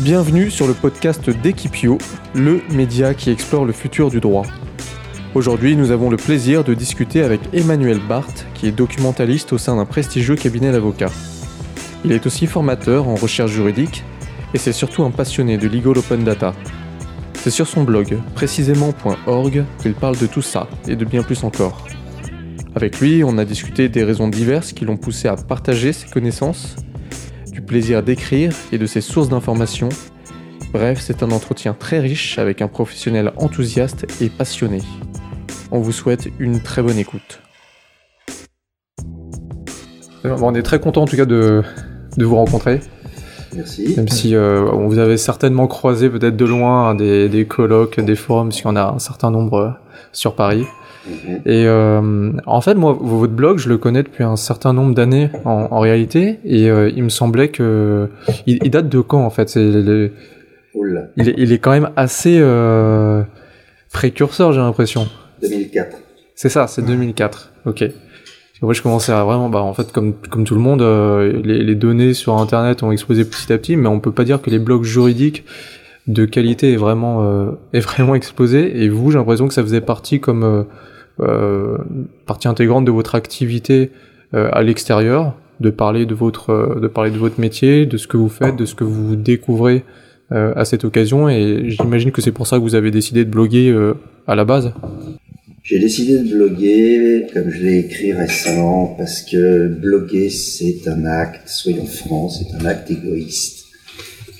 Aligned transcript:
Bienvenue 0.00 0.48
sur 0.48 0.68
le 0.68 0.74
podcast 0.74 1.28
d'Equipio, 1.28 1.98
le 2.32 2.62
média 2.70 3.14
qui 3.14 3.30
explore 3.30 3.64
le 3.64 3.72
futur 3.72 4.10
du 4.10 4.20
droit. 4.20 4.46
Aujourd'hui, 5.34 5.74
nous 5.74 5.90
avons 5.90 6.08
le 6.08 6.16
plaisir 6.16 6.62
de 6.62 6.72
discuter 6.72 7.24
avec 7.24 7.40
Emmanuel 7.52 7.98
Barthes, 7.98 8.46
qui 8.54 8.68
est 8.68 8.72
documentaliste 8.72 9.52
au 9.52 9.58
sein 9.58 9.74
d'un 9.74 9.86
prestigieux 9.86 10.36
cabinet 10.36 10.70
d'avocats. 10.70 11.10
Il 12.04 12.12
est 12.12 12.26
aussi 12.26 12.46
formateur 12.46 13.08
en 13.08 13.16
recherche 13.16 13.50
juridique 13.50 14.04
et 14.54 14.58
c'est 14.58 14.72
surtout 14.72 15.02
un 15.02 15.10
passionné 15.10 15.58
de 15.58 15.66
Legal 15.66 15.98
Open 15.98 16.22
Data. 16.22 16.54
C'est 17.34 17.50
sur 17.50 17.66
son 17.66 17.82
blog, 17.82 18.20
précisément.org, 18.36 19.64
qu'il 19.82 19.94
parle 19.94 20.16
de 20.16 20.26
tout 20.26 20.42
ça 20.42 20.68
et 20.86 20.94
de 20.94 21.04
bien 21.04 21.24
plus 21.24 21.42
encore. 21.42 21.84
Avec 22.76 23.00
lui, 23.00 23.24
on 23.24 23.36
a 23.36 23.44
discuté 23.44 23.88
des 23.88 24.04
raisons 24.04 24.28
diverses 24.28 24.72
qui 24.72 24.84
l'ont 24.84 24.96
poussé 24.96 25.26
à 25.26 25.34
partager 25.34 25.92
ses 25.92 26.08
connaissances 26.08 26.76
du 27.58 27.64
plaisir 27.64 28.04
d'écrire 28.04 28.52
et 28.70 28.78
de 28.78 28.86
ses 28.86 29.00
sources 29.00 29.28
d'informations. 29.28 29.88
Bref, 30.72 31.00
c'est 31.00 31.24
un 31.24 31.32
entretien 31.32 31.74
très 31.76 31.98
riche 31.98 32.38
avec 32.38 32.62
un 32.62 32.68
professionnel 32.68 33.32
enthousiaste 33.36 34.06
et 34.20 34.28
passionné. 34.28 34.78
On 35.72 35.80
vous 35.80 35.90
souhaite 35.90 36.28
une 36.38 36.62
très 36.62 36.82
bonne 36.82 36.98
écoute. 36.98 37.40
on 40.22 40.54
est 40.54 40.62
très 40.62 40.78
content 40.78 41.02
en 41.02 41.06
tout 41.06 41.16
cas 41.16 41.24
de, 41.24 41.64
vous 42.16 42.36
rencontrer. 42.36 42.78
Merci. 43.56 43.94
Même 43.96 44.06
si 44.06 44.36
euh, 44.36 44.70
on 44.72 44.86
vous 44.86 44.98
avait 44.98 45.16
certainement 45.16 45.66
croisé 45.66 46.08
peut-être 46.10 46.36
de 46.36 46.44
loin 46.44 46.94
des, 46.94 47.28
des 47.28 47.44
colloques, 47.44 47.98
des 47.98 48.14
forums, 48.14 48.50
puisqu'il 48.50 48.68
y 48.68 48.70
en 48.70 48.76
a 48.76 48.92
un 48.94 49.00
certain 49.00 49.32
nombre 49.32 49.58
euh, 49.58 49.70
sur 50.12 50.36
Paris. 50.36 50.64
Mhm. 51.06 51.42
Et 51.46 51.64
euh, 51.66 52.32
en 52.46 52.60
fait, 52.60 52.74
moi, 52.74 52.96
votre 53.00 53.32
blog, 53.32 53.58
je 53.58 53.68
le 53.68 53.78
connais 53.78 54.02
depuis 54.02 54.24
un 54.24 54.36
certain 54.36 54.72
nombre 54.72 54.94
d'années 54.94 55.30
en, 55.44 55.78
réalité, 55.80 56.38
et 56.44 56.68
euh, 56.70 56.90
il 56.94 57.04
me 57.04 57.08
semblait 57.08 57.48
que 57.48 58.08
il, 58.46 58.70
date 58.70 58.88
de 58.88 59.00
quand 59.00 59.24
en 59.24 59.30
fait? 59.30 59.54
Il, 59.56 60.12
il, 61.16 61.52
est 61.52 61.58
quand 61.58 61.70
même 61.70 61.90
assez 61.96 62.38
euh, 62.40 63.22
précurseur, 63.92 64.52
j'ai 64.52 64.60
l'impression. 64.60 65.06
2004. 65.42 65.98
C'est 66.34 66.48
ça, 66.48 66.66
c'est 66.66 66.82
2004. 66.82 67.52
Ok. 67.66 67.84
Moi, 68.60 68.74
je 68.74 68.82
commençais 68.82 69.12
à 69.12 69.22
vraiment, 69.22 69.48
bah, 69.48 69.62
en 69.62 69.72
fait, 69.72 69.92
comme 69.92 70.14
comme 70.14 70.44
tout 70.44 70.56
le 70.56 70.60
monde, 70.60 70.82
les, 71.44 71.62
les, 71.62 71.74
données 71.76 72.12
sur 72.12 72.38
Internet 72.38 72.82
ont 72.82 72.90
explosé 72.90 73.24
petit 73.24 73.52
à 73.52 73.58
petit, 73.58 73.76
mais 73.76 73.88
on 73.88 74.00
peut 74.00 74.10
pas 74.10 74.24
dire 74.24 74.42
que 74.42 74.50
les 74.50 74.58
blogs 74.58 74.82
juridiques 74.82 75.44
de 76.08 76.24
qualité 76.24 76.72
est 76.72 76.76
vraiment 76.76 77.56
est 77.72 77.80
vraiment 77.80 78.14
explosé. 78.14 78.82
Et 78.82 78.88
vous, 78.88 79.10
j'ai 79.10 79.18
l'impression 79.18 79.46
que 79.46 79.54
ça 79.54 79.62
faisait 79.62 79.80
partie 79.80 80.20
comme 80.20 80.66
euh, 81.20 81.78
partie 82.26 82.46
intégrante 82.46 82.84
de 82.84 82.92
votre 82.92 83.16
activité 83.16 83.90
euh, 84.34 84.48
à 84.52 84.62
l'extérieur, 84.62 85.36
de 85.58 85.70
parler 85.70 86.06
de 86.06 86.14
votre 86.14 86.50
euh, 86.50 86.80
de 86.80 86.86
parler 86.86 87.10
de 87.10 87.18
votre 87.18 87.40
métier, 87.40 87.86
de 87.86 87.96
ce 87.96 88.06
que 88.06 88.16
vous 88.16 88.28
faites, 88.28 88.54
de 88.54 88.64
ce 88.64 88.76
que 88.76 88.84
vous 88.84 89.16
découvrez 89.16 89.84
à 90.30 90.66
cette 90.66 90.84
occasion. 90.84 91.30
Et 91.30 91.70
j'imagine 91.70 92.12
que 92.12 92.20
c'est 92.20 92.32
pour 92.32 92.46
ça 92.46 92.58
que 92.58 92.62
vous 92.62 92.74
avez 92.74 92.90
décidé 92.90 93.24
de 93.24 93.30
bloguer 93.30 93.74
à 94.26 94.34
la 94.34 94.44
base. 94.44 94.74
J'ai 95.62 95.78
décidé 95.78 96.18
de 96.18 96.28
bloguer, 96.34 97.26
comme 97.32 97.48
je 97.48 97.62
l'ai 97.62 97.78
écrit 97.78 98.12
récemment, 98.12 98.94
parce 98.98 99.22
que 99.22 99.68
bloguer, 99.68 100.28
c'est 100.28 100.86
un 100.86 101.06
acte, 101.06 101.48
soyons 101.48 101.86
francs, 101.86 102.32
c'est 102.32 102.62
un 102.62 102.66
acte 102.66 102.90
égoïste. 102.90 103.68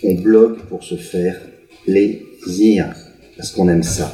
On 0.04 0.12
blogue 0.12 0.58
pour 0.68 0.84
se 0.84 0.96
faire 0.96 1.36
plaisir, 1.88 2.94
parce 3.36 3.52
qu'on 3.52 3.68
aime 3.68 3.82
ça 3.82 4.12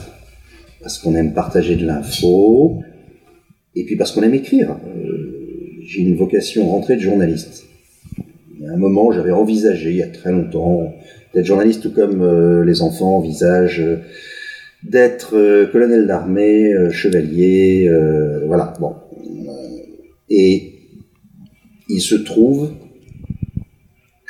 parce 0.84 0.98
qu'on 0.98 1.14
aime 1.14 1.32
partager 1.32 1.76
de 1.76 1.86
l'info, 1.86 2.82
et 3.74 3.84
puis 3.84 3.96
parce 3.96 4.12
qu'on 4.12 4.22
aime 4.22 4.34
écrire. 4.34 4.76
Euh, 4.86 5.80
j'ai 5.82 6.02
une 6.02 6.14
vocation 6.14 6.68
rentrée 6.68 6.96
de 6.96 7.00
journaliste. 7.00 7.64
Il 8.54 8.64
y 8.64 8.66
a 8.66 8.72
un 8.72 8.76
moment, 8.76 9.10
j'avais 9.10 9.32
envisagé, 9.32 9.90
il 9.90 9.96
y 9.96 10.02
a 10.02 10.08
très 10.08 10.30
longtemps, 10.30 10.94
d'être 11.32 11.46
journaliste 11.46 11.82
tout 11.82 11.90
comme 11.90 12.20
euh, 12.20 12.64
les 12.64 12.82
enfants 12.82 13.16
envisagent 13.16 13.80
euh, 13.80 13.96
d'être 14.82 15.30
colonel 15.72 16.06
d'armée, 16.06 16.74
chevalier, 16.90 17.90
voilà. 18.46 18.74
Bon. 18.78 18.96
Et 20.28 20.74
il 21.88 22.02
se 22.02 22.16
trouve 22.16 22.74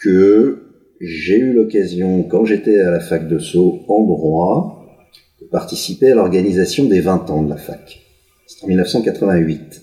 que 0.01 0.64
j'ai 1.05 1.39
eu 1.39 1.53
l'occasion, 1.53 2.23
quand 2.25 2.45
j'étais 2.45 2.81
à 2.81 2.91
la 2.91 3.01
fac 3.01 3.29
de 3.29 3.39
Sceaux 3.39 3.81
en 3.89 4.05
droit, 4.05 4.85
participé 5.51 6.11
à 6.11 6.15
l'organisation 6.15 6.87
des 6.87 7.01
20 7.01 7.31
ans 7.31 7.43
de 7.43 7.51
la 7.51 7.57
fac. 7.57 8.01
C'était 8.47 8.65
en 8.65 8.69
1988. 8.69 9.83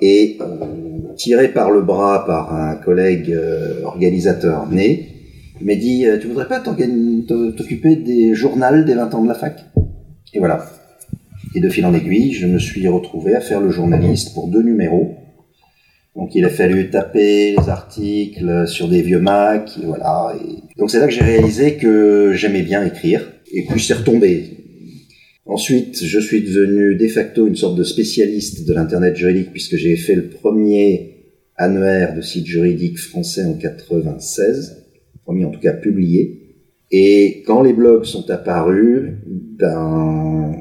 Et 0.00 0.38
euh, 0.40 0.44
tiré 1.16 1.48
par 1.48 1.70
le 1.70 1.80
bras 1.80 2.26
par 2.26 2.54
un 2.54 2.74
collègue 2.74 3.30
euh, 3.30 3.84
organisateur 3.84 4.68
né, 4.68 5.12
il 5.60 5.66
m'a 5.66 5.76
dit 5.76 6.06
euh, 6.06 6.18
Tu 6.18 6.26
voudrais 6.26 6.48
pas 6.48 6.60
t'occuper 6.60 7.96
des 7.96 8.34
journaux 8.34 8.82
des 8.84 8.94
20 8.94 9.14
ans 9.14 9.22
de 9.22 9.28
la 9.28 9.34
fac? 9.34 9.64
Et 10.34 10.40
voilà. 10.40 10.66
Et 11.54 11.60
de 11.60 11.68
fil 11.68 11.86
en 11.86 11.94
aiguille, 11.94 12.32
je 12.32 12.46
me 12.46 12.58
suis 12.58 12.86
retrouvé 12.88 13.36
à 13.36 13.40
faire 13.40 13.60
le 13.60 13.70
journaliste 13.70 14.34
pour 14.34 14.48
deux 14.48 14.62
numéros. 14.62 15.14
Donc 16.14 16.34
il 16.34 16.44
a 16.44 16.50
fallu 16.50 16.90
taper 16.90 17.56
les 17.58 17.68
articles 17.68 18.66
sur 18.66 18.88
des 18.88 19.02
vieux 19.02 19.20
Mac, 19.20 19.70
voilà. 19.82 20.34
Donc 20.76 20.90
c'est 20.90 20.98
là 20.98 21.06
que 21.06 21.12
j'ai 21.12 21.22
réalisé 21.24 21.76
que 21.76 22.32
j'aimais 22.34 22.62
bien 22.62 22.84
écrire 22.84 23.32
et 23.52 23.64
puis 23.64 23.80
c'est 23.80 23.94
retombé. 23.94 24.58
Ensuite, 25.46 26.04
je 26.04 26.20
suis 26.20 26.42
devenu 26.42 26.96
de 26.96 27.08
facto 27.08 27.46
une 27.46 27.56
sorte 27.56 27.76
de 27.76 27.82
spécialiste 27.82 28.66
de 28.66 28.74
l'internet 28.74 29.16
juridique 29.16 29.50
puisque 29.52 29.76
j'ai 29.76 29.96
fait 29.96 30.14
le 30.14 30.28
premier 30.28 31.12
annuaire 31.56 32.14
de 32.14 32.20
site 32.20 32.46
juridique 32.46 32.98
français 32.98 33.44
en 33.44 33.54
96, 33.54 34.84
premier 35.24 35.44
en 35.44 35.50
tout 35.50 35.60
cas 35.60 35.72
publié. 35.72 36.38
Et 36.90 37.42
quand 37.46 37.62
les 37.62 37.72
blogs 37.72 38.04
sont 38.04 38.30
apparus, 38.30 39.14
ben 39.26 40.54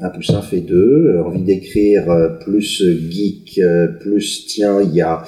un 0.00 0.10
plus 0.10 0.30
un 0.30 0.42
fait 0.42 0.60
deux, 0.60 1.20
envie 1.24 1.42
d'écrire 1.42 2.04
plus 2.44 2.82
geek, 3.10 3.60
plus 4.00 4.46
tiens, 4.46 4.80
il 4.82 4.94
y 4.94 5.00
a, 5.00 5.24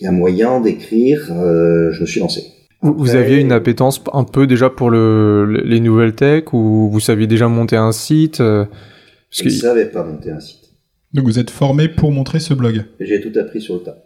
y 0.00 0.06
a 0.06 0.10
moyen 0.12 0.60
d'écrire, 0.60 1.28
euh, 1.32 1.90
je 1.92 2.00
me 2.00 2.06
suis 2.06 2.20
lancé. 2.20 2.42
Vous, 2.80 3.16
aviez 3.16 3.38
une 3.38 3.50
appétence 3.50 4.02
un 4.12 4.22
peu 4.22 4.46
déjà 4.46 4.70
pour 4.70 4.90
le, 4.90 5.62
les 5.64 5.80
nouvelles 5.80 6.14
tech 6.14 6.52
ou 6.52 6.88
vous 6.90 7.00
saviez 7.00 7.26
déjà 7.26 7.48
monter 7.48 7.76
un 7.76 7.90
site 7.90 8.40
euh, 8.40 8.66
Je 9.30 9.44
ne 9.44 9.50
savais 9.50 9.86
pas 9.86 10.04
monter 10.04 10.30
un 10.30 10.38
site. 10.38 10.60
Donc 11.12 11.24
vous 11.24 11.40
êtes 11.40 11.50
formé 11.50 11.88
pour 11.88 12.12
montrer 12.12 12.38
ce 12.38 12.54
blog 12.54 12.84
J'ai 13.00 13.20
tout 13.20 13.36
appris 13.36 13.60
sur 13.60 13.74
le 13.74 13.80
tas. 13.80 13.98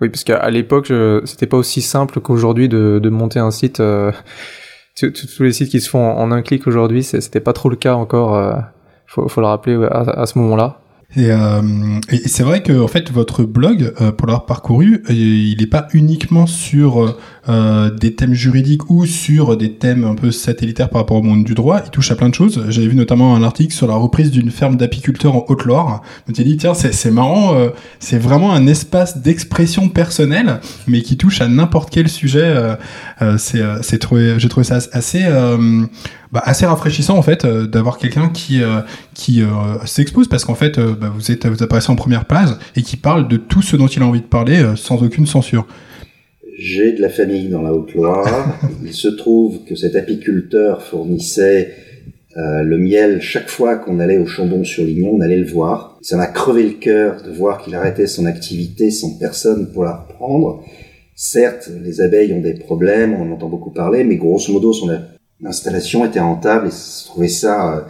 Oui, 0.00 0.08
parce 0.08 0.24
qu'à 0.24 0.48
l'époque, 0.48 0.92
c'était 1.24 1.46
pas 1.46 1.56
aussi 1.56 1.82
simple 1.82 2.20
qu'aujourd'hui 2.20 2.68
de, 2.68 3.00
de, 3.02 3.08
monter 3.10 3.38
un 3.38 3.50
site. 3.50 3.80
Euh, 3.80 4.12
tous 4.96 5.42
les 5.42 5.52
sites 5.52 5.68
qui 5.68 5.80
se 5.80 5.90
font 5.90 6.04
en, 6.04 6.30
un 6.30 6.42
clic 6.42 6.66
aujourd'hui, 6.66 7.02
c'était 7.02 7.40
pas 7.40 7.52
trop 7.52 7.68
le 7.68 7.76
cas 7.76 7.94
encore. 7.94 8.36
Euh, 8.36 8.54
faut, 9.10 9.28
faut 9.28 9.40
le 9.40 9.46
rappeler 9.48 9.76
à, 9.90 10.24
ce 10.24 10.38
moment-là. 10.38 10.78
Et, 11.16 11.32
euh, 11.32 11.60
c'est 12.26 12.44
vrai 12.44 12.62
que 12.62 12.86
fait 12.86 13.10
votre 13.10 13.42
blog, 13.42 13.92
euh, 14.00 14.12
pour 14.12 14.28
l'avoir 14.28 14.46
parcouru, 14.46 15.02
euh, 15.10 15.12
il 15.12 15.56
n'est 15.58 15.66
pas 15.66 15.88
uniquement 15.92 16.46
sur 16.46 17.16
des 17.48 18.14
thèmes 18.14 18.32
juridiques 18.32 18.90
ou 18.90 19.06
sur 19.06 19.56
des 19.56 19.72
thèmes 19.72 20.04
un 20.04 20.14
peu 20.14 20.30
satellitaires 20.30 20.88
par 20.88 21.00
rapport 21.00 21.16
au 21.16 21.22
monde 21.22 21.42
du 21.42 21.54
droit. 21.54 21.80
Il 21.84 21.90
touche 21.90 22.12
à 22.12 22.14
plein 22.14 22.28
de 22.28 22.34
choses. 22.34 22.64
J'avais 22.68 22.86
vu 22.86 22.94
notamment 22.94 23.34
un 23.34 23.42
article 23.42 23.74
sur 23.74 23.88
la 23.88 23.96
reprise 23.96 24.30
d'une 24.30 24.52
ferme 24.52 24.76
d'apiculteurs 24.76 25.34
en 25.34 25.44
Haute-Loire. 25.48 26.02
Je 26.26 26.30
me 26.30 26.34
suis 26.36 26.44
dit 26.44 26.56
tiens 26.56 26.74
c'est 26.74 27.10
marrant, 27.10 27.56
c'est 27.98 28.18
vraiment 28.18 28.52
un 28.52 28.68
espace 28.68 29.18
d'expression 29.18 29.88
personnelle, 29.88 30.60
mais 30.86 31.02
qui 31.02 31.16
touche 31.16 31.40
à 31.40 31.48
n'importe 31.48 31.90
quel 31.90 32.08
sujet. 32.08 32.54
c'est 33.36 33.98
trouvé, 33.98 34.38
j'ai 34.38 34.48
trouvé 34.48 34.62
ça 34.62 34.78
assez 34.92 35.24
bah, 36.32 36.42
assez 36.44 36.64
rafraîchissant 36.64 37.16
en 37.18 37.22
fait 37.22 37.44
euh, 37.44 37.66
d'avoir 37.66 37.98
quelqu'un 37.98 38.28
qui 38.28 38.62
euh, 38.62 38.80
qui 39.14 39.42
euh, 39.42 39.48
s'expose 39.84 40.28
parce 40.28 40.44
qu'en 40.44 40.54
fait 40.54 40.78
bah, 40.78 41.12
vous 41.12 41.32
êtes 41.32 41.46
vous 41.46 41.62
apparaissez 41.62 41.90
en 41.90 41.96
première 41.96 42.24
page 42.24 42.50
et 42.76 42.82
qui 42.82 42.96
parle 42.96 43.26
de 43.26 43.36
tout 43.36 43.62
ce 43.62 43.76
dont 43.76 43.88
il 43.88 44.00
a 44.02 44.06
envie 44.06 44.20
de 44.20 44.26
parler 44.26 44.64
sans 44.76 45.02
aucune 45.02 45.26
censure. 45.26 45.66
J'ai 46.56 46.92
de 46.92 47.00
la 47.00 47.08
famille 47.08 47.48
dans 47.48 47.62
la 47.62 47.72
Haute-Loire. 47.72 48.60
il 48.84 48.92
se 48.92 49.08
trouve 49.08 49.64
que 49.64 49.74
cet 49.74 49.96
apiculteur 49.96 50.82
fournissait 50.82 51.74
le 52.36 52.78
miel 52.78 53.20
chaque 53.20 53.48
fois 53.48 53.76
qu'on 53.76 53.98
allait 53.98 54.16
au 54.16 54.24
Chambon-sur-Lignon, 54.24 55.16
on 55.16 55.20
allait 55.20 55.36
le 55.36 55.46
voir. 55.46 55.98
Ça 56.00 56.16
m'a 56.16 56.26
crevé 56.26 56.62
le 56.62 56.74
cœur 56.74 57.22
de 57.22 57.30
voir 57.30 57.60
qu'il 57.60 57.74
arrêtait 57.74 58.06
son 58.06 58.24
activité 58.24 58.90
sans 58.90 59.18
personne 59.18 59.72
pour 59.72 59.84
la 59.84 59.96
reprendre. 59.96 60.62
Certes, 61.16 61.70
les 61.82 62.00
abeilles 62.00 62.32
ont 62.32 62.40
des 62.40 62.54
problèmes, 62.54 63.14
on 63.14 63.22
en 63.22 63.32
entend 63.32 63.48
beaucoup 63.48 63.70
parler, 63.70 64.04
mais 64.04 64.16
grosso 64.16 64.52
modo, 64.52 64.72
son, 64.72 64.88
l'installation 65.42 66.04
était 66.04 66.20
rentable 66.20 66.68
et 66.68 66.70
je 66.70 67.06
trouvais 67.06 67.28
ça 67.28 67.76
euh, 67.76 67.80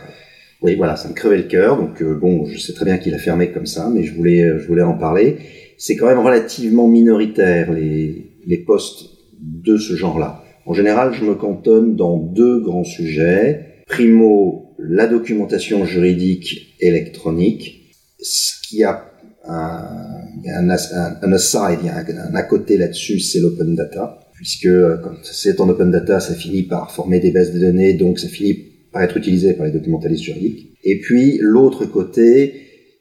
oui 0.62 0.76
voilà 0.76 0.96
ça 0.96 1.08
me 1.08 1.14
crevait 1.14 1.38
le 1.38 1.44
cœur. 1.44 1.76
Donc 1.76 2.00
euh, 2.02 2.14
bon 2.14 2.46
je 2.46 2.58
sais 2.58 2.72
très 2.72 2.84
bien 2.84 2.98
qu'il 2.98 3.14
a 3.14 3.18
fermé 3.18 3.50
comme 3.50 3.66
ça 3.66 3.90
mais 3.92 4.04
je 4.04 4.14
voulais 4.14 4.58
je 4.58 4.66
voulais 4.66 4.82
en 4.82 4.96
parler. 4.96 5.38
C'est 5.78 5.96
quand 5.96 6.06
même 6.06 6.18
relativement 6.18 6.88
minoritaire 6.88 7.72
les 7.72 8.32
les 8.46 8.58
postes 8.58 9.06
de 9.40 9.76
ce 9.76 9.94
genre-là. 9.94 10.42
En 10.66 10.74
général 10.74 11.12
je 11.14 11.24
me 11.24 11.34
cantonne 11.34 11.96
dans 11.96 12.16
deux 12.16 12.60
grands 12.60 12.84
sujets. 12.84 13.82
Primo 13.86 14.76
la 14.78 15.06
documentation 15.06 15.84
juridique 15.84 16.76
électronique 16.80 17.80
ce 18.22 18.52
qui 18.62 18.84
a 18.84 19.04
un, 19.46 20.22
un, 20.46 20.70
un, 20.70 21.32
aside, 21.32 21.88
un, 21.88 22.32
un 22.32 22.34
à 22.34 22.42
côté 22.42 22.76
là-dessus, 22.76 23.20
c'est 23.20 23.40
l'open 23.40 23.74
data. 23.74 24.20
Puisque 24.40 24.70
quand 25.02 25.12
c'est 25.22 25.60
en 25.60 25.68
open 25.68 25.90
data, 25.90 26.18
ça 26.18 26.34
finit 26.34 26.62
par 26.62 26.90
former 26.90 27.20
des 27.20 27.30
bases 27.30 27.52
de 27.52 27.58
données, 27.58 27.92
donc 27.92 28.18
ça 28.18 28.26
finit 28.26 28.54
par 28.90 29.02
être 29.02 29.18
utilisé 29.18 29.52
par 29.52 29.66
les 29.66 29.72
documentalistes 29.72 30.22
juridiques. 30.22 30.72
Et 30.82 30.98
puis 30.98 31.36
l'autre 31.42 31.84
côté, 31.84 32.54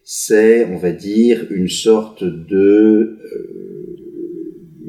c'est, 0.04 0.66
on 0.66 0.78
va 0.78 0.92
dire, 0.92 1.48
une 1.50 1.70
sorte 1.70 2.26
de 2.26 3.20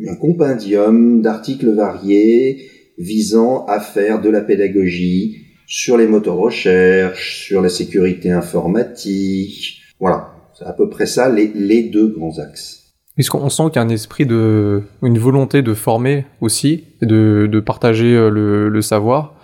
un 0.09 0.17
compendium 0.17 1.23
d'articles 1.23 1.71
variés 1.71 2.67
visant 2.99 3.65
à 3.67 3.79
faire 3.79 4.21
de 4.21 4.29
la 4.29 4.41
pédagogie 4.41 5.37
sur 5.69 5.97
les 5.97 6.09
moteurs 6.09 6.35
de 6.35 6.41
recherche, 6.41 7.45
sur 7.47 7.63
la 7.63 7.69
sécurité 7.69 8.33
informatique. 8.33 9.83
Voilà, 10.01 10.33
c'est 10.59 10.65
à 10.65 10.73
peu 10.73 10.89
près 10.89 11.07
ça 11.07 11.33
les, 11.33 11.53
les 11.55 11.85
deux 11.85 12.09
grands 12.09 12.41
axes. 12.41 12.80
Puisqu'on 13.21 13.51
sent 13.51 13.65
qu'il 13.65 13.77
y 13.77 13.79
a 13.81 13.83
un 13.83 13.91
esprit 13.91 14.25
de, 14.25 14.83
une 15.03 15.19
volonté 15.19 15.61
de 15.61 15.75
former 15.75 16.25
aussi, 16.41 16.85
de, 17.03 17.47
de 17.53 17.61
partager 17.61 18.15
euh, 18.17 18.31
le, 18.31 18.71
le 18.71 18.81
savoir. 18.81 19.35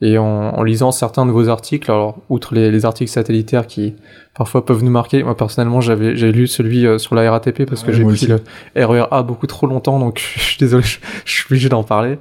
Et 0.00 0.16
en, 0.16 0.24
en, 0.24 0.62
lisant 0.62 0.90
certains 0.90 1.26
de 1.26 1.32
vos 1.32 1.50
articles, 1.50 1.90
alors 1.90 2.16
outre 2.30 2.54
les, 2.54 2.70
les, 2.70 2.86
articles 2.86 3.10
satellitaires 3.10 3.66
qui 3.66 3.94
parfois 4.34 4.64
peuvent 4.64 4.82
nous 4.82 4.90
marquer, 4.90 5.22
moi 5.22 5.36
personnellement 5.36 5.82
j'avais 5.82 6.16
j'ai 6.16 6.32
lu 6.32 6.46
celui 6.46 6.86
euh, 6.86 6.96
sur 6.96 7.14
la 7.14 7.30
RATP 7.30 7.66
parce 7.66 7.82
que 7.82 7.92
j'ai 7.92 8.04
pris 8.04 8.26
le 8.26 8.40
RERA 8.74 9.22
beaucoup 9.22 9.46
trop 9.46 9.66
longtemps, 9.66 9.98
donc 9.98 10.18
je 10.36 10.40
suis 10.40 10.58
désolé, 10.58 10.82
je, 10.82 10.98
je 11.26 11.30
suis 11.30 11.44
obligé 11.50 11.68
d'en 11.68 11.82
parler. 11.82 12.18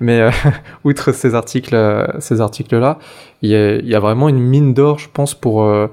Mais 0.00 0.20
euh, 0.20 0.30
outre 0.84 1.12
ces 1.12 1.34
articles, 1.34 1.74
ces 2.18 2.42
articles 2.42 2.76
là, 2.76 2.98
il 3.40 3.48
y 3.48 3.56
a, 3.56 3.76
y 3.76 3.94
a 3.94 4.00
vraiment 4.00 4.28
une 4.28 4.38
mine 4.38 4.74
d'or, 4.74 4.98
je 4.98 5.08
pense, 5.10 5.32
pour 5.32 5.62
euh, 5.62 5.86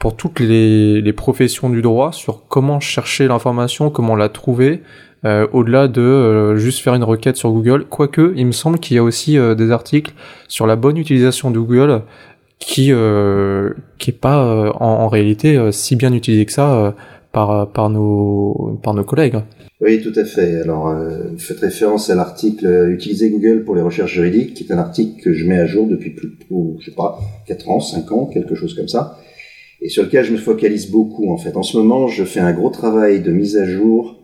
pour 0.00 0.16
toutes 0.16 0.40
les, 0.40 1.02
les 1.02 1.12
professions 1.12 1.68
du 1.68 1.82
droit 1.82 2.10
sur 2.10 2.48
comment 2.48 2.80
chercher 2.80 3.28
l'information, 3.28 3.90
comment 3.90 4.16
la 4.16 4.30
trouver, 4.30 4.80
euh, 5.26 5.46
au-delà 5.52 5.88
de 5.88 6.00
euh, 6.00 6.56
juste 6.56 6.80
faire 6.80 6.94
une 6.94 7.04
requête 7.04 7.36
sur 7.36 7.52
Google. 7.52 7.84
Quoique, 7.84 8.32
il 8.34 8.46
me 8.46 8.52
semble 8.52 8.78
qu'il 8.78 8.96
y 8.96 8.98
a 8.98 9.02
aussi 9.02 9.36
euh, 9.36 9.54
des 9.54 9.70
articles 9.70 10.14
sur 10.48 10.66
la 10.66 10.74
bonne 10.74 10.96
utilisation 10.96 11.50
de 11.50 11.58
Google 11.58 12.02
qui 12.58 12.92
euh, 12.92 13.74
qui 13.98 14.10
est 14.10 14.18
pas 14.18 14.42
euh, 14.42 14.72
en, 14.80 14.86
en, 14.86 15.08
réalité 15.08 15.70
si 15.70 15.96
bien 15.96 16.14
utilisé 16.14 16.46
que 16.46 16.52
ça 16.52 16.94
par 17.32 17.70
par 17.70 17.90
nos 17.90 18.80
par 18.82 18.94
nos 18.94 19.04
collègues. 19.04 19.36
Oui, 19.82 20.02
tout 20.02 20.18
à 20.18 20.24
fait. 20.24 20.60
Alors, 20.60 20.94
vous 20.94 21.38
faites 21.38 21.60
référence 21.60 22.10
à 22.10 22.14
l'article 22.14 22.90
Utiliser 22.90 23.30
Google 23.30 23.64
pour 23.64 23.74
les 23.74 23.80
recherches 23.80 24.12
juridiques, 24.12 24.52
qui 24.52 24.64
est 24.64 24.72
un 24.72 24.78
article 24.78 25.22
que 25.22 25.32
je 25.32 25.46
mets 25.46 25.58
à 25.58 25.64
jour 25.64 25.86
depuis 25.86 26.10
plus, 26.10 26.36
je 26.80 26.86
sais 26.86 26.94
pas, 26.94 27.18
4 27.46 27.70
ans, 27.70 27.80
5 27.80 28.12
ans, 28.12 28.26
quelque 28.26 28.54
chose 28.54 28.74
comme 28.74 28.88
ça, 28.88 29.16
et 29.80 29.88
sur 29.88 30.02
lequel 30.02 30.24
je 30.24 30.32
me 30.32 30.38
focalise 30.38 30.90
beaucoup 30.90 31.32
en 31.32 31.36
fait. 31.36 31.56
En 31.56 31.62
ce 31.62 31.76
moment, 31.76 32.06
je 32.08 32.24
fais 32.24 32.40
un 32.40 32.52
gros 32.52 32.70
travail 32.70 33.22
de 33.22 33.32
mise 33.32 33.56
à 33.56 33.66
jour 33.66 34.20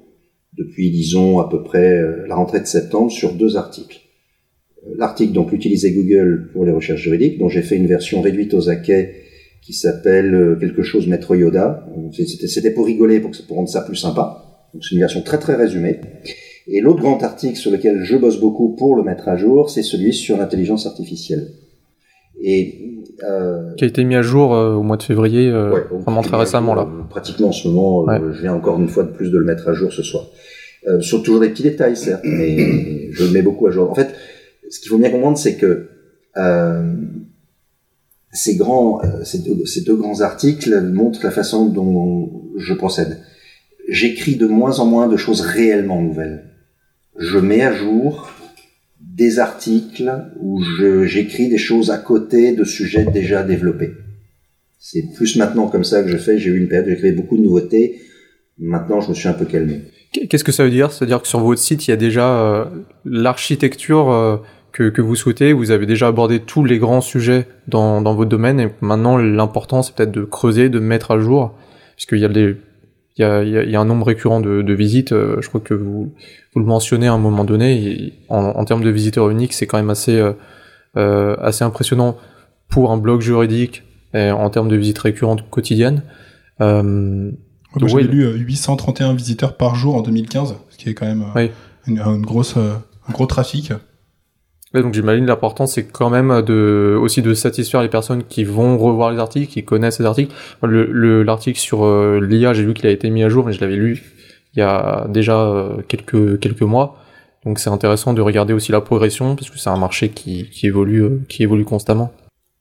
depuis, 0.56 0.90
disons, 0.90 1.38
à 1.38 1.48
peu 1.48 1.62
près 1.62 2.02
la 2.26 2.34
rentrée 2.34 2.60
de 2.60 2.66
septembre 2.66 3.10
sur 3.10 3.32
deux 3.34 3.56
articles. 3.56 4.00
L'article, 4.96 5.32
donc, 5.32 5.52
utiliser 5.52 5.92
Google 5.92 6.50
pour 6.52 6.64
les 6.64 6.72
recherches 6.72 7.02
juridiques, 7.02 7.38
dont 7.38 7.48
j'ai 7.48 7.62
fait 7.62 7.76
une 7.76 7.86
version 7.86 8.22
réduite 8.22 8.54
aux 8.54 8.68
acquets 8.68 9.14
qui 9.62 9.72
s'appelle 9.72 10.56
quelque 10.60 10.82
chose 10.82 11.08
Maître 11.08 11.34
Yoda. 11.34 11.86
C'était 12.12 12.70
pour 12.70 12.86
rigoler, 12.86 13.20
pour 13.20 13.32
rendre 13.56 13.68
ça 13.68 13.82
plus 13.82 13.96
sympa. 13.96 14.68
Donc, 14.72 14.84
c'est 14.84 14.94
une 14.94 15.00
version 15.00 15.22
très 15.22 15.38
très 15.38 15.56
résumée. 15.56 16.00
Et 16.68 16.80
l'autre 16.80 17.00
grand 17.00 17.22
article 17.22 17.56
sur 17.56 17.70
lequel 17.70 18.02
je 18.02 18.16
bosse 18.16 18.40
beaucoup 18.40 18.74
pour 18.76 18.96
le 18.96 19.02
mettre 19.02 19.28
à 19.28 19.36
jour, 19.36 19.70
c'est 19.70 19.82
celui 19.82 20.14
sur 20.14 20.36
l'intelligence 20.36 20.86
artificielle. 20.86 21.48
Et 22.40 22.95
euh, 23.22 23.74
qui 23.76 23.84
a 23.84 23.86
été 23.86 24.04
mis 24.04 24.14
à 24.14 24.22
jour 24.22 24.54
euh, 24.54 24.74
au 24.74 24.82
mois 24.82 24.96
de 24.96 25.02
février, 25.02 25.48
euh, 25.48 25.72
ouais, 25.72 25.84
vraiment 25.90 26.22
très 26.22 26.36
récemment 26.36 26.74
là. 26.74 26.86
pratiquement 27.08 27.48
en 27.48 27.52
ce 27.52 27.68
moment, 27.68 28.04
ouais. 28.04 28.20
je 28.32 28.40
viens 28.42 28.54
encore 28.54 28.78
une 28.78 28.88
fois 28.88 29.04
de 29.04 29.10
plus 29.10 29.30
de 29.30 29.38
le 29.38 29.44
mettre 29.44 29.68
à 29.68 29.72
jour 29.72 29.92
ce 29.92 30.02
soir. 30.02 30.26
sur 31.00 31.22
toujours 31.22 31.40
des 31.40 31.48
petits 31.48 31.62
détails 31.62 31.96
certes, 31.96 32.24
mais 32.24 33.10
je 33.12 33.24
le 33.24 33.30
mets 33.30 33.42
beaucoup 33.42 33.66
à 33.66 33.70
jour. 33.70 33.90
En 33.90 33.94
fait, 33.94 34.14
ce 34.68 34.80
qu'il 34.80 34.90
faut 34.90 34.98
bien 34.98 35.10
comprendre, 35.10 35.38
c'est 35.38 35.56
que 35.56 35.88
ces 38.32 38.56
grands, 38.56 39.00
ces 39.24 39.38
deux, 39.38 39.64
ces 39.64 39.82
deux 39.82 39.96
grands 39.96 40.20
articles 40.20 40.80
montrent 40.82 41.20
la 41.24 41.30
façon 41.30 41.66
dont 41.66 42.50
je 42.56 42.74
procède. 42.74 43.18
J'écris 43.88 44.36
de 44.36 44.46
moins 44.46 44.80
en 44.80 44.86
moins 44.86 45.08
de 45.08 45.16
choses 45.16 45.40
réellement 45.40 46.02
nouvelles. 46.02 46.44
Je 47.18 47.38
mets 47.38 47.62
à 47.62 47.72
jour 47.72 48.30
des 49.16 49.38
articles 49.38 50.12
où 50.40 50.62
j'écris 51.04 51.48
des 51.48 51.58
choses 51.58 51.90
à 51.90 51.96
côté 51.96 52.52
de 52.52 52.64
sujets 52.64 53.06
déjà 53.06 53.42
développés. 53.42 53.92
C'est 54.78 55.04
plus 55.14 55.36
maintenant 55.36 55.68
comme 55.68 55.84
ça 55.84 56.02
que 56.02 56.08
je 56.08 56.18
fais. 56.18 56.38
J'ai 56.38 56.50
eu 56.50 56.58
une 56.58 56.68
période 56.68 56.86
où 56.86 56.90
j'écrivais 56.90 57.12
beaucoup 57.12 57.36
de 57.38 57.42
nouveautés. 57.42 57.98
Maintenant, 58.58 59.00
je 59.00 59.08
me 59.08 59.14
suis 59.14 59.28
un 59.28 59.32
peu 59.32 59.46
calmé. 59.46 59.80
Qu'est-ce 60.28 60.44
que 60.44 60.52
ça 60.52 60.64
veut 60.64 60.70
dire? 60.70 60.92
C'est-à-dire 60.92 61.22
que 61.22 61.28
sur 61.28 61.40
votre 61.40 61.60
site, 61.60 61.88
il 61.88 61.90
y 61.90 61.94
a 61.94 61.96
déjà 61.96 62.40
euh, 62.40 62.64
l'architecture 63.04 64.10
euh, 64.10 64.36
que, 64.72 64.90
que, 64.90 65.00
vous 65.00 65.16
souhaitez. 65.16 65.52
Vous 65.54 65.70
avez 65.70 65.86
déjà 65.86 66.08
abordé 66.08 66.40
tous 66.40 66.64
les 66.64 66.78
grands 66.78 67.00
sujets 67.00 67.48
dans, 67.68 68.02
dans 68.02 68.14
votre 68.14 68.30
domaine. 68.30 68.60
Et 68.60 68.68
maintenant, 68.82 69.16
l'important, 69.16 69.82
c'est 69.82 69.94
peut-être 69.94 70.12
de 70.12 70.24
creuser, 70.24 70.68
de 70.68 70.78
mettre 70.78 71.10
à 71.10 71.18
jour. 71.18 71.54
Puisqu'il 71.96 72.18
y 72.18 72.24
a 72.24 72.28
des 72.28 72.56
il 73.18 73.22
y 73.22 73.24
a, 73.24 73.42
il 73.42 73.70
y 73.70 73.76
a, 73.76 73.80
un 73.80 73.84
nombre 73.84 74.06
récurrent 74.06 74.40
de, 74.40 74.62
de 74.62 74.74
visites. 74.74 75.12
Euh, 75.12 75.40
je 75.40 75.48
crois 75.48 75.60
que 75.60 75.74
vous, 75.74 76.12
vous 76.54 76.60
le 76.60 76.66
mentionnez 76.66 77.06
à 77.06 77.12
un 77.12 77.18
moment 77.18 77.44
donné. 77.44 78.12
en, 78.28 78.44
en, 78.44 78.64
termes 78.64 78.82
de 78.82 78.90
visiteurs 78.90 79.30
uniques, 79.30 79.54
c'est 79.54 79.66
quand 79.66 79.78
même 79.78 79.90
assez, 79.90 80.18
euh, 80.18 80.32
euh, 80.96 81.36
assez 81.40 81.64
impressionnant 81.64 82.16
pour 82.68 82.90
un 82.90 82.98
blog 82.98 83.22
juridique 83.22 83.84
et 84.12 84.30
en 84.30 84.50
termes 84.50 84.68
de 84.68 84.76
visites 84.76 84.98
récurrentes 84.98 85.48
quotidiennes. 85.48 86.02
Euh, 86.60 86.82
Moi, 86.82 87.88
j'ai 87.88 88.02
lu 88.02 88.26
831 88.38 89.14
visiteurs 89.14 89.56
par 89.56 89.76
jour 89.76 89.96
en 89.96 90.02
2015, 90.02 90.56
ce 90.70 90.76
qui 90.76 90.90
est 90.90 90.94
quand 90.94 91.06
même 91.06 91.24
oui. 91.34 91.50
une, 91.86 91.98
une, 92.00 92.22
grosse, 92.22 92.56
un 92.56 93.12
gros 93.12 93.26
trafic. 93.26 93.72
Donc 94.82 94.94
j'imagine 94.94 95.26
l'important 95.26 95.66
c'est 95.66 95.84
quand 95.84 96.10
même 96.10 96.42
de 96.42 96.96
aussi 97.00 97.22
de 97.22 97.34
satisfaire 97.34 97.82
les 97.82 97.88
personnes 97.88 98.24
qui 98.24 98.44
vont 98.44 98.78
revoir 98.78 99.10
les 99.10 99.18
articles, 99.18 99.52
qui 99.52 99.64
connaissent 99.64 99.98
les 99.98 100.06
articles. 100.06 100.34
Le 100.62 101.22
l'article 101.22 101.58
sur 101.58 101.84
euh, 101.84 102.20
l'IA, 102.20 102.52
j'ai 102.52 102.64
vu 102.64 102.74
qu'il 102.74 102.86
a 102.86 102.90
été 102.90 103.10
mis 103.10 103.22
à 103.22 103.28
jour, 103.28 103.46
mais 103.46 103.52
je 103.52 103.60
l'avais 103.60 103.76
lu 103.76 104.02
il 104.54 104.60
y 104.60 104.62
a 104.62 105.06
déjà 105.08 105.40
euh, 105.40 105.82
quelques 105.88 106.40
quelques 106.40 106.62
mois. 106.62 106.98
Donc 107.44 107.58
c'est 107.58 107.70
intéressant 107.70 108.12
de 108.12 108.20
regarder 108.20 108.52
aussi 108.52 108.72
la 108.72 108.80
progression 108.80 109.36
parce 109.36 109.50
que 109.50 109.58
c'est 109.58 109.70
un 109.70 109.76
marché 109.76 110.08
qui, 110.08 110.48
qui 110.50 110.66
évolue 110.66 111.02
euh, 111.02 111.20
qui 111.28 111.42
évolue 111.42 111.64
constamment. 111.64 112.12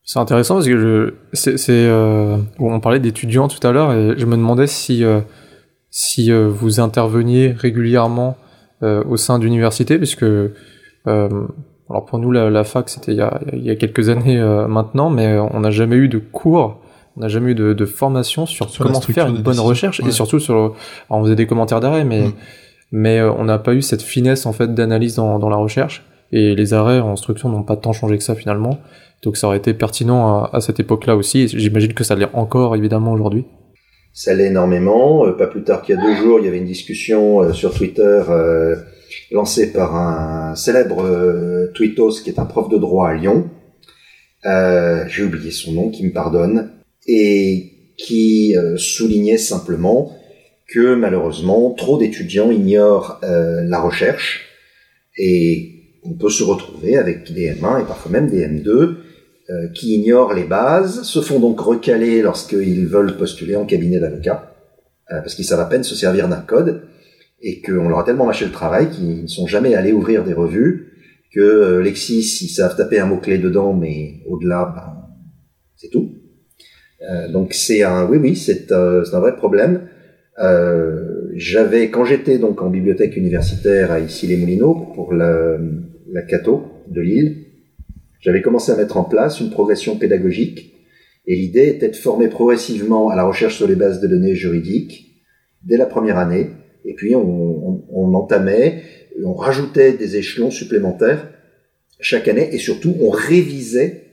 C'est 0.04 0.20
intéressant 0.20 0.54
parce 0.54 0.66
que 0.66 0.78
je 0.78 1.14
c'est 1.32 1.90
on 2.60 2.80
parlait 2.80 3.00
d'étudiants 3.00 3.48
tout 3.48 3.64
à 3.66 3.72
l'heure 3.72 3.92
et 3.92 4.14
je 4.16 4.26
me 4.26 4.36
demandais 4.36 4.68
si 4.68 5.02
si 5.90 6.30
vous 6.30 6.78
interveniez 6.78 7.50
régulièrement 7.50 8.36
au 8.82 9.16
sein 9.16 9.40
d'universités 9.40 9.98
puisque 9.98 10.24
alors 11.88 12.04
pour 12.04 12.18
nous, 12.18 12.32
la, 12.32 12.50
la 12.50 12.64
fac, 12.64 12.88
c'était 12.88 13.12
il, 13.12 13.30
il, 13.52 13.62
y 13.62 13.70
a 13.70 13.76
quelques 13.76 14.08
années 14.08 14.38
euh, 14.38 14.66
maintenant, 14.66 15.08
mais 15.08 15.38
on 15.38 15.60
n'a 15.60 15.70
jamais 15.70 15.96
eu 15.96 16.08
de 16.08 16.18
cours, 16.18 16.80
on 17.16 17.20
n'a 17.20 17.28
jamais 17.28 17.52
eu 17.52 17.54
de, 17.54 17.72
de, 17.72 17.86
formation 17.86 18.44
sur, 18.44 18.68
sur 18.68 18.84
comment 18.84 19.00
faire 19.00 19.28
une 19.28 19.42
bonne 19.42 19.60
recherche 19.60 20.00
ouais. 20.00 20.08
et 20.08 20.12
surtout 20.12 20.40
sur. 20.40 20.54
Alors 20.54 20.74
on 21.10 21.22
faisait 21.22 21.36
des 21.36 21.46
commentaires 21.46 21.80
d'arrêt, 21.80 22.04
mais 22.04 22.22
mm. 22.22 22.32
mais 22.92 23.18
euh, 23.20 23.32
on 23.32 23.44
n'a 23.44 23.58
pas 23.58 23.74
eu 23.74 23.82
cette 23.82 24.02
finesse 24.02 24.46
en 24.46 24.52
fait 24.52 24.74
d'analyse 24.74 25.14
dans, 25.14 25.38
dans 25.38 25.48
la 25.48 25.56
recherche 25.56 26.04
et 26.32 26.56
les 26.56 26.74
arrêts 26.74 26.98
en 26.98 27.14
structure 27.14 27.48
n'ont 27.48 27.62
pas 27.62 27.76
tant 27.76 27.92
changé 27.92 28.18
que 28.18 28.24
ça 28.24 28.34
finalement. 28.34 28.78
Donc 29.22 29.36
ça 29.36 29.46
aurait 29.46 29.58
été 29.58 29.72
pertinent 29.72 30.42
à, 30.44 30.50
à 30.52 30.60
cette 30.60 30.80
époque-là 30.80 31.14
aussi. 31.16 31.46
J'imagine 31.48 31.94
que 31.94 32.04
ça 32.04 32.16
l'est 32.16 32.28
encore 32.32 32.74
évidemment 32.74 33.12
aujourd'hui. 33.12 33.44
Ça 34.12 34.34
l'est 34.34 34.46
énormément. 34.46 35.26
Euh, 35.26 35.32
pas 35.32 35.46
plus 35.46 35.62
tard 35.62 35.82
qu'il 35.82 35.94
y 35.94 35.98
a 35.98 36.02
deux 36.02 36.16
jours, 36.16 36.40
il 36.40 36.46
y 36.46 36.48
avait 36.48 36.58
une 36.58 36.64
discussion 36.64 37.42
euh, 37.42 37.52
sur 37.52 37.72
Twitter 37.72 38.22
lancé 39.30 39.72
par 39.72 39.96
un 39.96 40.54
célèbre 40.54 41.04
euh, 41.04 41.70
tweetos 41.74 42.22
qui 42.22 42.30
est 42.30 42.38
un 42.38 42.46
prof 42.46 42.68
de 42.68 42.78
droit 42.78 43.08
à 43.08 43.14
Lyon. 43.14 43.50
Euh, 44.44 45.04
J'ai 45.08 45.24
oublié 45.24 45.50
son 45.50 45.72
nom, 45.72 45.90
qui 45.90 46.04
me 46.06 46.12
pardonne, 46.12 46.70
et 47.06 47.72
qui 47.96 48.56
euh, 48.56 48.76
soulignait 48.76 49.38
simplement 49.38 50.16
que 50.68 50.94
malheureusement 50.94 51.70
trop 51.72 51.98
d'étudiants 51.98 52.50
ignorent 52.50 53.20
euh, 53.22 53.62
la 53.64 53.80
recherche 53.80 54.46
et 55.16 55.72
on 56.04 56.14
peut 56.14 56.28
se 56.28 56.42
retrouver 56.42 56.96
avec 56.96 57.32
des 57.32 57.52
M1 57.52 57.82
et 57.82 57.84
parfois 57.86 58.12
même 58.12 58.28
des 58.28 58.46
M2 58.46 58.68
euh, 58.68 59.68
qui 59.74 59.94
ignorent 59.94 60.34
les 60.34 60.44
bases, 60.44 61.02
se 61.02 61.20
font 61.20 61.38
donc 61.38 61.60
recaler 61.60 62.20
lorsqu'ils 62.20 62.86
veulent 62.86 63.16
postuler 63.16 63.56
en 63.56 63.64
cabinet 63.64 63.98
d'avocat 63.98 64.52
parce 65.08 65.36
qu'ils 65.36 65.44
savent 65.44 65.60
à 65.60 65.66
peine 65.66 65.84
se 65.84 65.94
servir 65.94 66.26
d'un 66.26 66.40
code 66.40 66.82
et 67.40 67.60
qu'on 67.60 67.88
leur 67.88 68.00
a 68.00 68.04
tellement 68.04 68.26
mâché 68.26 68.44
le 68.44 68.52
travail 68.52 68.90
qu'ils 68.90 69.22
ne 69.22 69.26
sont 69.26 69.46
jamais 69.46 69.74
allés 69.74 69.92
ouvrir 69.92 70.24
des 70.24 70.32
revues, 70.32 70.92
que 71.32 71.40
euh, 71.40 71.82
Lexis, 71.82 72.40
ils 72.42 72.48
savent 72.48 72.76
taper 72.76 72.98
un 72.98 73.06
mot-clé 73.06 73.38
dedans, 73.38 73.74
mais 73.74 74.22
au-delà, 74.26 74.72
ben, 74.74 75.06
c'est 75.76 75.90
tout. 75.90 76.12
Euh, 77.02 77.28
donc 77.28 77.52
c'est 77.52 77.82
un, 77.82 78.06
oui, 78.06 78.18
oui, 78.18 78.36
c'est 78.36 78.72
euh, 78.72 79.04
un 79.12 79.20
vrai 79.20 79.36
problème. 79.36 79.88
Euh, 80.38 81.30
j'avais, 81.34 81.90
quand 81.90 82.04
j'étais 82.04 82.38
donc 82.38 82.62
en 82.62 82.70
bibliothèque 82.70 83.16
universitaire 83.16 83.90
à 83.90 84.00
Issy-les-Moulineaux 84.00 84.92
pour 84.94 85.12
la, 85.12 85.58
la 86.10 86.22
Cato 86.22 86.64
de 86.88 87.00
Lille, 87.00 87.44
j'avais 88.20 88.42
commencé 88.42 88.72
à 88.72 88.76
mettre 88.76 88.96
en 88.96 89.04
place 89.04 89.40
une 89.40 89.50
progression 89.50 89.96
pédagogique 89.96 90.74
et 91.26 91.36
l'idée 91.36 91.68
était 91.68 91.88
de 91.88 91.96
former 91.96 92.28
progressivement 92.28 93.08
à 93.08 93.16
la 93.16 93.24
recherche 93.24 93.56
sur 93.56 93.68
les 93.68 93.76
bases 93.76 94.00
de 94.00 94.06
données 94.06 94.34
juridiques 94.34 95.24
dès 95.62 95.76
la 95.76 95.86
première 95.86 96.18
année 96.18 96.50
et 96.86 96.94
puis 96.94 97.14
on, 97.14 97.20
on, 97.68 97.84
on 97.90 98.14
entamait 98.14 98.82
on 99.24 99.34
rajoutait 99.34 99.92
des 99.92 100.16
échelons 100.16 100.50
supplémentaires 100.50 101.28
chaque 102.00 102.28
année 102.28 102.48
et 102.52 102.58
surtout 102.58 102.94
on 103.00 103.10
révisait 103.10 104.04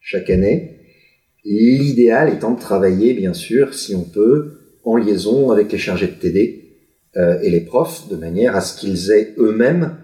chaque 0.00 0.30
année. 0.30 0.78
L'idéal 1.44 2.32
étant 2.32 2.54
de 2.54 2.60
travailler, 2.60 3.14
bien 3.14 3.34
sûr, 3.34 3.74
si 3.74 3.94
on 3.94 4.04
peut, 4.04 4.58
en 4.84 4.96
liaison 4.96 5.50
avec 5.50 5.72
les 5.72 5.78
chargés 5.78 6.06
de 6.06 6.12
TD 6.12 6.76
euh, 7.16 7.40
et 7.40 7.50
les 7.50 7.60
profs, 7.60 8.08
de 8.08 8.16
manière 8.16 8.56
à 8.56 8.60
ce 8.60 8.78
qu'ils 8.78 9.10
aient 9.10 9.34
eux-mêmes, 9.38 9.96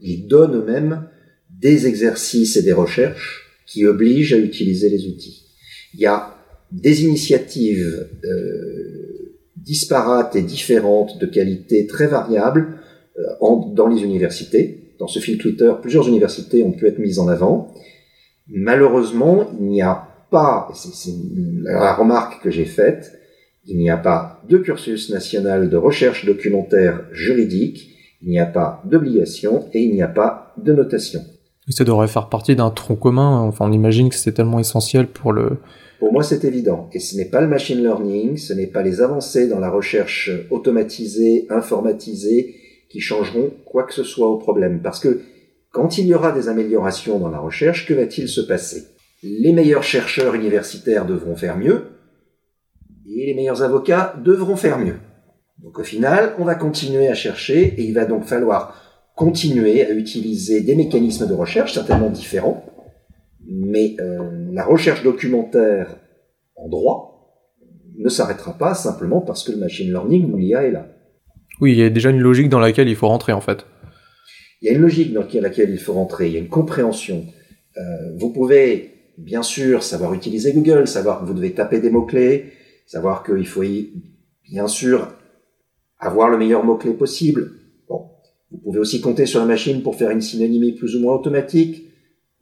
ils 0.00 0.26
donnent 0.26 0.56
eux-mêmes 0.56 1.08
des 1.50 1.86
exercices 1.86 2.56
et 2.56 2.62
des 2.62 2.72
recherches 2.72 3.62
qui 3.66 3.86
obligent 3.86 4.34
à 4.34 4.38
utiliser 4.38 4.88
les 4.88 5.06
outils. 5.06 5.46
Il 5.94 6.00
y 6.00 6.06
a 6.06 6.36
des 6.72 7.04
initiatives 7.04 8.08
euh, 8.24 9.03
disparates 9.64 10.36
et 10.36 10.42
différentes 10.42 11.18
de 11.18 11.26
qualité 11.26 11.86
très 11.86 12.06
variables 12.06 12.78
euh, 13.18 13.22
en, 13.40 13.72
dans 13.74 13.86
les 13.86 14.02
universités. 14.02 14.94
Dans 14.98 15.08
ce 15.08 15.18
fil 15.18 15.38
Twitter, 15.38 15.72
plusieurs 15.80 16.08
universités 16.08 16.62
ont 16.62 16.72
pu 16.72 16.86
être 16.86 16.98
mises 16.98 17.18
en 17.18 17.28
avant. 17.28 17.72
Malheureusement, 18.48 19.50
il 19.58 19.66
n'y 19.66 19.82
a 19.82 20.08
pas, 20.30 20.68
c'est 20.74 21.12
la 21.62 21.94
remarque 21.94 22.42
que 22.42 22.50
j'ai 22.50 22.64
faite, 22.64 23.12
il 23.66 23.78
n'y 23.78 23.90
a 23.90 23.96
pas 23.96 24.42
de 24.48 24.58
cursus 24.58 25.10
national 25.10 25.70
de 25.70 25.76
recherche 25.76 26.26
documentaire 26.26 27.04
juridique, 27.12 27.90
il 28.22 28.30
n'y 28.30 28.38
a 28.38 28.46
pas 28.46 28.82
d'obligation 28.84 29.64
et 29.72 29.82
il 29.82 29.94
n'y 29.94 30.02
a 30.02 30.08
pas 30.08 30.54
de 30.56 30.72
notation. 30.72 31.20
ça 31.68 31.84
devrait 31.84 32.08
faire 32.08 32.28
partie 32.28 32.56
d'un 32.56 32.70
tronc 32.70 32.96
commun. 32.96 33.40
Enfin, 33.40 33.66
on 33.68 33.72
imagine 33.72 34.08
que 34.08 34.16
c'est 34.16 34.32
tellement 34.32 34.58
essentiel 34.58 35.06
pour 35.06 35.32
le. 35.32 35.58
Pour 36.04 36.12
moi, 36.12 36.22
c'est 36.22 36.44
évident. 36.44 36.90
Et 36.92 37.00
ce 37.00 37.16
n'est 37.16 37.24
pas 37.24 37.40
le 37.40 37.46
machine 37.46 37.82
learning, 37.82 38.36
ce 38.36 38.52
n'est 38.52 38.66
pas 38.66 38.82
les 38.82 39.00
avancées 39.00 39.48
dans 39.48 39.58
la 39.58 39.70
recherche 39.70 40.30
automatisée, 40.50 41.46
informatisée, 41.48 42.56
qui 42.90 43.00
changeront 43.00 43.50
quoi 43.64 43.84
que 43.84 43.94
ce 43.94 44.04
soit 44.04 44.28
au 44.28 44.36
problème. 44.36 44.82
Parce 44.82 45.00
que 45.00 45.22
quand 45.70 45.96
il 45.96 46.06
y 46.06 46.12
aura 46.12 46.32
des 46.32 46.50
améliorations 46.50 47.18
dans 47.18 47.30
la 47.30 47.38
recherche, 47.38 47.88
que 47.88 47.94
va-t-il 47.94 48.28
se 48.28 48.42
passer? 48.42 48.84
Les 49.22 49.54
meilleurs 49.54 49.82
chercheurs 49.82 50.34
universitaires 50.34 51.06
devront 51.06 51.36
faire 51.36 51.56
mieux, 51.56 51.84
et 53.06 53.24
les 53.24 53.34
meilleurs 53.34 53.62
avocats 53.62 54.14
devront 54.22 54.56
faire 54.56 54.78
mieux. 54.78 54.98
Donc 55.62 55.78
au 55.78 55.84
final, 55.84 56.34
on 56.38 56.44
va 56.44 56.54
continuer 56.54 57.08
à 57.08 57.14
chercher, 57.14 57.76
et 57.78 57.82
il 57.82 57.94
va 57.94 58.04
donc 58.04 58.24
falloir 58.24 58.78
continuer 59.16 59.82
à 59.86 59.90
utiliser 59.92 60.60
des 60.60 60.76
mécanismes 60.76 61.26
de 61.26 61.32
recherche 61.32 61.72
certainement 61.72 62.10
différents, 62.10 62.62
mais 63.46 63.96
euh, 64.00 64.48
la 64.52 64.64
recherche 64.64 65.02
documentaire 65.02 65.96
en 66.56 66.68
droit 66.68 67.14
ne 67.96 68.08
s'arrêtera 68.08 68.56
pas 68.58 68.74
simplement 68.74 69.20
parce 69.20 69.44
que 69.44 69.52
le 69.52 69.58
machine 69.58 69.90
learning 69.90 70.32
ou 70.32 70.36
l'IA 70.36 70.64
est 70.64 70.72
là. 70.72 70.88
Oui, 71.60 71.72
il 71.72 71.78
y 71.78 71.82
a 71.82 71.90
déjà 71.90 72.10
une 72.10 72.20
logique 72.20 72.48
dans 72.48 72.58
laquelle 72.58 72.88
il 72.88 72.96
faut 72.96 73.08
rentrer 73.08 73.32
en 73.32 73.40
fait. 73.40 73.66
Il 74.60 74.66
y 74.66 74.70
a 74.70 74.72
une 74.74 74.82
logique 74.82 75.12
dans 75.12 75.26
laquelle 75.40 75.70
il 75.70 75.78
faut 75.78 75.92
rentrer, 75.92 76.28
il 76.28 76.32
y 76.32 76.36
a 76.36 76.40
une 76.40 76.48
compréhension. 76.48 77.26
Euh, 77.76 78.16
vous 78.16 78.32
pouvez, 78.32 79.12
bien 79.18 79.42
sûr, 79.42 79.82
savoir 79.82 80.14
utiliser 80.14 80.52
Google, 80.52 80.88
savoir 80.88 81.20
que 81.20 81.26
vous 81.26 81.34
devez 81.34 81.52
taper 81.52 81.80
des 81.80 81.90
mots-clés, 81.90 82.52
savoir 82.86 83.22
qu'il 83.24 83.46
faut, 83.46 83.62
bien 84.50 84.66
sûr, 84.66 85.12
avoir 85.98 86.28
le 86.28 86.38
meilleur 86.38 86.64
mot-clé 86.64 86.92
possible. 86.92 87.52
Bon. 87.88 88.10
Vous 88.50 88.58
pouvez 88.58 88.78
aussi 88.78 89.00
compter 89.00 89.26
sur 89.26 89.40
la 89.40 89.46
machine 89.46 89.82
pour 89.82 89.96
faire 89.96 90.10
une 90.10 90.20
synonymie 90.20 90.72
plus 90.72 90.96
ou 90.96 91.00
moins 91.00 91.14
automatique. 91.14 91.84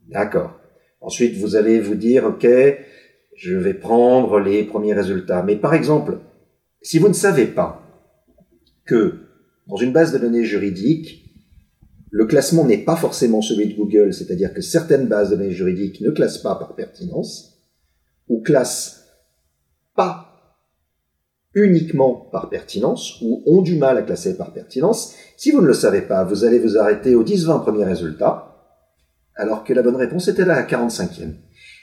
D'accord. 0.08 0.61
Ensuite, 1.02 1.36
vous 1.36 1.56
allez 1.56 1.80
vous 1.80 1.96
dire, 1.96 2.24
OK, 2.24 2.46
je 3.34 3.56
vais 3.56 3.74
prendre 3.74 4.38
les 4.38 4.62
premiers 4.62 4.94
résultats. 4.94 5.42
Mais 5.42 5.56
par 5.56 5.74
exemple, 5.74 6.18
si 6.80 6.98
vous 6.98 7.08
ne 7.08 7.12
savez 7.12 7.46
pas 7.46 7.82
que 8.86 9.18
dans 9.66 9.76
une 9.76 9.92
base 9.92 10.12
de 10.12 10.18
données 10.18 10.44
juridique, 10.44 11.22
le 12.10 12.26
classement 12.26 12.64
n'est 12.64 12.84
pas 12.84 12.94
forcément 12.94 13.42
celui 13.42 13.68
de 13.68 13.76
Google, 13.76 14.12
c'est-à-dire 14.12 14.52
que 14.54 14.60
certaines 14.60 15.08
bases 15.08 15.30
de 15.30 15.36
données 15.36 15.50
juridiques 15.50 16.00
ne 16.00 16.10
classent 16.10 16.38
pas 16.38 16.54
par 16.54 16.74
pertinence, 16.74 17.58
ou 18.28 18.40
classent 18.42 19.06
pas 19.96 20.28
uniquement 21.54 22.14
par 22.30 22.48
pertinence, 22.48 23.20
ou 23.22 23.42
ont 23.46 23.62
du 23.62 23.76
mal 23.76 23.98
à 23.98 24.02
classer 24.02 24.36
par 24.36 24.52
pertinence. 24.52 25.14
Si 25.36 25.50
vous 25.50 25.60
ne 25.60 25.66
le 25.66 25.74
savez 25.74 26.02
pas, 26.02 26.24
vous 26.24 26.44
allez 26.44 26.58
vous 26.58 26.78
arrêter 26.78 27.14
aux 27.14 27.24
10-20 27.24 27.62
premiers 27.62 27.84
résultats, 27.84 28.51
alors 29.36 29.64
que 29.64 29.72
la 29.72 29.82
bonne 29.82 29.96
réponse 29.96 30.28
était 30.28 30.44
la 30.44 30.62
45e. 30.62 31.34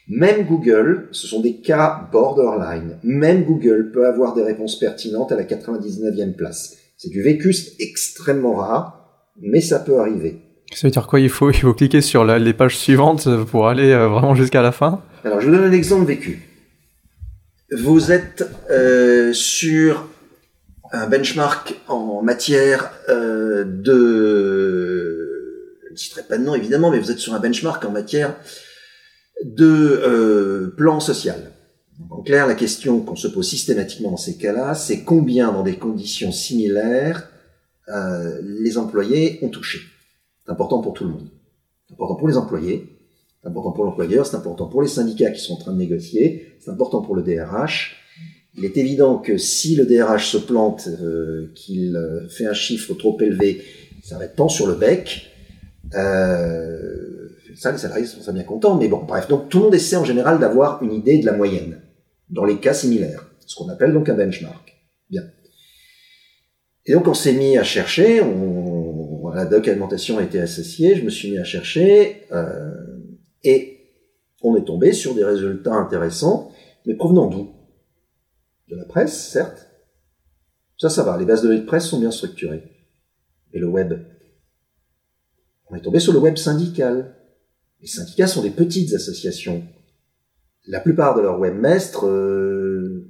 Même 0.08 0.46
Google, 0.46 1.08
ce 1.12 1.28
sont 1.28 1.42
des 1.42 1.58
cas 1.58 2.08
borderline. 2.12 2.98
Même 3.04 3.44
Google 3.44 3.92
peut 3.92 4.08
avoir 4.08 4.34
des 4.34 4.44
réponses 4.44 4.80
pertinentes 4.80 5.32
à 5.32 5.36
la 5.36 5.44
99e 5.44 6.36
place. 6.36 6.78
C'est 6.98 7.10
du 7.10 7.22
vécu 7.22 7.56
extrêmement 7.80 8.56
rare 8.56 9.00
mais 9.42 9.62
ça 9.62 9.80
peut 9.80 10.00
arriver. 10.00 10.42
Ça 10.74 10.88
veut 10.88 10.92
dire 10.92 11.08
quoi 11.08 11.20
il 11.20 11.30
faut, 11.30 11.50
il 11.50 11.58
faut 11.58 11.74
cliquer 11.74 12.02
sur 12.02 12.26
les 12.26 12.54
pages 12.54 12.78
suivantes 12.78 13.28
pour 13.46 13.68
aller 13.68 13.92
euh, 13.92 14.08
vraiment 14.08 14.36
jusqu'à 14.36 14.62
la 14.62 14.72
fin? 14.72 15.02
Alors, 15.24 15.42
je 15.42 15.48
vous 15.48 15.56
donne 15.56 15.66
un 15.66 15.72
exemple 15.72 16.06
vécu. 16.06 16.42
Vous 17.72 18.12
êtes 18.12 18.48
euh, 18.70 19.34
sur 19.34 20.08
un 20.92 21.08
benchmark 21.08 21.76
en 21.88 22.22
matière 22.22 22.92
euh, 23.10 23.64
de... 23.66 25.29
Citerai 26.00 26.24
pas 26.24 26.38
de 26.38 26.44
nom 26.44 26.56
évidemment, 26.56 26.92
mais 26.92 27.00
vous 27.00 27.12
êtes 27.12 27.20
sur 27.20 27.34
un 27.34 27.40
benchmark 27.40 27.84
en 27.84 27.92
matière 27.92 28.36
de 29.44 30.74
plan 30.78 31.00
social. 31.00 31.52
En 32.10 32.22
clair, 32.22 32.48
la 32.48 32.56
question 32.56 33.02
qu'on 33.02 33.16
se 33.16 33.28
pose 33.28 33.48
systématiquement 33.48 34.12
dans 34.12 34.18
ces 34.18 34.38
cas-là, 34.38 34.74
c'est 34.74 35.04
combien 35.04 35.52
dans 35.52 35.64
des 35.64 35.76
conditions 35.76 36.32
similaires 36.32 37.30
euh, 37.90 38.40
les 38.44 38.78
employés 38.78 39.40
ont 39.42 39.50
touché. 39.50 39.80
C'est 40.46 40.52
important 40.52 40.82
pour 40.82 40.94
tout 40.94 41.04
le 41.04 41.12
monde. 41.12 41.28
C'est 41.88 41.94
important 41.94 42.16
pour 42.16 42.28
les 42.28 42.38
employés, 42.38 43.00
c'est 43.42 43.50
important 43.50 43.72
pour 43.72 43.84
l'employeur, 43.84 44.26
c'est 44.26 44.36
important 44.36 44.68
pour 44.68 44.82
les 44.82 44.88
syndicats 44.88 45.32
qui 45.32 45.42
sont 45.42 45.54
en 45.54 45.58
train 45.58 45.74
de 45.74 45.78
négocier, 45.78 46.56
c'est 46.60 46.70
important 46.70 47.02
pour 47.02 47.16
le 47.16 47.24
DRH. 47.24 47.98
Il 48.58 48.64
est 48.64 48.78
évident 48.78 49.18
que 49.18 49.38
si 49.38 49.76
le 49.76 49.86
DRH 49.86 50.32
se 50.32 50.38
plante, 50.38 50.88
euh, 50.88 51.52
qu'il 51.56 51.96
euh, 51.96 52.28
fait 52.30 52.46
un 52.46 52.54
chiffre 52.54 52.94
trop 52.94 53.20
élevé, 53.22 53.64
ça 54.04 54.18
va 54.18 54.26
être 54.26 54.36
tant 54.36 54.50
sur 54.50 54.68
le 54.68 54.76
bec. 54.76 55.29
Euh, 55.96 57.30
ça, 57.56 57.72
les 57.72 57.78
salariés 57.78 58.06
sont 58.06 58.22
ça 58.22 58.32
bien 58.32 58.44
contents, 58.44 58.78
mais 58.78 58.88
bon, 58.88 59.04
bref. 59.04 59.28
Donc 59.28 59.50
tout 59.50 59.58
le 59.60 59.64
monde 59.66 59.76
essaie 59.76 59.96
en 59.96 60.06
général 60.06 60.40
d'avoir 60.40 60.82
une 60.84 60.94
idée 60.94 61.20
de 61.20 61.26
la 61.26 61.34
moyenne, 61.34 61.82
dans 62.30 62.46
les 62.46 62.60
cas 62.60 62.74
similaires, 62.74 63.30
ce 63.46 63.56
qu'on 63.56 63.70
appelle 63.70 63.94
donc 63.94 64.08
un 64.10 64.16
benchmark. 64.16 64.76
Bien. 65.10 65.24
Et 66.86 66.94
donc 66.94 67.08
on 67.08 67.14
s'est 67.14 67.34
mis 67.34 67.58
à 67.58 67.64
chercher, 67.64 68.22
on, 68.22 69.30
la 69.30 69.46
documentation 69.46 70.18
a 70.18 70.24
été 70.24 70.40
associée, 70.40 70.96
je 70.96 71.04
me 71.04 71.10
suis 71.10 71.32
mis 71.32 71.38
à 71.38 71.44
chercher, 71.44 72.24
euh, 72.32 72.72
et 73.44 73.80
on 74.42 74.56
est 74.56 74.66
tombé 74.66 74.94
sur 74.94 75.16
des 75.16 75.24
résultats 75.24 75.74
intéressants, 75.74 76.52
mais 76.86 76.96
provenant 76.96 77.28
d'où? 77.28 77.54
De 78.70 78.76
la 78.76 78.86
presse, 78.86 79.30
certes. 79.32 79.68
Ça, 80.78 80.90
ça 80.90 81.04
va, 81.04 81.18
les 81.18 81.26
bases 81.26 81.42
de 81.42 81.48
données 81.48 81.62
de 81.62 81.66
presse 81.66 81.86
sont 81.86 82.00
bien 82.00 82.12
structurées. 82.12 82.64
Et 83.54 83.60
le 83.60 83.68
web? 83.68 83.94
On 85.70 85.76
est 85.76 85.82
tombé 85.82 86.00
sur 86.00 86.14
le 86.14 86.20
web 86.20 86.38
syndical. 86.38 87.16
Les 87.82 87.88
syndicats 87.88 88.28
sont 88.28 88.42
des 88.42 88.50
petites 88.50 88.94
associations. 88.94 89.64
La 90.68 90.80
plupart 90.80 91.16
de 91.16 91.22
leurs 91.22 91.40
webmestres 91.40 92.06
euh, 92.06 93.10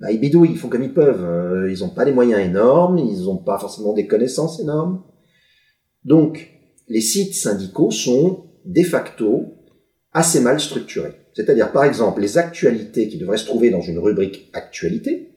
bah, 0.00 0.10
ils 0.10 0.20
bidouillent, 0.20 0.52
ils 0.52 0.58
font 0.58 0.68
comme 0.68 0.82
ils 0.82 0.94
peuvent. 0.94 1.24
Euh, 1.24 1.70
ils 1.70 1.80
n'ont 1.80 1.90
pas 1.90 2.04
des 2.04 2.12
moyens 2.12 2.40
énormes, 2.40 2.98
ils 2.98 3.24
n'ont 3.24 3.36
pas 3.36 3.58
forcément 3.58 3.92
des 3.92 4.06
connaissances 4.06 4.58
énormes. 4.60 5.04
Donc, 6.04 6.50
les 6.88 7.02
sites 7.02 7.34
syndicaux 7.34 7.90
sont 7.90 8.46
de 8.64 8.82
facto 8.82 9.54
assez 10.12 10.40
mal 10.40 10.58
structurés. 10.58 11.14
C'est-à-dire, 11.34 11.70
par 11.70 11.84
exemple, 11.84 12.20
les 12.20 12.38
actualités 12.38 13.08
qui 13.08 13.18
devraient 13.18 13.36
se 13.36 13.44
trouver 13.44 13.70
dans 13.70 13.82
une 13.82 13.98
rubrique 13.98 14.50
actualité 14.52 15.28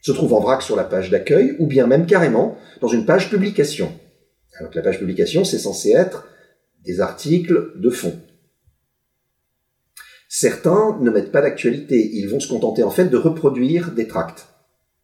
se 0.00 0.12
trouvent 0.12 0.34
en 0.34 0.40
vrac 0.40 0.62
sur 0.62 0.76
la 0.76 0.84
page 0.84 1.10
d'accueil 1.10 1.54
ou 1.58 1.66
bien 1.66 1.86
même 1.86 2.06
carrément 2.06 2.56
dans 2.80 2.88
une 2.88 3.04
page 3.04 3.30
publication. 3.30 3.92
Alors 4.58 4.70
que 4.70 4.76
la 4.76 4.82
page 4.82 4.98
publication, 4.98 5.44
c'est 5.44 5.58
censé 5.58 5.90
être 5.90 6.28
des 6.84 7.00
articles 7.00 7.72
de 7.76 7.90
fond. 7.90 8.18
Certains 10.28 10.98
ne 11.00 11.10
mettent 11.10 11.32
pas 11.32 11.40
d'actualité, 11.40 12.10
ils 12.14 12.28
vont 12.28 12.40
se 12.40 12.48
contenter 12.48 12.82
en 12.82 12.90
fait 12.90 13.06
de 13.06 13.16
reproduire 13.16 13.92
des 13.92 14.06
tracts. 14.06 14.46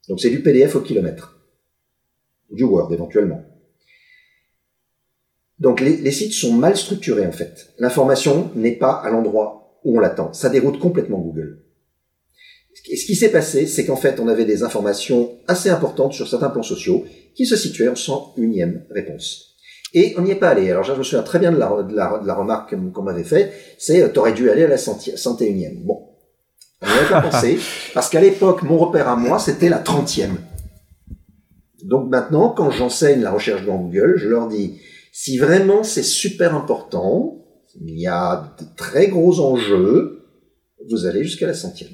Donc 0.07 0.19
c'est 0.19 0.29
du 0.29 0.43
PDF 0.43 0.75
au 0.75 0.81
kilomètre, 0.81 1.39
du 2.51 2.63
Word 2.63 2.93
éventuellement. 2.93 3.43
Donc 5.59 5.79
les, 5.79 6.11
sites 6.11 6.33
sont 6.33 6.53
mal 6.53 6.77
structurés 6.77 7.25
en 7.25 7.31
fait. 7.31 7.73
L'information 7.79 8.51
n'est 8.55 8.75
pas 8.75 8.93
à 8.93 9.09
l'endroit 9.09 9.79
où 9.83 9.97
on 9.97 9.99
l'attend. 9.99 10.33
Ça 10.33 10.49
déroute 10.49 10.79
complètement 10.79 11.19
Google. 11.19 11.64
Et 12.89 12.97
ce 12.97 13.05
qui 13.05 13.15
s'est 13.15 13.31
passé, 13.31 13.65
c'est 13.65 13.85
qu'en 13.85 13.95
fait, 13.95 14.19
on 14.19 14.27
avait 14.27 14.45
des 14.45 14.63
informations 14.63 15.37
assez 15.47 15.69
importantes 15.69 16.13
sur 16.13 16.27
certains 16.27 16.49
plans 16.49 16.63
sociaux 16.63 17.05
qui 17.33 17.45
se 17.45 17.55
situaient 17.55 17.87
en 17.87 17.93
101e 17.93 18.81
réponse. 18.91 19.55
Et 19.93 20.13
on 20.17 20.21
n'y 20.21 20.31
est 20.31 20.35
pas 20.35 20.49
allé. 20.49 20.69
Alors 20.69 20.83
je 20.83 20.93
me 20.93 21.03
souviens 21.03 21.23
très 21.23 21.39
bien 21.39 21.51
de 21.51 21.57
la, 21.57 21.83
de 21.83 21.95
la, 21.95 22.19
de 22.19 22.27
la 22.27 22.35
remarque 22.35 22.75
qu'on 22.91 23.01
m'avait 23.01 23.23
fait, 23.23 23.53
c'est 23.77 24.01
euh, 24.01 24.09
t'aurais 24.09 24.33
dû 24.33 24.49
aller 24.49 24.63
à 24.63 24.67
la 24.67 24.75
101e. 24.75 25.83
Bon, 25.83 26.09
on 26.81 26.87
n'y 26.87 26.93
avait 26.93 27.09
pas 27.09 27.21
pensé, 27.21 27.57
parce 27.93 28.09
qu'à 28.09 28.21
l'époque, 28.21 28.63
mon 28.63 28.77
repère 28.77 29.07
à 29.07 29.15
moi, 29.15 29.39
c'était 29.39 29.69
la 29.69 29.81
30e. 29.81 30.31
Donc 31.83 32.09
maintenant, 32.09 32.49
quand 32.49 32.71
j'enseigne 32.71 33.21
la 33.21 33.31
recherche 33.31 33.65
dans 33.65 33.77
Google, 33.77 34.15
je 34.17 34.27
leur 34.27 34.47
dis, 34.47 34.81
si 35.13 35.37
vraiment 35.37 35.83
c'est 35.83 36.03
super 36.03 36.55
important, 36.55 37.45
il 37.79 37.99
y 37.99 38.07
a 38.07 38.53
de 38.59 38.65
très 38.75 39.07
gros 39.07 39.39
enjeux, 39.39 40.25
vous 40.89 41.05
allez 41.05 41.23
jusqu'à 41.23 41.47
la 41.47 41.53
centième. 41.53 41.91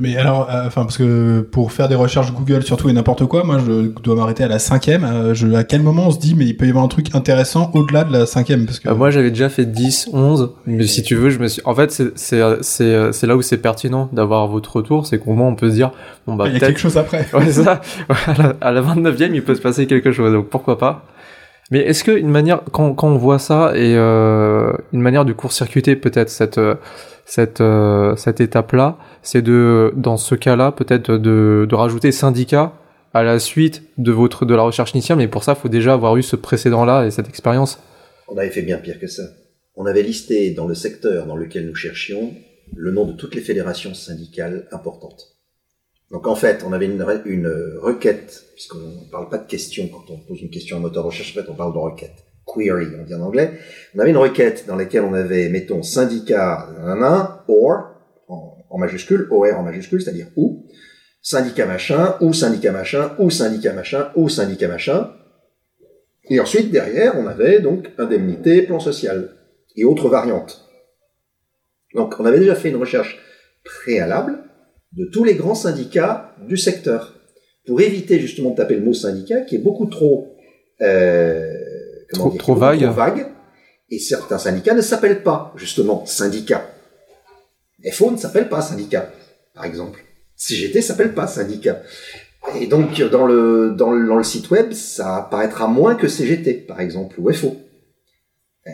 Mais 0.00 0.16
alors, 0.16 0.48
euh, 0.50 0.66
enfin, 0.66 0.82
parce 0.82 0.98
que 0.98 1.40
pour 1.40 1.72
faire 1.72 1.88
des 1.88 1.94
recherches 1.94 2.32
Google, 2.32 2.62
surtout 2.62 2.88
et 2.88 2.92
n'importe 2.92 3.26
quoi, 3.26 3.44
moi, 3.44 3.58
je 3.58 3.88
dois 4.02 4.14
m'arrêter 4.14 4.44
à 4.44 4.48
la 4.48 4.58
cinquième. 4.58 5.04
Euh, 5.04 5.34
je, 5.34 5.46
à 5.54 5.64
quel 5.64 5.82
moment 5.82 6.08
on 6.08 6.10
se 6.10 6.18
dit, 6.18 6.34
mais 6.36 6.46
il 6.46 6.56
peut 6.56 6.66
y 6.66 6.70
avoir 6.70 6.84
un 6.84 6.88
truc 6.88 7.14
intéressant 7.14 7.70
au-delà 7.74 8.04
de 8.04 8.12
la 8.12 8.26
cinquième? 8.26 8.66
Parce 8.66 8.80
que... 8.80 8.88
Euh, 8.88 8.94
moi, 8.94 9.10
j'avais 9.10 9.30
déjà 9.30 9.48
fait 9.48 9.66
10, 9.66 10.10
11, 10.12 10.50
mais 10.66 10.86
si 10.86 11.02
tu 11.02 11.14
veux, 11.14 11.30
je 11.30 11.38
me 11.38 11.48
suis... 11.48 11.62
En 11.64 11.74
fait, 11.74 11.90
c'est, 11.90 12.16
c'est, 12.16 12.40
c'est, 12.62 13.12
c'est 13.12 13.26
là 13.26 13.36
où 13.36 13.42
c'est 13.42 13.58
pertinent 13.58 14.08
d'avoir 14.12 14.46
votre 14.46 14.76
retour, 14.76 15.06
c'est 15.06 15.18
qu'au 15.18 15.32
moins 15.32 15.48
on 15.48 15.54
peut 15.54 15.70
se 15.70 15.74
dire, 15.74 15.90
bon, 16.26 16.34
bah, 16.34 16.46
il 16.48 16.54
y 16.54 16.56
a 16.56 16.60
quelque 16.60 16.80
chose 16.80 16.96
après. 16.96 17.26
ouais, 17.34 17.52
ça. 17.52 17.80
à 18.60 18.72
la 18.72 18.82
29e, 18.82 19.30
il 19.32 19.42
peut 19.42 19.54
se 19.54 19.60
passer 19.60 19.86
quelque 19.86 20.12
chose, 20.12 20.32
donc 20.32 20.48
pourquoi 20.48 20.78
pas? 20.78 21.04
Mais 21.70 21.80
est-ce 21.80 22.02
que 22.04 22.12
une 22.12 22.30
manière, 22.30 22.62
quand, 22.72 22.94
quand 22.94 23.08
on 23.08 23.18
voit 23.18 23.38
ça, 23.38 23.72
et 23.76 23.94
euh, 23.94 24.72
une 24.92 25.00
manière 25.00 25.24
de 25.24 25.32
court-circuiter 25.32 25.96
peut-être 25.96 26.30
cette 26.30 26.60
cette 27.24 27.60
euh, 27.60 28.16
cette 28.16 28.40
étape-là, 28.40 28.96
c'est 29.22 29.42
de 29.42 29.92
dans 29.96 30.16
ce 30.16 30.34
cas-là 30.34 30.72
peut-être 30.72 31.12
de, 31.12 31.66
de 31.68 31.74
rajouter 31.74 32.10
syndicat 32.10 32.72
à 33.12 33.22
la 33.22 33.38
suite 33.38 33.82
de 33.98 34.12
votre 34.12 34.46
de 34.46 34.54
la 34.54 34.62
recherche 34.62 34.92
initiale, 34.92 35.18
mais 35.18 35.28
pour 35.28 35.44
ça, 35.44 35.52
il 35.52 35.60
faut 35.60 35.68
déjà 35.68 35.92
avoir 35.92 36.16
eu 36.16 36.22
ce 36.22 36.36
précédent-là 36.36 37.06
et 37.06 37.10
cette 37.10 37.28
expérience. 37.28 37.78
On 38.28 38.36
avait 38.36 38.50
fait 38.50 38.62
bien 38.62 38.78
pire 38.78 38.98
que 38.98 39.06
ça. 39.06 39.24
On 39.76 39.86
avait 39.86 40.02
listé 40.02 40.50
dans 40.50 40.66
le 40.66 40.74
secteur 40.74 41.26
dans 41.26 41.36
lequel 41.36 41.66
nous 41.66 41.74
cherchions 41.74 42.34
le 42.74 42.90
nom 42.92 43.06
de 43.06 43.12
toutes 43.12 43.34
les 43.34 43.40
fédérations 43.40 43.94
syndicales 43.94 44.66
importantes. 44.72 45.37
Donc 46.10 46.26
en 46.26 46.34
fait, 46.34 46.64
on 46.66 46.72
avait 46.72 46.86
une, 46.86 47.02
requête, 47.80 48.44
puisqu'on 48.54 48.78
ne 48.78 49.10
parle 49.10 49.28
pas 49.28 49.38
de 49.38 49.46
question 49.46 49.88
quand 49.88 50.10
on 50.10 50.18
pose 50.18 50.40
une 50.40 50.50
question 50.50 50.76
à 50.76 50.78
un 50.78 50.82
moteur 50.82 51.02
de 51.02 51.08
recherche, 51.08 51.36
en 51.36 51.52
on 51.52 51.54
parle 51.54 51.74
de 51.74 51.78
requête 51.78 52.24
query, 52.46 52.86
on 52.98 53.04
dit 53.04 53.14
en 53.14 53.20
anglais, 53.20 53.58
on 53.94 53.98
avait 53.98 54.10
une 54.10 54.16
requête 54.16 54.64
dans 54.66 54.76
laquelle 54.76 55.02
on 55.02 55.14
avait, 55.14 55.48
mettons, 55.48 55.82
syndicat, 55.82 56.66
un 56.82 57.02
or, 57.48 57.94
en, 58.28 58.78
majuscule, 58.78 59.28
OR 59.30 59.58
en 59.58 59.62
majuscule, 59.62 60.00
c'est-à-dire 60.00 60.28
ou, 60.36 60.66
syndicat 61.20 61.66
machin, 61.66 62.16
ou 62.20 62.32
syndicat 62.32 62.72
machin, 62.72 63.12
ou 63.18 63.30
syndicat 63.30 63.72
machin, 63.72 64.10
ou 64.14 64.28
syndicat 64.28 64.68
machin. 64.68 65.10
Et 66.30 66.40
ensuite, 66.40 66.70
derrière, 66.70 67.18
on 67.18 67.26
avait 67.26 67.60
donc 67.60 67.90
indemnité, 67.98 68.62
plan 68.62 68.80
social, 68.80 69.34
et 69.76 69.84
autres 69.84 70.08
variantes. 70.08 70.68
Donc, 71.94 72.14
on 72.18 72.24
avait 72.24 72.40
déjà 72.40 72.54
fait 72.54 72.68
une 72.68 72.76
recherche 72.76 73.18
préalable 73.64 74.38
de 74.92 75.04
tous 75.06 75.24
les 75.24 75.34
grands 75.34 75.54
syndicats 75.54 76.34
du 76.46 76.56
secteur, 76.56 77.14
pour 77.66 77.80
éviter 77.80 78.18
justement 78.18 78.50
de 78.50 78.56
taper 78.56 78.76
le 78.76 78.82
mot 78.82 78.94
syndicat, 78.94 79.42
qui 79.42 79.56
est 79.56 79.60
beaucoup 79.60 79.86
trop... 79.86 80.34
Euh, 80.80 81.52
trop, 82.12 82.54
vague. 82.54 83.26
Et 83.90 83.98
certains 83.98 84.38
syndicats 84.38 84.74
ne 84.74 84.80
s'appellent 84.80 85.22
pas, 85.22 85.52
justement, 85.56 86.06
syndicats. 86.06 86.66
FO 87.92 88.10
ne 88.10 88.16
s'appelle 88.16 88.48
pas 88.48 88.60
syndicat, 88.60 89.12
par 89.54 89.64
exemple. 89.64 90.04
CGT 90.36 90.82
s'appelle 90.82 91.14
pas 91.14 91.26
syndicat. 91.26 91.82
Et 92.60 92.66
donc, 92.66 93.00
dans 93.10 93.26
le, 93.26 93.74
dans 93.76 93.92
le, 93.92 94.06
dans 94.06 94.16
le 94.16 94.24
site 94.24 94.50
web, 94.50 94.72
ça 94.72 95.16
apparaîtra 95.16 95.68
moins 95.68 95.94
que 95.94 96.08
CGT, 96.08 96.54
par 96.66 96.80
exemple, 96.80 97.20
ou 97.20 97.32
FO. 97.32 97.56
Euh, 98.66 98.70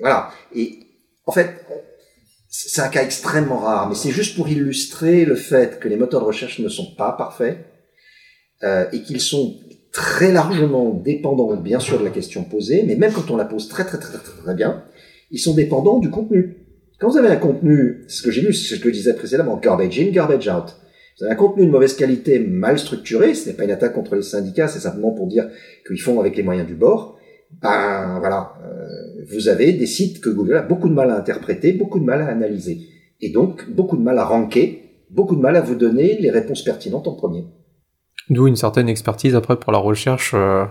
voilà. 0.00 0.30
Et 0.54 0.78
en 1.24 1.32
fait, 1.32 1.50
c'est 2.64 2.80
un 2.80 2.88
cas 2.88 3.02
extrêmement 3.02 3.58
rare, 3.58 3.86
mais 3.88 3.94
c'est 3.94 4.10
juste 4.10 4.34
pour 4.34 4.48
illustrer 4.48 5.26
le 5.26 5.34
fait 5.34 5.78
que 5.78 5.88
les 5.88 5.96
moteurs 5.96 6.22
de 6.22 6.26
recherche 6.26 6.58
ne 6.58 6.68
sont 6.68 6.94
pas 6.96 7.12
parfaits 7.12 7.58
euh, 8.62 8.86
et 8.92 9.02
qu'ils 9.02 9.20
sont 9.20 9.58
très 9.92 10.32
largement 10.32 10.94
dépendants, 10.94 11.54
bien 11.56 11.80
sûr, 11.80 11.98
de 11.98 12.04
la 12.04 12.10
question 12.10 12.44
posée, 12.44 12.82
mais 12.86 12.96
même 12.96 13.12
quand 13.12 13.30
on 13.30 13.36
la 13.36 13.44
pose 13.44 13.68
très 13.68 13.84
très 13.84 13.98
très 13.98 14.16
très, 14.18 14.42
très 14.42 14.54
bien, 14.54 14.84
ils 15.30 15.38
sont 15.38 15.54
dépendants 15.54 15.98
du 15.98 16.08
contenu. 16.08 16.56
Quand 16.98 17.10
vous 17.10 17.18
avez 17.18 17.28
un 17.28 17.36
contenu, 17.36 18.04
ce 18.08 18.22
que 18.22 18.30
j'ai 18.30 18.40
lu, 18.40 18.54
ce 18.54 18.74
que 18.76 18.88
je 18.88 18.94
disais 18.94 19.14
précédemment, 19.14 19.58
garbage 19.58 20.00
in, 20.00 20.10
garbage 20.10 20.48
out. 20.48 20.76
Vous 21.18 21.24
avez 21.24 21.34
un 21.34 21.36
contenu 21.36 21.66
de 21.66 21.70
mauvaise 21.70 21.94
qualité, 21.94 22.38
mal 22.38 22.78
structuré, 22.78 23.34
ce 23.34 23.48
n'est 23.48 23.54
pas 23.54 23.64
une 23.64 23.70
attaque 23.70 23.92
contre 23.92 24.16
les 24.16 24.22
syndicats, 24.22 24.68
c'est 24.68 24.80
simplement 24.80 25.12
pour 25.12 25.26
dire 25.26 25.50
qu'ils 25.86 26.00
font 26.00 26.20
avec 26.20 26.36
les 26.36 26.42
moyens 26.42 26.66
du 26.66 26.74
bord. 26.74 27.18
Ben 27.50 28.18
voilà, 28.18 28.54
euh, 28.64 29.24
vous 29.32 29.48
avez 29.48 29.72
des 29.72 29.86
sites 29.86 30.20
que 30.20 30.30
Google 30.30 30.56
a 30.56 30.62
beaucoup 30.62 30.88
de 30.88 30.94
mal 30.94 31.10
à 31.10 31.16
interpréter, 31.16 31.72
beaucoup 31.72 31.98
de 31.98 32.04
mal 32.04 32.22
à 32.22 32.28
analyser, 32.28 32.80
et 33.20 33.30
donc 33.30 33.70
beaucoup 33.70 33.96
de 33.96 34.02
mal 34.02 34.18
à 34.18 34.24
ranker, 34.24 35.04
beaucoup 35.10 35.36
de 35.36 35.40
mal 35.40 35.56
à 35.56 35.60
vous 35.60 35.74
donner 35.74 36.18
les 36.20 36.30
réponses 36.30 36.62
pertinentes 36.62 37.08
en 37.08 37.14
premier. 37.14 37.44
D'où 38.28 38.46
une 38.46 38.56
certaine 38.56 38.88
expertise 38.88 39.34
après 39.34 39.58
pour 39.58 39.72
la 39.72 39.78
recherche, 39.78 40.32
euh, 40.34 40.64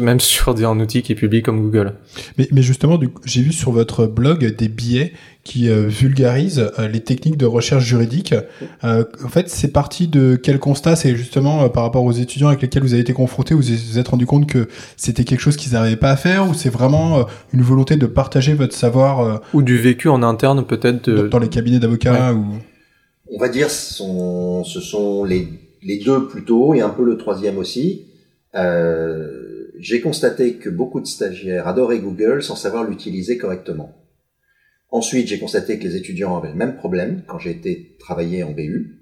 même 0.00 0.20
sur 0.20 0.54
des, 0.54 0.64
un 0.64 0.80
outil 0.80 1.02
qui 1.02 1.12
est 1.12 1.16
public 1.16 1.44
comme 1.44 1.60
Google. 1.60 1.94
Mais, 2.38 2.48
mais 2.50 2.62
justement, 2.62 2.98
j'ai 3.24 3.42
vu 3.42 3.52
sur 3.52 3.70
votre 3.70 4.06
blog 4.06 4.56
des 4.56 4.68
billets 4.68 5.12
qui 5.44 5.68
euh, 5.68 5.86
vulgarisent 5.86 6.70
euh, 6.78 6.88
les 6.88 7.00
techniques 7.00 7.36
de 7.36 7.46
recherche 7.46 7.84
juridique. 7.84 8.34
en 8.82 9.28
fait, 9.28 9.48
c'est 9.48 9.72
parti 9.72 10.08
de 10.08 10.36
quel 10.36 10.58
constat? 10.58 10.96
C'est 10.96 11.14
justement 11.14 11.68
par 11.68 11.84
rapport 11.84 12.04
aux 12.04 12.12
étudiants 12.12 12.48
avec 12.48 12.62
lesquels 12.62 12.82
vous 12.82 12.94
avez 12.94 13.02
été 13.02 13.12
confrontés, 13.12 13.54
vous 13.54 13.62
vous 13.62 13.98
êtes 13.98 14.08
rendu 14.08 14.26
compte 14.26 14.46
que 14.46 14.68
c'était 14.96 15.24
quelque 15.24 15.40
chose 15.40 15.56
qu'ils 15.56 15.72
n'arrivaient 15.72 15.96
pas 15.96 16.10
à 16.10 16.16
faire, 16.16 16.48
ou 16.48 16.54
c'est 16.54 16.70
vraiment 16.70 17.26
une 17.52 17.62
volonté 17.62 17.96
de 17.96 18.06
partager 18.06 18.54
votre 18.54 18.74
savoir 18.74 19.40
Ou 19.54 19.62
du 19.62 19.76
vécu 19.76 20.08
en 20.08 20.22
interne 20.22 20.64
peut-être 20.64 21.10
dans 21.10 21.38
les 21.38 21.48
cabinets 21.48 21.78
d'avocats 21.78 22.34
ou... 22.34 22.44
On 23.28 23.38
va 23.38 23.48
dire, 23.48 23.70
ce 23.70 24.02
sont 24.80 25.24
les 25.24 25.48
les 25.86 25.98
deux 25.98 26.26
plutôt, 26.26 26.74
et 26.74 26.80
un 26.80 26.90
peu 26.90 27.04
le 27.04 27.16
troisième 27.16 27.58
aussi. 27.58 28.06
Euh, 28.54 29.55
j'ai 29.86 30.00
constaté 30.00 30.54
que 30.54 30.68
beaucoup 30.68 31.00
de 31.00 31.06
stagiaires 31.06 31.68
adoraient 31.68 32.00
Google 32.00 32.42
sans 32.42 32.56
savoir 32.56 32.82
l'utiliser 32.82 33.38
correctement. 33.38 33.94
Ensuite, 34.90 35.28
j'ai 35.28 35.38
constaté 35.38 35.78
que 35.78 35.84
les 35.84 35.94
étudiants 35.94 36.36
avaient 36.36 36.48
le 36.48 36.56
même 36.56 36.76
problème 36.76 37.22
quand 37.28 37.38
j'ai 37.38 37.52
été 37.52 37.96
travailler 38.00 38.42
en 38.42 38.50
BU. 38.50 39.00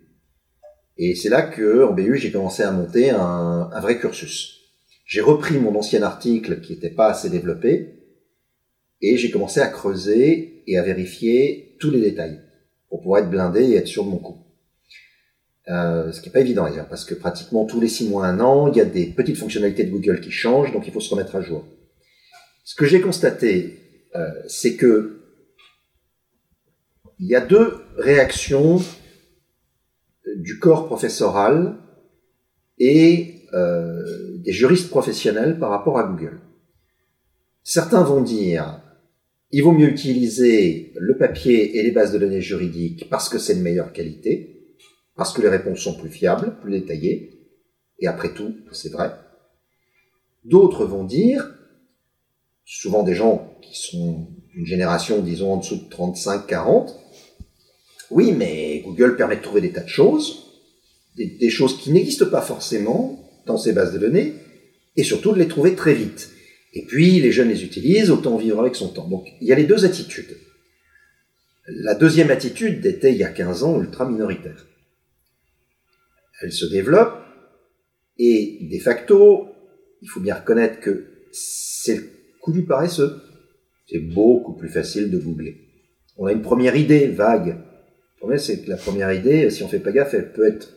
Et 0.99 1.15
c'est 1.15 1.31
là 1.31 1.41
que, 1.41 1.85
en 1.85 1.95
BU, 1.95 2.19
j'ai 2.19 2.31
commencé 2.31 2.63
à 2.63 2.71
monter 2.71 3.09
un, 3.09 3.71
un 3.73 3.81
vrai 3.81 3.99
cursus. 3.99 4.61
J'ai 5.07 5.23
repris 5.23 5.59
mon 5.59 5.75
ancien 5.75 6.03
article 6.03 6.61
qui 6.61 6.75
n'était 6.75 6.91
pas 6.91 7.09
assez 7.09 7.31
développé 7.31 8.01
et 9.01 9.17
j'ai 9.17 9.31
commencé 9.31 9.61
à 9.61 9.69
creuser 9.69 10.65
et 10.67 10.77
à 10.77 10.83
vérifier 10.83 11.79
tous 11.81 11.91
les 11.91 12.03
détails 12.03 12.43
pour 12.91 13.01
pouvoir 13.01 13.23
être 13.23 13.31
blindé 13.31 13.63
et 13.71 13.77
être 13.77 13.89
sûr 13.89 14.05
de 14.05 14.11
mon 14.11 14.19
coup. 14.19 14.44
Euh, 15.69 16.13
ce 16.13 16.21
qui 16.21 16.29
n'est 16.29 16.33
pas 16.33 16.41
évident 16.41 16.65
d'ailleurs, 16.65 16.89
parce 16.89 17.05
que 17.05 17.15
pratiquement 17.15 17.65
tous 17.65 17.81
les 17.81 17.89
six 17.89 18.09
mois, 18.09 18.27
un 18.27 18.39
an, 18.41 18.69
il 18.71 18.77
y 18.77 18.81
a 18.81 18.85
des 18.85 19.07
petites 19.07 19.39
fonctionnalités 19.39 19.85
de 19.85 19.91
Google 19.91 20.21
qui 20.21 20.31
changent, 20.31 20.73
donc 20.73 20.87
il 20.87 20.93
faut 20.93 21.01
se 21.01 21.11
remettre 21.11 21.37
à 21.37 21.41
jour. 21.41 21.65
Ce 22.65 22.75
que 22.75 22.85
j'ai 22.85 23.01
constaté, 23.01 23.79
euh, 24.15 24.29
c'est 24.47 24.77
que 24.77 25.21
il 27.19 27.29
y 27.29 27.35
a 27.35 27.41
deux 27.41 27.77
réactions 27.97 28.83
du 30.37 30.59
corps 30.59 30.87
professoral 30.87 31.77
et 32.79 33.47
euh, 33.55 34.03
des 34.39 34.53
juristes 34.53 34.91
professionnels 34.91 35.59
par 35.59 35.71
rapport 35.71 35.99
à 35.99 36.05
Google. 36.05 36.41
Certains 37.63 38.03
vont 38.03 38.21
dire 38.21 38.81
il 39.53 39.63
vaut 39.63 39.73
mieux 39.73 39.89
utiliser 39.89 40.93
le 40.97 41.17
papier 41.17 41.79
et 41.79 41.83
les 41.83 41.93
bases 41.93 42.13
de 42.13 42.19
données 42.19 42.41
juridiques 42.41 43.09
parce 43.09 43.29
que 43.29 43.39
c'est 43.39 43.55
de 43.55 43.63
meilleure 43.63 43.93
qualité 43.93 44.54
parce 45.17 45.33
que 45.33 45.43
les 45.43 45.49
réponses 45.49 45.81
sont 45.81 45.95
plus 45.95 46.11
fiables, 46.11 46.57
plus 46.61 46.73
détaillées, 46.73 47.35
et 48.01 48.07
après 48.07 48.35
tout, 48.35 48.55
c'est 48.73 48.93
vrai. 48.93 49.13
D'autres 50.45 50.85
vont 50.85 51.05
dire, 51.05 51.55
souvent 52.65 53.03
des 53.03 53.15
gens 53.15 53.57
qui 53.63 53.81
sont 53.81 54.29
d'une 54.53 54.67
génération, 54.67 55.21
disons, 55.21 55.53
en 55.53 55.57
dessous 55.59 55.77
de 55.77 55.95
35-40, 55.95 56.95
oui, 58.11 58.33
mais 58.33 58.83
Google 58.85 59.17
permet 59.17 59.37
de 59.37 59.43
trouver 59.43 59.61
des 59.61 59.73
tas 59.73 59.83
de 59.83 59.89
choses, 59.89 60.45
des, 61.17 61.51
choses 61.51 61.79
qui 61.79 61.93
n'existent 61.93 62.29
pas 62.29 62.43
forcément 62.43 63.21
dans 63.47 63.57
ces 63.57 63.73
bases 63.73 63.93
de 63.93 63.99
données, 63.99 64.35
et 64.97 65.05
surtout 65.05 65.33
de 65.33 65.39
les 65.39 65.49
trouver 65.49 65.75
très 65.75 65.95
vite. 65.95 66.31
Et 66.73 66.85
puis, 66.85 67.21
les 67.21 67.31
jeunes 67.31 67.49
les 67.49 67.65
utilisent, 67.65 68.11
autant 68.11 68.37
vivre 68.37 68.61
avec 68.61 68.75
son 68.75 68.89
temps. 68.89 69.09
Donc, 69.09 69.29
il 69.41 69.47
y 69.47 69.53
a 69.53 69.57
les 69.57 69.65
deux 69.65 69.85
attitudes. 69.85 70.37
La 71.69 71.95
deuxième 71.95 72.31
attitude 72.31 72.85
était, 72.85 73.13
il 73.13 73.19
y 73.19 73.25
a 73.25 73.29
15 73.29 73.63
ans, 73.63 73.81
ultra 73.81 74.09
minoritaire 74.09 74.67
elle 76.45 76.53
se 76.53 76.67
développe, 76.67 77.15
et 78.19 78.59
de 78.71 78.79
facto, 78.79 79.49
il 80.03 80.09
faut 80.09 80.21
bien 80.21 80.35
reconnaître 80.35 80.81
que 80.81 81.07
c'est 81.33 81.97
le 81.97 82.11
coup 82.41 82.53
du 82.53 82.65
paresseux. 82.65 83.21
C'est 83.87 83.99
beaucoup 83.99 84.55
plus 84.55 84.69
facile 84.69 85.11
de 85.11 85.19
googler. 85.19 85.57
On 86.17 86.27
a 86.27 86.33
une 86.33 86.43
première 86.43 86.77
idée 86.77 87.09
vague. 87.09 87.49
Le 87.49 88.19
problème, 88.19 88.39
c'est 88.39 88.63
que 88.63 88.71
la 88.71 88.77
première 88.77 89.13
idée, 89.13 89.51
si 89.51 89.63
on 89.63 89.69
fait 89.69 89.81
pas 89.81 89.93
gaffe, 89.93 90.15
elle 90.15 90.33
peut 90.33 90.47
être 90.47 90.73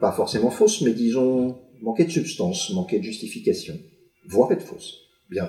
pas 0.00 0.12
forcément 0.12 0.50
fausse, 0.50 0.82
mais 0.82 0.92
disons 0.92 1.58
manquer 1.80 2.04
de 2.04 2.10
substance, 2.10 2.70
manquer 2.74 2.98
de 2.98 3.04
justification, 3.04 3.78
voire 4.26 4.52
être 4.52 4.62
fausse. 4.62 5.00
Bien. 5.30 5.48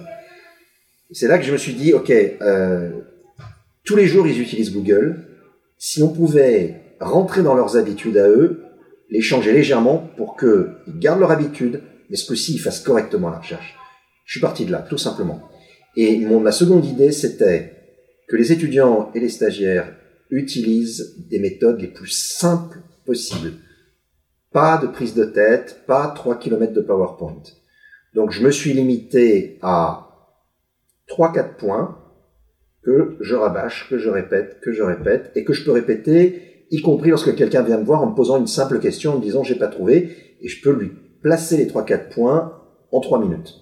C'est 1.12 1.28
là 1.28 1.38
que 1.38 1.46
je 1.46 1.52
me 1.52 1.58
suis 1.58 1.74
dit, 1.74 1.94
ok, 1.94 2.10
euh, 2.10 3.02
tous 3.84 3.96
les 3.96 4.08
jours 4.08 4.28
ils 4.28 4.40
utilisent 4.42 4.74
Google. 4.74 5.28
Si 5.78 6.02
on 6.02 6.14
pouvait 6.14 6.85
rentrer 7.00 7.44
dans 7.44 7.56
leurs 7.56 7.78
habitudes 7.78 8.18
à 8.18 8.28
eux, 8.28 8.64
les 9.10 9.22
changer 9.22 9.52
légèrement 9.52 10.10
pour 10.18 10.38
qu'ils 10.38 11.00
gardent 11.00 11.20
leur 11.20 11.32
habitude, 11.32 11.82
mais 12.10 12.18
ce 12.18 12.28
coup-ci, 12.28 12.54
ils 12.56 12.60
fassent 12.60 12.82
correctement 12.82 13.30
la 13.30 13.40
recherche. 13.40 13.76
Je 14.26 14.34
suis 14.34 14.42
parti 14.42 14.66
de 14.66 14.72
là, 14.72 14.80
tout 14.80 14.98
simplement. 14.98 15.42
Et 15.96 16.18
mon, 16.20 16.40
ma 16.40 16.52
seconde 16.52 16.86
idée, 16.86 17.12
c'était 17.12 17.74
que 18.28 18.36
les 18.36 18.52
étudiants 18.52 19.12
et 19.14 19.20
les 19.20 19.30
stagiaires 19.30 19.96
utilisent 20.30 21.16
des 21.30 21.40
méthodes 21.40 21.80
les 21.80 21.88
plus 21.88 22.10
simples 22.10 22.80
possibles. 23.06 23.54
Pas 24.52 24.78
de 24.78 24.88
prise 24.88 25.14
de 25.14 25.26
tête, 25.26 25.84
pas 25.86 26.08
3 26.16 26.40
km 26.40 26.74
de 26.74 26.82
PowerPoint. 26.82 27.44
Donc 28.14 28.32
je 28.32 28.44
me 28.44 28.52
suis 28.52 28.74
limité 28.74 29.60
à 29.62 30.08
3-4 31.10 31.56
points 31.58 32.02
que 32.84 33.18
je 33.20 33.36
rabâche, 33.36 33.88
que 33.90 33.98
je 33.98 34.10
répète, 34.10 34.60
que 34.62 34.72
je 34.72 34.84
répète, 34.84 35.32
et 35.36 35.44
que 35.44 35.54
je 35.54 35.64
peux 35.66 35.72
répéter, 35.72 36.55
y 36.72 36.82
compris 36.82 37.10
lorsque 37.10 37.36
quelqu'un 37.36 37.62
vient 37.62 37.78
me 37.78 37.86
voir 37.86 38.02
en 38.02 38.12
me 38.12 38.16
posant 38.16 38.38
une 38.38 38.48
simple 38.48 38.80
question, 38.80 39.14
en 39.14 39.18
me 39.18 39.22
disant 39.22 39.44
j'ai 39.44 39.56
pas 39.56 39.68
trouvé, 39.68 40.10
et 40.42 40.48
je 40.48 40.62
peux 40.62 40.72
lui 40.72 40.92
placer 41.22 41.58
les 41.58 41.66
3-4 41.66 42.10
points 42.10 42.62
en 42.92 43.00
3 43.00 43.20
minutes. 43.20 43.56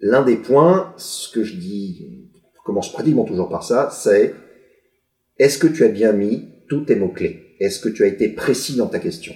L'un 0.00 0.22
des 0.22 0.36
points, 0.36 0.92
ce 0.96 1.32
que 1.32 1.44
je 1.44 1.56
dis, 1.56 2.30
commence 2.64 2.92
pratiquement 2.92 3.24
toujours 3.24 3.48
par 3.48 3.62
ça, 3.62 3.90
c'est 3.90 4.34
est-ce 5.38 5.58
que 5.58 5.66
tu 5.66 5.84
as 5.84 5.88
bien 5.88 6.12
mis 6.12 6.48
tous 6.68 6.84
tes 6.84 6.96
mots-clés? 6.96 7.56
Est-ce 7.60 7.80
que 7.80 7.88
tu 7.88 8.04
as 8.04 8.06
été 8.06 8.28
précis 8.28 8.76
dans 8.76 8.86
ta 8.86 8.98
question? 8.98 9.34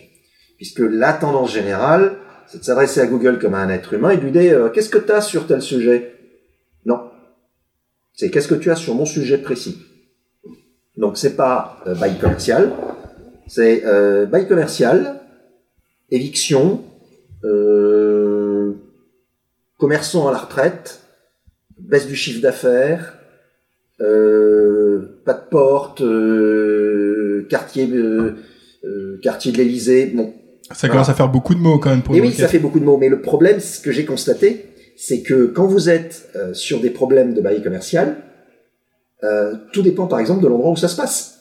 Puisque 0.56 0.80
la 0.80 1.12
tendance 1.12 1.52
générale, 1.52 2.16
c'est 2.46 2.58
de 2.58 2.64
s'adresser 2.64 3.00
à 3.00 3.06
Google 3.06 3.38
comme 3.38 3.54
à 3.54 3.58
un 3.58 3.68
être 3.68 3.94
humain 3.94 4.10
et 4.10 4.16
de 4.16 4.22
lui 4.22 4.32
dire 4.32 4.58
euh, 4.58 4.68
qu'est-ce 4.70 4.88
que 4.88 4.98
tu 4.98 5.12
as 5.12 5.20
sur 5.20 5.46
tel 5.46 5.62
sujet? 5.62 6.14
Non. 6.84 7.10
C'est 8.14 8.30
qu'est-ce 8.30 8.48
que 8.48 8.54
tu 8.54 8.70
as 8.70 8.76
sur 8.76 8.94
mon 8.94 9.04
sujet 9.04 9.38
précis? 9.38 9.78
Donc 10.98 11.16
c'est 11.16 11.36
pas 11.36 11.78
euh, 11.86 11.94
bail 11.94 12.18
commercial, 12.18 12.72
c'est 13.46 13.86
euh, 13.86 14.26
bail 14.26 14.48
commercial, 14.48 15.20
éviction, 16.10 16.82
euh, 17.44 18.72
commerçant 19.78 20.26
à 20.26 20.32
la 20.32 20.38
retraite, 20.38 21.00
baisse 21.78 22.08
du 22.08 22.16
chiffre 22.16 22.42
d'affaires, 22.42 23.14
euh, 24.00 25.20
pas 25.24 25.34
de 25.34 25.48
porte, 25.48 26.00
euh, 26.00 27.46
quartier, 27.48 27.88
euh, 27.92 28.34
quartier 29.22 29.52
de 29.52 29.58
l'Elysée. 29.58 30.12
Bon, 30.14 30.34
Ça 30.72 30.88
commence 30.88 31.08
à 31.08 31.14
faire 31.14 31.28
beaucoup 31.28 31.54
de 31.54 31.60
mots 31.60 31.78
quand 31.78 31.90
même 31.90 32.02
pour 32.02 32.16
et 32.16 32.18
une 32.18 32.24
oui, 32.24 32.32
ça 32.32 32.48
fait 32.48 32.58
beaucoup 32.58 32.80
de 32.80 32.84
mots. 32.84 32.96
Mais 32.98 33.08
le 33.08 33.20
problème, 33.20 33.60
ce 33.60 33.80
que 33.80 33.92
j'ai 33.92 34.04
constaté, 34.04 34.66
c'est 34.96 35.22
que 35.22 35.46
quand 35.46 35.66
vous 35.66 35.88
êtes 35.88 36.28
euh, 36.34 36.54
sur 36.54 36.80
des 36.80 36.90
problèmes 36.90 37.34
de 37.34 37.40
bail 37.40 37.62
commercial, 37.62 38.16
euh, 39.24 39.54
tout 39.72 39.82
dépend 39.82 40.06
par 40.06 40.20
exemple 40.20 40.42
de 40.42 40.48
l'endroit 40.48 40.70
où 40.72 40.76
ça 40.76 40.88
se 40.88 40.96
passe. 40.96 41.34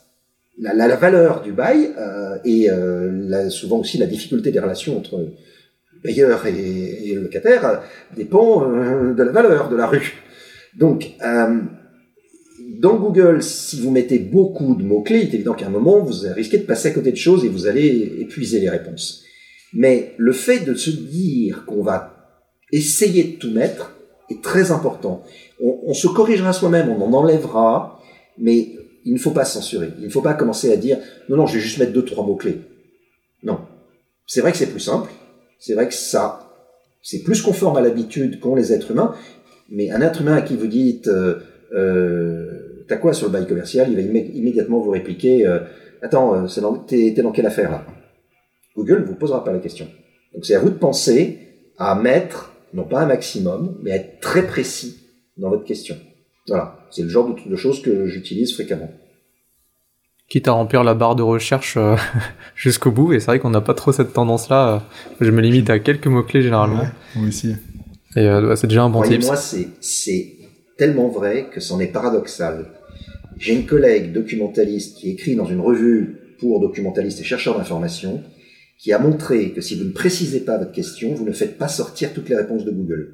La, 0.60 0.74
la, 0.74 0.88
la 0.88 0.96
valeur 0.96 1.42
du 1.42 1.52
bail 1.52 1.92
euh, 1.98 2.38
et 2.44 2.70
euh, 2.70 3.12
la- 3.28 3.50
souvent 3.50 3.78
aussi 3.80 3.98
la 4.00 4.08
difficulté 4.08 4.52
des 4.52 4.60
relations 4.60 4.98
entre 4.98 5.20
le 5.20 6.02
payeur 6.02 6.46
et, 6.48 7.14
le 7.14 7.22
locataire 7.22 7.66
euh, 7.66 7.76
dépend 8.16 8.64
euh, 8.64 9.14
de 9.14 9.24
la 9.24 9.32
valeur 9.32 9.70
de 9.70 9.76
la 9.76 9.86
rue. 9.88 10.14
Donc, 10.76 11.12
dans 12.80 12.98
Google, 12.98 13.42
si 13.42 13.82
vous 13.82 13.90
mettez 13.90 14.20
beaucoup 14.20 14.76
de 14.76 14.84
mots-clés, 14.84 15.22
il 15.22 15.30
est 15.30 15.34
évident 15.34 15.54
qu'à 15.54 15.66
un 15.68 15.72
moment, 15.72 16.00
vous 16.00 16.14
risquez 16.36 16.60
de 16.60 16.66
passer 16.66 16.90
à 16.90 16.92
côté 16.92 17.12
de 17.12 17.18
choses 17.18 17.44
et 17.44 17.50
vous 17.50 17.66
allez 17.66 18.18
épuiser 18.20 18.60
les 18.60 18.70
réponses. 18.70 19.24
Mais 19.74 20.14
le 20.18 20.34
fait 20.34 20.60
de 20.60 20.76
se 20.76 20.92
dire 20.92 21.66
qu'on 21.66 21.82
va 21.82 22.40
essayer 22.72 23.24
de 23.24 23.38
tout 23.38 23.52
mettre 23.52 23.96
est 24.30 24.44
très 24.44 24.72
important. 24.72 25.24
On, 25.60 25.94
se 25.94 26.08
corrigera 26.08 26.54
soi-même, 26.54 26.90
on 26.90 27.02
en 27.04 27.14
enlèvera, 27.14 28.00
mais 28.38 28.70
il 29.06 29.14
ne 29.14 29.18
faut 29.18 29.32
pas 29.32 29.46
censurer. 29.46 29.90
Il 29.98 30.06
ne 30.06 30.10
faut 30.10 30.22
pas 30.22 30.34
commencer 30.34 30.72
à 30.72 30.78
dire 30.78 30.98
non, 31.30 31.38
non, 31.38 31.48
je 31.48 31.56
vais 31.56 31.60
juste 31.60 31.80
mettre 31.80 31.94
deux, 31.94 32.06
trois 32.06 32.26
mots-clés. 32.26 32.62
Non. 33.44 33.60
C'est 34.28 34.42
vrai 34.42 34.52
que 34.52 34.58
c'est 34.58 34.68
plus 34.70 34.80
simple. 34.80 35.10
C'est 35.60 35.74
vrai 35.74 35.88
que 35.88 35.94
ça, 35.94 36.52
c'est 37.02 37.24
plus 37.24 37.42
conforme 37.42 37.78
à 37.78 37.82
l'habitude 37.82 38.40
qu'ont 38.40 38.56
les 38.56 38.72
êtres 38.74 38.92
humains. 38.92 39.16
Mais 39.70 39.90
un 39.92 40.02
être 40.02 40.22
humain 40.22 40.36
à 40.36 40.42
qui 40.42 40.56
vous 40.56 40.68
dites, 40.68 41.08
euh, 41.08 41.40
euh, 41.74 42.84
t'as 42.88 42.98
quoi 42.98 43.14
sur 43.14 43.28
le 43.28 43.34
bail 43.34 43.48
commercial? 43.48 43.88
Il 43.90 43.96
va 43.96 44.02
immé- 44.02 44.32
immédiatement 44.34 44.80
vous 44.80 44.92
répliquer, 44.92 45.48
euh, 45.48 45.60
attends, 46.02 46.46
euh, 46.46 46.78
t'es 46.88 47.12
dans 47.12 47.32
quelle 47.32 47.48
affaire 47.48 47.72
là? 47.72 47.86
Google 48.76 49.02
ne 49.02 49.06
vous 49.06 49.16
posera 49.16 49.44
pas 49.44 49.52
la 49.52 49.60
question. 49.60 49.88
Donc 50.34 50.46
c'est 50.46 50.54
à 50.54 50.60
vous 50.60 50.70
de 50.70 50.76
penser 50.76 51.40
à 51.80 51.96
mettre, 51.96 52.54
non 52.74 52.84
pas 52.84 53.02
un 53.02 53.08
maximum, 53.08 53.78
mais 53.82 53.92
à 53.92 53.96
être 53.96 54.20
très 54.20 54.46
précis 54.46 55.07
dans 55.38 55.50
votre 55.50 55.66
question. 55.66 55.96
Voilà, 56.48 56.80
c'est 56.92 57.04
le 57.04 57.10
genre 57.10 57.34
de, 57.34 57.50
de 57.50 57.56
choses 57.56 57.82
que 57.82 58.08
j'utilise 58.08 58.54
fréquemment. 58.54 58.90
Quitte 60.30 60.48
à 60.50 60.52
remplir 60.52 60.84
la 60.84 60.94
barre 60.94 61.16
de 61.16 61.24
recherche 61.24 61.76
euh, 61.78 61.96
jusqu'au 62.56 62.92
bout, 62.92 63.14
et 63.14 63.20
c'est 63.20 63.28
vrai 63.28 63.40
qu'on 63.40 63.50
n'a 63.50 63.62
pas 63.62 63.74
trop 63.74 63.92
cette 63.92 64.14
tendance-là. 64.14 64.76
euh, 64.76 64.80
Je 65.22 65.32
me 65.32 65.42
limite 65.42 65.70
à 65.70 65.80
quelques 65.80 66.08
mots-clés 66.08 66.42
généralement. 66.42 66.82
Ouais, 66.82 66.90
moi 67.16 67.28
aussi. 67.28 67.56
Et 68.16 68.20
euh, 68.22 68.56
c'est 68.56 68.68
déjà 68.68 68.84
un 68.84 68.90
bon 68.90 69.02
tips. 69.04 69.10
Croyez-moi, 69.26 69.36
c'est, 69.38 69.68
c'est 69.80 70.34
tellement 70.78 71.08
vrai 71.10 71.48
que 71.54 71.60
c'en 71.60 71.80
est 71.80 71.88
paradoxal. 71.88 72.72
J'ai 73.38 73.54
une 73.54 73.66
collègue 73.66 74.12
documentaliste 74.14 74.98
qui 74.98 75.12
écrit 75.12 75.36
dans 75.36 75.46
une 75.46 75.62
revue 75.62 76.18
pour 76.40 76.60
documentalistes 76.60 77.20
et 77.22 77.24
chercheurs 77.24 77.58
d'information 77.58 78.22
qui 78.80 78.92
a 78.94 79.00
montré 79.00 79.52
que 79.54 79.62
si 79.62 79.76
vous 79.76 79.86
ne 79.86 79.92
précisez 79.92 80.42
pas 80.42 80.58
votre 80.58 80.72
question, 80.72 81.14
vous 81.14 81.26
ne 81.26 81.32
faites 81.32 81.58
pas 81.58 81.68
sortir 81.68 82.14
toutes 82.14 82.30
les 82.30 82.36
réponses 82.36 82.66
de 82.66 82.72
Google. 82.72 83.14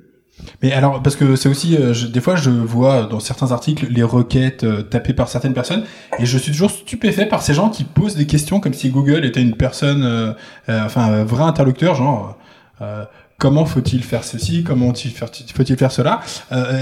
Mais 0.62 0.72
alors, 0.74 1.02
parce 1.04 1.16
que 1.16 1.36
c'est 1.36 1.48
aussi, 1.48 1.78
euh, 1.78 1.94
je- 1.94 2.08
des 2.08 2.20
fois, 2.20 2.36
je 2.36 2.50
vois 2.50 3.04
dans 3.04 3.20
certains 3.20 3.52
articles 3.52 3.86
les 3.90 4.04
requêtes 4.04 4.64
euh, 4.64 4.82
tapées 4.82 5.14
par 5.14 5.30
certaines 5.30 5.54
personnes, 5.54 5.84
et 6.20 6.26
je 6.26 6.38
suis 6.38 6.52
toujours 6.52 6.72
stupéfait 6.72 7.26
par 7.28 7.42
ces 7.42 7.54
gens 7.54 7.70
qui 7.70 7.84
posent 7.84 8.16
des 8.16 8.26
questions 8.26 8.60
comme 8.60 8.74
si 8.74 8.90
Google 8.90 9.26
était 9.26 9.42
une 9.42 9.56
personne, 9.56 10.04
euh, 10.04 10.34
euh, 10.70 10.86
enfin, 10.86 11.04
un 11.04 11.24
vrai 11.24 11.44
interlocuteur, 11.44 11.96
genre, 11.96 12.38
euh, 12.82 13.06
comment 13.38 13.66
faut-il 13.66 14.04
faire 14.04 14.24
ceci, 14.24 14.64
comment 14.64 14.92
faut-il 14.94 15.76
faire, 15.78 15.92
cela 15.92 16.22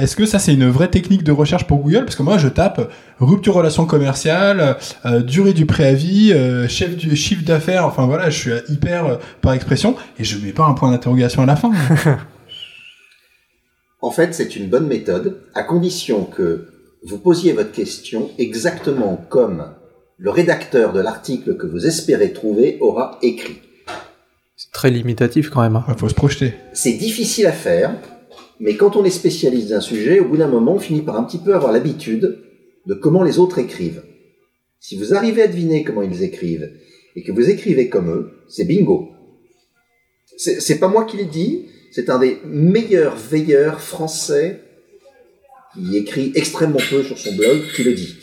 Est-ce 0.01 0.15
que 0.15 0.25
ça, 0.25 0.37
c'est 0.39 0.53
une 0.53 0.69
vraie 0.69 0.87
technique 0.89 1.23
de 1.23 1.31
recherche 1.31 1.65
pour 1.65 1.79
Google? 1.79 2.05
Parce 2.05 2.15
que 2.15 2.23
moi, 2.23 2.37
je 2.37 2.47
tape 2.47 2.89
rupture 3.19 3.55
relation 3.55 3.85
commerciale, 3.85 4.77
durée 5.25 5.53
du 5.53 5.65
préavis, 5.65 6.33
chef 6.69 6.95
du 6.95 7.15
chiffre 7.15 7.43
d'affaires, 7.43 7.85
enfin 7.87 8.05
voilà, 8.05 8.29
je 8.29 8.37
suis 8.37 8.51
hyper 8.69 9.17
par 9.41 9.53
expression, 9.53 9.95
et 10.19 10.23
je 10.23 10.37
mets 10.37 10.51
pas 10.53 10.65
un 10.65 10.73
point 10.73 10.91
d'interrogation 10.91 11.41
à 11.41 11.45
la 11.47 11.55
fin. 11.55 11.71
En 14.01 14.11
fait, 14.11 14.33
c'est 14.33 14.55
une 14.55 14.67
bonne 14.67 14.87
méthode, 14.87 15.41
à 15.53 15.63
condition 15.63 16.25
que 16.25 16.67
vous 17.03 17.19
posiez 17.19 17.53
votre 17.53 17.71
question 17.71 18.29
exactement 18.37 19.23
comme 19.29 19.73
le 20.17 20.29
rédacteur 20.29 20.93
de 20.93 20.99
l'article 20.99 21.57
que 21.57 21.67
vous 21.67 21.85
espérez 21.87 22.33
trouver 22.33 22.77
aura 22.79 23.19
écrit. 23.21 23.59
C'est 24.55 24.71
très 24.71 24.91
limitatif 24.91 25.49
quand 25.49 25.61
même. 25.61 25.75
hein. 25.75 25.85
Il 25.87 25.97
faut 25.97 26.09
se 26.09 26.13
projeter. 26.15 26.53
C'est 26.73 26.93
difficile 26.93 27.47
à 27.47 27.51
faire, 27.51 27.95
mais 28.59 28.75
quand 28.75 28.95
on 28.95 29.03
est 29.03 29.09
spécialiste 29.11 29.69
d'un 29.69 29.81
sujet, 29.81 30.19
au 30.19 30.25
bout 30.25 30.37
d'un 30.37 30.47
moment, 30.47 30.75
on 30.75 30.79
finit 30.79 31.01
par 31.01 31.15
un 31.15 31.23
petit 31.23 31.39
peu 31.39 31.55
avoir 31.55 31.71
l'habitude 31.71 32.39
de 32.85 32.93
comment 32.93 33.23
les 33.23 33.39
autres 33.39 33.59
écrivent. 33.59 34.03
Si 34.79 34.97
vous 34.97 35.13
arrivez 35.13 35.43
à 35.43 35.47
deviner 35.47 35.83
comment 35.83 36.01
ils 36.01 36.23
écrivent 36.23 36.71
et 37.15 37.23
que 37.23 37.31
vous 37.31 37.49
écrivez 37.49 37.89
comme 37.89 38.09
eux, 38.09 38.31
c'est 38.47 38.65
bingo. 38.65 39.09
C'est 40.37 40.59
c'est 40.59 40.79
pas 40.79 40.87
moi 40.87 41.05
qui 41.05 41.17
l'ai 41.17 41.25
dit, 41.25 41.65
c'est 41.91 42.09
un 42.09 42.19
des 42.19 42.39
meilleurs 42.45 43.15
veilleurs 43.15 43.81
français 43.81 44.61
qui 45.73 45.97
écrit 45.97 46.31
extrêmement 46.35 46.79
peu 46.89 47.03
sur 47.03 47.17
son 47.17 47.33
blog 47.35 47.61
qui 47.75 47.83
le 47.83 47.93
dit. 47.93 48.15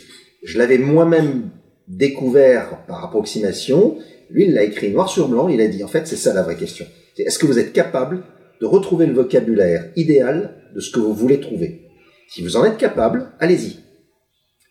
Je 0.43 0.57
l'avais 0.57 0.77
moi-même 0.77 1.49
découvert 1.87 2.85
par 2.87 3.03
approximation. 3.03 3.97
Lui, 4.29 4.45
il 4.45 4.53
l'a 4.53 4.63
écrit 4.63 4.91
noir 4.91 5.09
sur 5.09 5.27
blanc. 5.27 5.47
Il 5.49 5.61
a 5.61 5.67
dit, 5.67 5.83
en 5.83 5.87
fait, 5.87 6.07
c'est 6.07 6.15
ça 6.15 6.33
la 6.33 6.43
vraie 6.43 6.55
question. 6.55 6.85
Est-ce 7.17 7.39
que 7.39 7.45
vous 7.45 7.59
êtes 7.59 7.73
capable 7.73 8.23
de 8.61 8.65
retrouver 8.65 9.05
le 9.05 9.13
vocabulaire 9.13 9.91
idéal 9.95 10.55
de 10.73 10.79
ce 10.79 10.91
que 10.91 10.99
vous 10.99 11.13
voulez 11.13 11.39
trouver? 11.39 11.81
Si 12.29 12.41
vous 12.41 12.57
en 12.57 12.65
êtes 12.65 12.77
capable, 12.77 13.31
allez-y. 13.39 13.77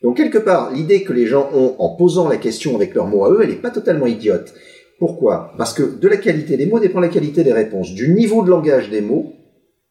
Donc, 0.02 0.16
quelque 0.16 0.38
part, 0.38 0.72
l'idée 0.72 1.02
que 1.02 1.12
les 1.12 1.26
gens 1.26 1.50
ont 1.52 1.74
en 1.78 1.96
posant 1.96 2.28
la 2.28 2.37
question 2.37 2.76
avec 2.76 2.94
leurs 2.94 3.08
mots 3.08 3.24
à 3.24 3.30
eux, 3.30 3.40
elle 3.42 3.50
n'est 3.50 3.56
pas 3.56 3.70
totalement 3.70 4.06
idiote. 4.06 4.54
Pourquoi? 4.98 5.54
Parce 5.56 5.72
que 5.72 5.82
de 5.82 6.08
la 6.08 6.16
qualité 6.16 6.56
des 6.56 6.66
mots 6.66 6.80
dépend 6.80 7.00
la 7.00 7.08
qualité 7.08 7.44
des 7.44 7.52
réponses. 7.52 7.94
Du 7.94 8.12
niveau 8.12 8.42
de 8.42 8.50
langage 8.50 8.90
des 8.90 9.00
mots 9.00 9.32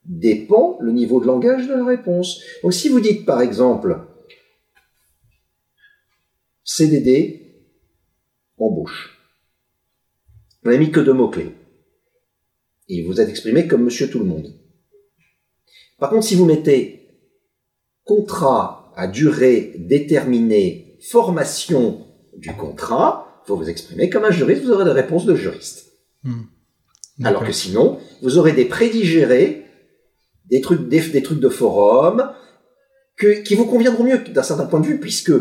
dépend 0.04 0.78
le 0.82 0.92
niveau 0.92 1.20
de 1.20 1.28
langage 1.28 1.68
de 1.68 1.74
la 1.74 1.86
réponse. 1.86 2.42
Donc, 2.62 2.74
si 2.74 2.90
vous 2.90 3.00
dites, 3.00 3.26
par 3.26 3.42
exemple, 3.42 4.02
CDD, 6.64 7.64
embauche. 8.58 9.18
On 10.66 10.70
n'a 10.70 10.78
mis 10.78 10.92
que 10.92 11.00
deux 11.00 11.14
mots-clés. 11.14 11.54
Et 12.90 13.04
vous 13.04 13.22
êtes 13.22 13.30
exprimé 13.30 13.68
comme 13.68 13.84
monsieur 13.84 14.10
tout 14.10 14.20
le 14.20 14.26
monde. 14.26 14.54
Par 16.00 16.10
contre, 16.10 16.26
si 16.26 16.36
vous 16.36 16.46
mettez 16.46 17.10
contrat 18.04 18.92
à 18.96 19.08
durée 19.08 19.74
déterminée, 19.78 20.98
formation 21.02 22.08
du 22.36 22.52
contrat, 22.54 23.27
faut 23.48 23.56
vous 23.56 23.70
exprimer 23.70 24.10
comme 24.10 24.26
un 24.26 24.32
juriste, 24.32 24.64
vous 24.64 24.72
aurez 24.72 24.86
des 24.86 24.92
réponses 24.92 25.26
de 25.26 25.36
juriste. 25.36 25.94
Alors 27.24 27.44
que 27.44 27.52
sinon, 27.52 28.00
vous 28.22 28.38
aurez 28.38 28.52
des 28.52 28.66
prédigérés, 28.66 29.66
des 30.50 30.62
trucs, 30.62 30.88
des, 30.88 31.00
des 31.00 31.24
trucs 31.24 31.40
de 31.40 31.50
forum, 31.50 32.30
que, 33.16 33.42
qui 33.42 33.56
vous 33.56 33.66
conviendront 33.66 34.04
mieux 34.04 34.20
d'un 34.20 34.44
certain 34.44 34.66
point 34.66 34.80
de 34.80 34.86
vue, 34.86 35.00
puisque 35.00 35.32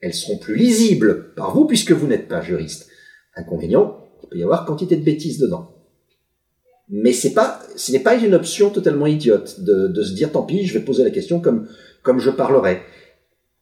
elles 0.00 0.14
seront 0.14 0.38
plus 0.38 0.56
lisibles 0.56 1.32
par 1.34 1.54
vous, 1.54 1.66
puisque 1.66 1.92
vous 1.92 2.06
n'êtes 2.06 2.26
pas 2.26 2.42
juriste. 2.42 2.88
Inconvénient, 3.36 4.02
peut 4.32 4.38
y 4.38 4.42
avoir 4.42 4.64
quantité 4.64 4.96
de 4.96 5.04
bêtises 5.04 5.38
dedans. 5.38 5.76
Mais 6.88 7.12
c'est 7.12 7.32
pas, 7.32 7.60
ce 7.76 7.92
n'est 7.92 8.00
pas 8.00 8.16
une 8.16 8.34
option 8.34 8.70
totalement 8.70 9.06
idiote 9.06 9.60
de, 9.60 9.88
de, 9.88 10.02
se 10.02 10.12
dire 10.12 10.32
tant 10.32 10.42
pis, 10.42 10.66
je 10.66 10.74
vais 10.74 10.84
poser 10.84 11.04
la 11.04 11.10
question 11.10 11.40
comme, 11.40 11.68
comme 12.02 12.18
je 12.18 12.30
parlerai. 12.30 12.82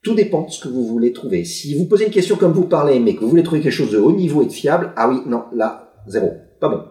Tout 0.03 0.15
dépend 0.15 0.47
de 0.47 0.51
ce 0.51 0.61
que 0.61 0.69
vous 0.69 0.87
voulez 0.87 1.13
trouver. 1.13 1.45
Si 1.45 1.77
vous 1.77 1.85
posez 1.85 2.07
une 2.07 2.11
question 2.11 2.37
comme 2.37 2.53
vous 2.53 2.67
parlez, 2.67 3.01
mais 3.01 3.15
que 3.15 3.21
vous 3.21 3.29
voulez 3.29 3.43
trouver 3.43 3.61
quelque 3.61 3.73
chose 3.73 3.91
de 3.91 3.99
haut 3.99 4.13
niveau 4.13 4.43
et 4.43 4.47
de 4.47 4.53
fiable, 4.53 4.93
ah 4.97 5.09
oui, 5.09 5.21
non, 5.27 5.45
là, 5.53 5.93
zéro. 6.07 6.33
Pas 6.59 6.69
bon. 6.71 6.83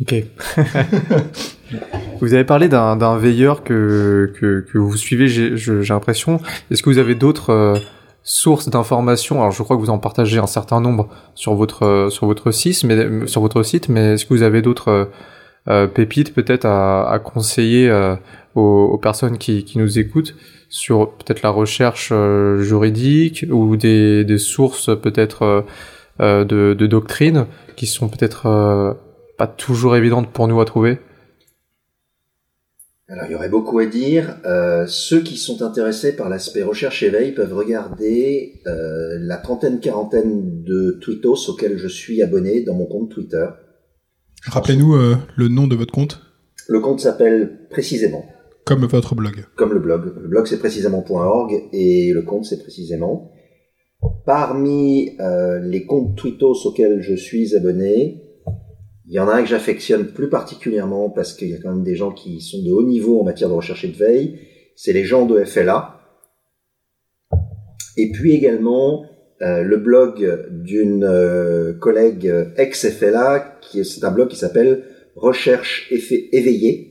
Ok. 0.00 0.14
vous 2.20 2.34
avez 2.34 2.44
parlé 2.44 2.68
d'un 2.68 3.16
veilleur 3.16 3.64
que, 3.64 4.32
que, 4.38 4.60
que, 4.60 4.78
vous 4.78 4.96
suivez, 4.96 5.28
j'ai 5.28 5.82
l'impression. 5.88 6.40
Est-ce 6.70 6.82
que 6.82 6.90
vous 6.90 6.98
avez 6.98 7.14
d'autres 7.14 7.50
euh, 7.50 7.78
sources 8.22 8.68
d'informations? 8.68 9.40
Alors, 9.40 9.50
je 9.50 9.62
crois 9.62 9.76
que 9.76 9.80
vous 9.80 9.90
en 9.90 9.98
partagez 9.98 10.38
un 10.38 10.46
certain 10.46 10.80
nombre 10.80 11.08
sur 11.34 11.54
votre 11.54 11.84
euh, 11.84 12.10
sur 12.10 12.26
votre 12.26 12.52
site, 12.52 12.84
mais 12.84 13.26
sur 13.26 13.40
votre 13.40 13.62
site. 13.62 13.88
Mais 13.88 14.14
est-ce 14.14 14.26
que 14.26 14.34
vous 14.34 14.42
avez 14.42 14.62
d'autres 14.62 15.10
euh, 15.68 15.86
pépites 15.86 16.32
peut-être 16.32 16.66
à, 16.66 17.10
à, 17.10 17.18
conseiller 17.18 17.90
aux, 18.58 18.92
aux, 18.92 18.98
personnes 18.98 19.38
qui, 19.38 19.64
qui 19.64 19.78
nous 19.78 19.98
écoutent 19.98 20.34
sur 20.68 21.12
peut-être 21.12 21.42
la 21.42 21.50
recherche 21.50 22.12
juridique 22.58 23.46
ou 23.50 23.76
des, 23.76 24.24
des 24.24 24.38
sources 24.38 24.90
peut-être 25.00 25.64
de, 26.20 26.44
de 26.44 26.86
doctrine 26.86 27.46
qui 27.76 27.86
sont 27.86 28.08
peut-être 28.08 28.96
pas 29.38 29.46
toujours 29.46 29.96
évidente 29.96 30.30
pour 30.30 30.46
nous 30.46 30.60
à 30.60 30.66
trouver 30.66 30.98
alors, 33.10 33.24
il 33.26 33.32
y 33.32 33.34
aurait 33.34 33.48
beaucoup 33.48 33.78
à 33.78 33.86
dire. 33.86 34.36
Euh, 34.44 34.84
ceux 34.86 35.22
qui 35.22 35.38
sont 35.38 35.62
intéressés 35.62 36.14
par 36.14 36.28
l'aspect 36.28 36.62
recherche-éveil 36.62 37.32
peuvent 37.32 37.54
regarder 37.54 38.60
euh, 38.66 39.16
la 39.20 39.38
trentaine-quarantaine 39.38 40.62
de 40.62 40.98
tweetos 41.00 41.48
auxquels 41.48 41.78
je 41.78 41.88
suis 41.88 42.22
abonné 42.22 42.60
dans 42.60 42.74
mon 42.74 42.84
compte 42.84 43.10
Twitter. 43.10 43.46
Rappelez-nous 44.44 44.94
euh, 44.94 45.16
le 45.36 45.48
nom 45.48 45.66
de 45.66 45.74
votre 45.74 45.92
compte. 45.92 46.20
Le 46.68 46.80
compte 46.80 47.00
s'appelle 47.00 47.66
précisément. 47.70 48.26
Comme 48.68 48.84
votre 48.84 49.14
blog. 49.14 49.46
Comme 49.56 49.72
le 49.72 49.80
blog. 49.80 50.12
Le 50.20 50.28
blog 50.28 50.46
c'est 50.46 50.58
précisément.org 50.58 51.68
et 51.72 52.12
le 52.12 52.22
compte 52.22 52.44
c'est 52.44 52.60
précisément. 52.60 53.32
Parmi 54.26 55.16
les 55.62 55.84
comptes 55.86 56.16
tweetos 56.16 56.66
auxquels 56.66 57.00
je 57.00 57.14
suis 57.14 57.56
abonné, 57.56 58.22
il 59.08 59.14
y 59.14 59.18
en 59.20 59.28
a 59.28 59.36
un 59.36 59.42
que 59.42 59.48
j'affectionne 59.48 60.08
plus 60.08 60.28
particulièrement 60.28 61.08
parce 61.08 61.32
qu'il 61.32 61.48
y 61.48 61.54
a 61.54 61.58
quand 61.58 61.70
même 61.70 61.82
des 61.82 61.96
gens 61.96 62.12
qui 62.12 62.42
sont 62.42 62.62
de 62.62 62.70
haut 62.70 62.86
niveau 62.86 63.18
en 63.20 63.24
matière 63.24 63.48
de 63.48 63.54
recherche 63.54 63.84
et 63.84 63.88
de 63.88 63.96
veille. 63.96 64.38
C'est 64.76 64.92
les 64.92 65.04
gens 65.04 65.24
de 65.24 65.42
FLA. 65.44 65.98
Et 67.96 68.12
puis 68.12 68.34
également 68.34 69.06
euh, 69.40 69.62
le 69.62 69.78
blog 69.78 70.46
d'une 70.50 71.04
euh, 71.04 71.72
collègue 71.72 72.30
ex-FLA, 72.56 73.58
qui 73.62 73.82
c'est 73.84 74.04
un 74.04 74.10
blog 74.10 74.28
qui 74.28 74.36
s'appelle 74.36 74.84
Recherche 75.16 75.90
éveillée. 75.90 76.87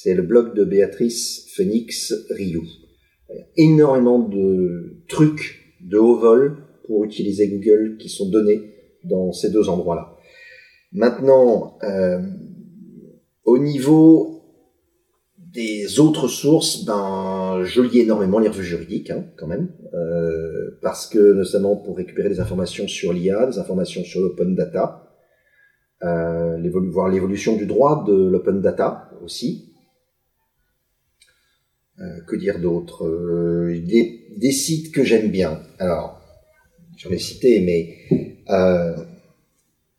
C'est 0.00 0.14
le 0.14 0.22
blog 0.22 0.54
de 0.54 0.62
Béatrice 0.62 1.48
Phoenix 1.56 2.14
Rioux. 2.30 2.68
Énormément 3.56 4.20
de 4.20 5.02
trucs 5.08 5.74
de 5.80 5.98
haut 5.98 6.20
vol 6.20 6.58
pour 6.86 7.04
utiliser 7.04 7.48
Google 7.48 7.96
qui 7.98 8.08
sont 8.08 8.30
donnés 8.30 8.74
dans 9.02 9.32
ces 9.32 9.50
deux 9.50 9.68
endroits-là. 9.68 10.16
Maintenant, 10.92 11.78
euh, 11.82 12.20
au 13.44 13.58
niveau 13.58 14.44
des 15.36 15.98
autres 15.98 16.28
sources, 16.28 16.84
ben, 16.84 17.64
je 17.64 17.82
lis 17.82 17.98
énormément 17.98 18.38
les 18.38 18.50
revues 18.50 18.62
juridiques, 18.62 19.10
hein, 19.10 19.24
quand 19.36 19.48
même, 19.48 19.72
euh, 19.94 20.78
parce 20.80 21.08
que 21.08 21.32
notamment 21.32 21.74
pour 21.74 21.96
récupérer 21.96 22.28
des 22.28 22.38
informations 22.38 22.86
sur 22.86 23.12
l'IA, 23.12 23.46
des 23.46 23.58
informations 23.58 24.04
sur 24.04 24.20
l'open 24.20 24.54
data, 24.54 25.08
euh, 26.04 26.56
voir 26.92 27.08
l'évolution 27.08 27.56
du 27.56 27.66
droit 27.66 28.04
de 28.06 28.14
l'open 28.14 28.60
data 28.60 29.10
aussi. 29.24 29.67
Euh, 32.00 32.20
que 32.28 32.36
dire 32.36 32.60
d'autre 32.60 33.06
euh, 33.06 33.82
des, 33.84 34.28
des, 34.36 34.52
sites 34.52 34.92
que 34.92 35.02
j'aime 35.02 35.32
bien. 35.32 35.60
Alors, 35.80 36.20
j'en 36.96 37.10
ai 37.10 37.18
cité, 37.18 37.60
mais 37.60 37.96
euh, 38.50 38.96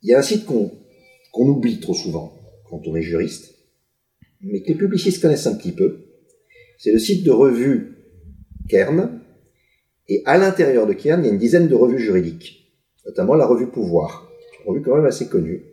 il 0.02 0.08
y 0.08 0.14
a 0.14 0.18
un 0.18 0.22
site 0.22 0.46
qu'on 0.46 0.72
qu'on 1.30 1.46
oublie 1.46 1.78
trop 1.78 1.92
souvent 1.92 2.32
quand 2.70 2.80
on 2.86 2.96
est 2.96 3.02
juriste, 3.02 3.54
mais 4.40 4.62
que 4.62 4.68
les 4.68 4.76
publicistes 4.76 5.20
connaissent 5.20 5.46
un 5.46 5.56
petit 5.56 5.72
peu. 5.72 6.06
C'est 6.78 6.90
le 6.90 6.98
site 6.98 7.22
de 7.22 7.30
revue 7.30 7.98
Kern, 8.70 9.20
et 10.08 10.22
à 10.24 10.38
l'intérieur 10.38 10.86
de 10.86 10.94
Kern, 10.94 11.22
il 11.22 11.26
y 11.26 11.30
a 11.30 11.32
une 11.32 11.38
dizaine 11.38 11.68
de 11.68 11.74
revues 11.74 12.00
juridiques, 12.00 12.72
notamment 13.04 13.34
la 13.34 13.46
revue 13.46 13.66
Pouvoir, 13.66 14.32
une 14.58 14.70
revue 14.70 14.82
quand 14.82 14.96
même 14.96 15.04
assez 15.04 15.28
connue. 15.28 15.64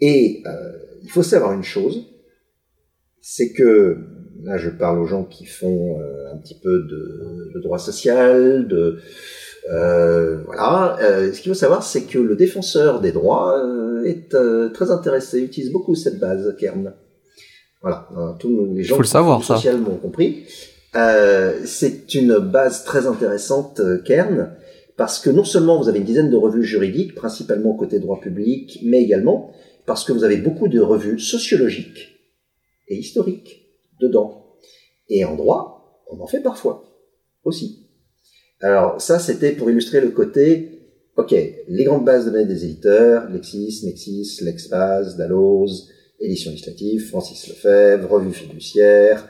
Et 0.00 0.42
euh, 0.46 0.72
il 1.02 1.10
faut 1.10 1.22
savoir 1.22 1.52
une 1.52 1.62
chose, 1.62 2.06
c'est 3.20 3.52
que, 3.52 4.15
là 4.44 4.56
je 4.58 4.70
parle 4.70 4.98
aux 4.98 5.06
gens 5.06 5.24
qui 5.24 5.44
font 5.46 6.00
euh, 6.00 6.32
un 6.32 6.36
petit 6.38 6.58
peu 6.62 6.82
de, 6.82 7.52
de 7.54 7.60
droit 7.60 7.78
social, 7.78 8.66
de, 8.68 8.98
euh, 9.72 10.42
voilà. 10.44 10.98
Euh, 11.00 11.32
ce 11.32 11.40
qu'il 11.40 11.50
faut 11.50 11.58
savoir, 11.58 11.82
c'est 11.82 12.02
que 12.02 12.18
le 12.18 12.36
défenseur 12.36 13.00
des 13.00 13.12
droits 13.12 13.58
euh, 13.58 14.04
est 14.04 14.34
euh, 14.34 14.68
très 14.70 14.90
intéressé, 14.90 15.40
utilise 15.40 15.72
beaucoup 15.72 15.94
cette 15.94 16.18
base 16.18 16.54
Kern. 16.58 16.92
Voilà. 17.82 18.08
tous 18.40 18.74
les 18.74 18.82
gens 18.82 18.96
faut 18.96 19.02
le 19.02 19.06
savoir, 19.06 19.44
ça. 19.44 19.60
m'ont 19.76 19.96
compris. 19.96 20.44
c'est 21.64 22.14
une 22.14 22.38
base 22.38 22.84
très 22.84 23.06
intéressante 23.06 23.80
Kern 24.04 24.50
parce 24.96 25.20
que 25.20 25.30
non 25.30 25.44
seulement 25.44 25.80
vous 25.80 25.88
avez 25.88 25.98
une 25.98 26.04
dizaine 26.04 26.30
de 26.30 26.36
revues 26.36 26.64
juridiques, 26.64 27.14
principalement 27.14 27.74
côté 27.74 28.00
droit 28.00 28.18
public, 28.18 28.80
mais 28.82 29.02
également 29.02 29.52
parce 29.84 30.04
que 30.04 30.12
vous 30.12 30.24
avez 30.24 30.38
beaucoup 30.38 30.66
de 30.66 30.80
revues 30.80 31.20
sociologiques 31.20 32.18
et 32.88 32.96
historiques 32.96 33.65
dedans. 34.00 34.56
Et 35.08 35.24
en 35.24 35.36
droit, 35.36 36.02
on 36.10 36.20
en 36.20 36.26
fait 36.26 36.40
parfois 36.40 36.84
aussi. 37.44 37.88
Alors 38.60 39.00
ça, 39.00 39.18
c'était 39.18 39.52
pour 39.52 39.70
illustrer 39.70 40.00
le 40.00 40.10
côté, 40.10 40.90
ok, 41.16 41.34
les 41.68 41.84
grandes 41.84 42.04
bases 42.04 42.26
de 42.26 42.30
données 42.30 42.46
des 42.46 42.64
éditeurs, 42.64 43.28
Lexis, 43.30 43.82
Nexis, 43.84 44.38
Lexbase, 44.42 45.16
Dalloz, 45.16 45.90
édition 46.20 46.50
législative, 46.50 47.08
Francis 47.08 47.48
Lefebvre, 47.48 48.10
revue 48.10 48.32
fiduciaire, 48.32 49.28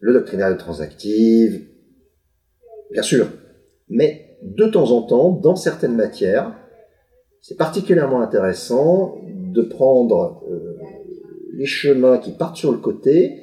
le 0.00 0.14
doctrinal 0.14 0.56
transactive, 0.56 1.66
bien 2.90 3.02
sûr. 3.02 3.28
Mais 3.88 4.38
de 4.42 4.66
temps 4.66 4.90
en 4.90 5.02
temps, 5.02 5.30
dans 5.30 5.56
certaines 5.56 5.94
matières, 5.94 6.56
c'est 7.40 7.56
particulièrement 7.56 8.20
intéressant 8.20 9.20
de 9.26 9.62
prendre 9.62 10.44
euh, 10.50 10.78
les 11.54 11.66
chemins 11.66 12.18
qui 12.18 12.32
partent 12.32 12.56
sur 12.56 12.72
le 12.72 12.78
côté, 12.78 13.42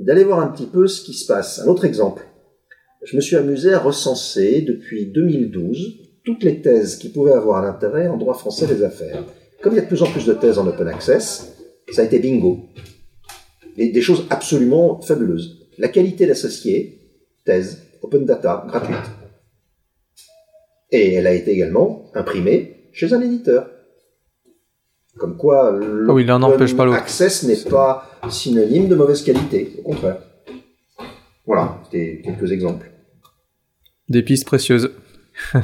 d'aller 0.00 0.24
voir 0.24 0.40
un 0.40 0.48
petit 0.48 0.66
peu 0.66 0.86
ce 0.86 1.02
qui 1.02 1.14
se 1.14 1.26
passe. 1.26 1.60
Un 1.60 1.68
autre 1.68 1.84
exemple 1.84 2.22
je 3.06 3.14
me 3.14 3.20
suis 3.20 3.36
amusé 3.36 3.72
à 3.72 3.78
recenser 3.78 4.62
depuis 4.62 5.06
2012 5.06 6.00
toutes 6.24 6.42
les 6.42 6.60
thèses 6.60 6.96
qui 6.96 7.08
pouvaient 7.08 7.34
avoir 7.34 7.62
un 7.62 7.68
intérêt 7.68 8.08
en 8.08 8.16
droit 8.16 8.34
français 8.34 8.66
des 8.66 8.82
affaires. 8.82 9.24
Comme 9.62 9.74
il 9.74 9.76
y 9.76 9.78
a 9.78 9.82
de 9.82 9.86
plus 9.86 10.02
en 10.02 10.10
plus 10.10 10.26
de 10.26 10.34
thèses 10.34 10.58
en 10.58 10.66
open 10.66 10.88
access, 10.88 11.56
ça 11.92 12.02
a 12.02 12.04
été 12.04 12.18
bingo. 12.18 12.64
des 13.76 14.00
choses 14.00 14.26
absolument 14.28 15.00
fabuleuses. 15.00 15.68
La 15.78 15.86
qualité 15.86 16.26
d'associé, 16.26 16.98
thèse, 17.44 17.82
open 18.02 18.24
data, 18.24 18.64
gratuite. 18.66 18.98
Et 20.90 21.14
elle 21.14 21.28
a 21.28 21.32
été 21.32 21.52
également 21.52 22.10
imprimée 22.14 22.88
chez 22.92 23.12
un 23.12 23.20
éditeur. 23.20 23.70
Comme 25.18 25.36
quoi, 25.36 25.72
ah 26.08 26.94
access 26.94 27.44
n'est 27.44 27.70
pas 27.70 28.06
synonyme 28.28 28.88
de 28.88 28.94
mauvaise 28.94 29.22
qualité, 29.22 29.76
au 29.78 29.82
contraire. 29.82 30.18
Voilà, 31.46 31.78
c'était 31.84 32.20
quelques 32.22 32.52
exemples. 32.52 32.90
Des 34.08 34.22
pistes 34.22 34.44
précieuses. 34.44 34.90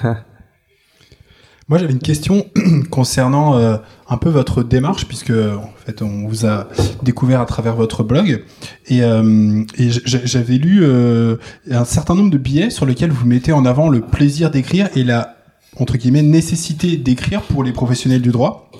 Moi, 1.68 1.78
j'avais 1.78 1.92
une 1.92 2.00
question 2.00 2.46
concernant 2.90 3.56
euh, 3.56 3.76
un 4.08 4.16
peu 4.16 4.28
votre 4.28 4.62
démarche, 4.62 5.06
puisque 5.06 5.30
en 5.30 5.72
fait, 5.84 6.02
on 6.02 6.26
vous 6.26 6.46
a 6.46 6.68
découvert 7.02 7.40
à 7.40 7.46
travers 7.46 7.76
votre 7.76 8.02
blog, 8.02 8.44
et, 8.88 9.02
euh, 9.02 9.64
j'avais 10.04 10.56
lu 10.56 10.80
euh, 10.82 11.36
un 11.70 11.84
certain 11.84 12.14
nombre 12.14 12.30
de 12.30 12.38
billets 12.38 12.70
sur 12.70 12.86
lesquels 12.86 13.10
vous 13.10 13.26
mettez 13.26 13.52
en 13.52 13.64
avant 13.64 13.88
le 13.88 14.00
plaisir 14.00 14.50
d'écrire 14.50 14.88
et 14.96 15.04
la 15.04 15.36
entre 15.78 15.96
guillemets 15.96 16.22
nécessité 16.22 16.98
d'écrire 16.98 17.42
pour 17.42 17.64
les 17.64 17.72
professionnels 17.72 18.20
du 18.20 18.30
droit 18.30 18.70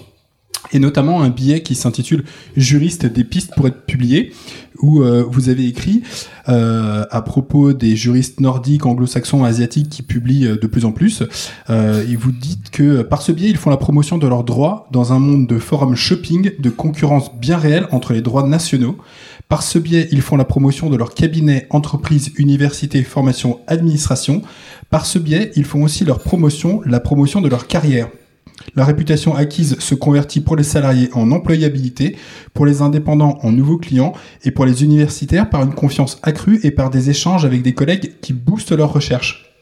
et 0.72 0.78
notamment 0.78 1.22
un 1.22 1.28
billet 1.28 1.62
qui 1.62 1.74
s'intitule 1.74 2.24
Juriste 2.56 3.06
des 3.06 3.24
pistes 3.24 3.52
pour 3.56 3.66
être 3.66 3.84
publié, 3.84 4.32
où 4.80 5.02
euh, 5.02 5.24
vous 5.28 5.48
avez 5.48 5.66
écrit 5.66 6.02
euh, 6.48 7.04
à 7.10 7.22
propos 7.22 7.72
des 7.72 7.96
juristes 7.96 8.40
nordiques, 8.40 8.86
anglo-saxons, 8.86 9.44
asiatiques 9.44 9.88
qui 9.88 10.02
publient 10.02 10.46
euh, 10.46 10.56
de 10.56 10.66
plus 10.66 10.84
en 10.84 10.92
plus, 10.92 11.22
et 11.70 12.16
vous 12.16 12.32
dites 12.32 12.70
que 12.70 13.02
par 13.02 13.22
ce 13.22 13.32
biais, 13.32 13.48
ils 13.48 13.56
font 13.56 13.70
la 13.70 13.76
promotion 13.76 14.18
de 14.18 14.26
leurs 14.26 14.44
droits 14.44 14.88
dans 14.90 15.12
un 15.12 15.18
monde 15.18 15.46
de 15.46 15.58
forum 15.58 15.94
shopping, 15.94 16.52
de 16.58 16.70
concurrence 16.70 17.34
bien 17.34 17.56
réelle 17.56 17.86
entre 17.90 18.12
les 18.12 18.22
droits 18.22 18.46
nationaux. 18.46 18.96
Par 19.48 19.62
ce 19.62 19.78
biais, 19.78 20.08
ils 20.12 20.22
font 20.22 20.36
la 20.36 20.44
promotion 20.44 20.90
de 20.90 20.96
leur 20.96 21.14
cabinet, 21.14 21.66
entreprise, 21.70 22.32
université, 22.38 23.02
formation, 23.02 23.60
administration. 23.66 24.42
Par 24.90 25.06
ce 25.06 25.18
biais, 25.18 25.52
ils 25.56 25.64
font 25.64 25.82
aussi 25.82 26.04
leur 26.04 26.20
promotion, 26.20 26.80
la 26.86 27.00
promotion 27.00 27.40
de 27.40 27.48
leur 27.48 27.66
carrière. 27.66 28.08
La 28.74 28.84
réputation 28.84 29.34
acquise 29.34 29.78
se 29.78 29.94
convertit 29.94 30.40
pour 30.40 30.56
les 30.56 30.62
salariés 30.62 31.10
en 31.12 31.30
employabilité, 31.30 32.16
pour 32.54 32.66
les 32.66 32.82
indépendants 32.82 33.38
en 33.42 33.52
nouveaux 33.52 33.78
clients 33.78 34.12
et 34.44 34.50
pour 34.50 34.64
les 34.64 34.84
universitaires 34.84 35.50
par 35.50 35.62
une 35.62 35.74
confiance 35.74 36.18
accrue 36.22 36.60
et 36.62 36.70
par 36.70 36.90
des 36.90 37.10
échanges 37.10 37.44
avec 37.44 37.62
des 37.62 37.74
collègues 37.74 38.12
qui 38.20 38.32
boostent 38.32 38.72
leurs 38.72 38.92
recherches. 38.92 39.52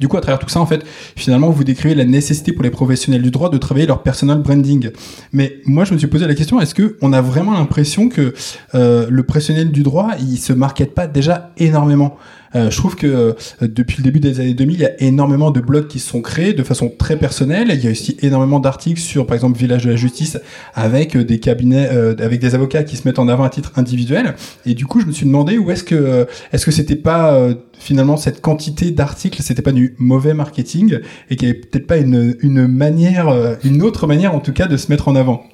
Du 0.00 0.08
coup, 0.08 0.16
à 0.16 0.20
travers 0.20 0.38
tout 0.38 0.48
ça, 0.48 0.60
en 0.60 0.66
fait, 0.66 0.84
finalement, 1.16 1.50
vous 1.50 1.64
décrivez 1.64 1.94
la 1.94 2.04
nécessité 2.04 2.52
pour 2.52 2.62
les 2.62 2.70
professionnels 2.70 3.22
du 3.22 3.30
droit 3.30 3.48
de 3.48 3.56
travailler 3.56 3.86
leur 3.86 4.02
personal 4.02 4.38
branding. 4.38 4.90
Mais 5.32 5.58
moi, 5.64 5.84
je 5.84 5.94
me 5.94 5.98
suis 5.98 6.06
posé 6.06 6.26
la 6.26 6.34
question 6.34 6.60
est-ce 6.60 6.74
que 6.74 6.98
on 7.00 7.12
a 7.12 7.22
vraiment 7.22 7.52
l'impression 7.52 8.08
que 8.08 8.34
euh, 8.74 9.06
le 9.08 9.22
professionnel 9.22 9.70
du 9.70 9.82
droit, 9.82 10.10
il 10.20 10.36
se 10.36 10.52
market 10.52 10.94
pas 10.94 11.06
déjà 11.06 11.52
énormément? 11.56 12.18
Euh, 12.54 12.70
je 12.70 12.76
trouve 12.76 12.96
que 12.96 13.06
euh, 13.06 13.32
depuis 13.60 13.98
le 13.98 14.04
début 14.04 14.20
des 14.20 14.40
années 14.40 14.54
2000, 14.54 14.76
il 14.76 14.80
y 14.80 14.84
a 14.84 15.02
énormément 15.02 15.50
de 15.50 15.60
blogs 15.60 15.88
qui 15.88 15.98
se 15.98 16.08
sont 16.08 16.20
créés 16.20 16.52
de 16.52 16.62
façon 16.62 16.92
très 16.96 17.16
personnelle. 17.16 17.70
Il 17.72 17.84
y 17.84 17.88
a 17.88 17.90
aussi 17.90 18.16
énormément 18.22 18.60
d'articles 18.60 19.00
sur, 19.00 19.26
par 19.26 19.34
exemple, 19.34 19.58
Village 19.58 19.84
de 19.84 19.90
la 19.90 19.96
Justice 19.96 20.38
avec 20.74 21.16
euh, 21.16 21.24
des 21.24 21.38
cabinets, 21.40 21.88
avec 22.18 22.40
des 22.40 22.54
avocats 22.54 22.84
qui 22.84 22.96
se 22.96 23.06
mettent 23.06 23.18
en 23.18 23.28
avant 23.28 23.44
à 23.44 23.50
titre 23.50 23.72
individuel. 23.76 24.34
Et 24.64 24.74
du 24.74 24.86
coup, 24.86 25.00
je 25.00 25.06
me 25.06 25.12
suis 25.12 25.26
demandé 25.26 25.58
où 25.58 25.70
est-ce 25.70 25.84
que, 25.84 26.26
est-ce 26.52 26.64
que 26.64 26.70
c'était 26.70 26.96
pas 26.96 27.48
finalement 27.78 28.16
cette 28.16 28.40
quantité 28.40 28.90
d'articles, 28.90 29.42
c'était 29.42 29.62
pas 29.62 29.72
du 29.72 29.94
mauvais 29.98 30.34
marketing 30.34 30.98
et 31.30 31.36
qu'il 31.36 31.48
n'y 31.48 31.54
avait 31.54 31.60
peut-être 31.60 31.86
pas 31.86 31.96
une, 31.96 32.36
une 32.40 32.66
manière, 32.66 33.56
une 33.64 33.82
autre 33.82 34.06
manière 34.06 34.34
en 34.34 34.40
tout 34.40 34.52
cas 34.52 34.66
de 34.66 34.76
se 34.76 34.90
mettre 34.90 35.08
en 35.08 35.16
avant? 35.16 35.44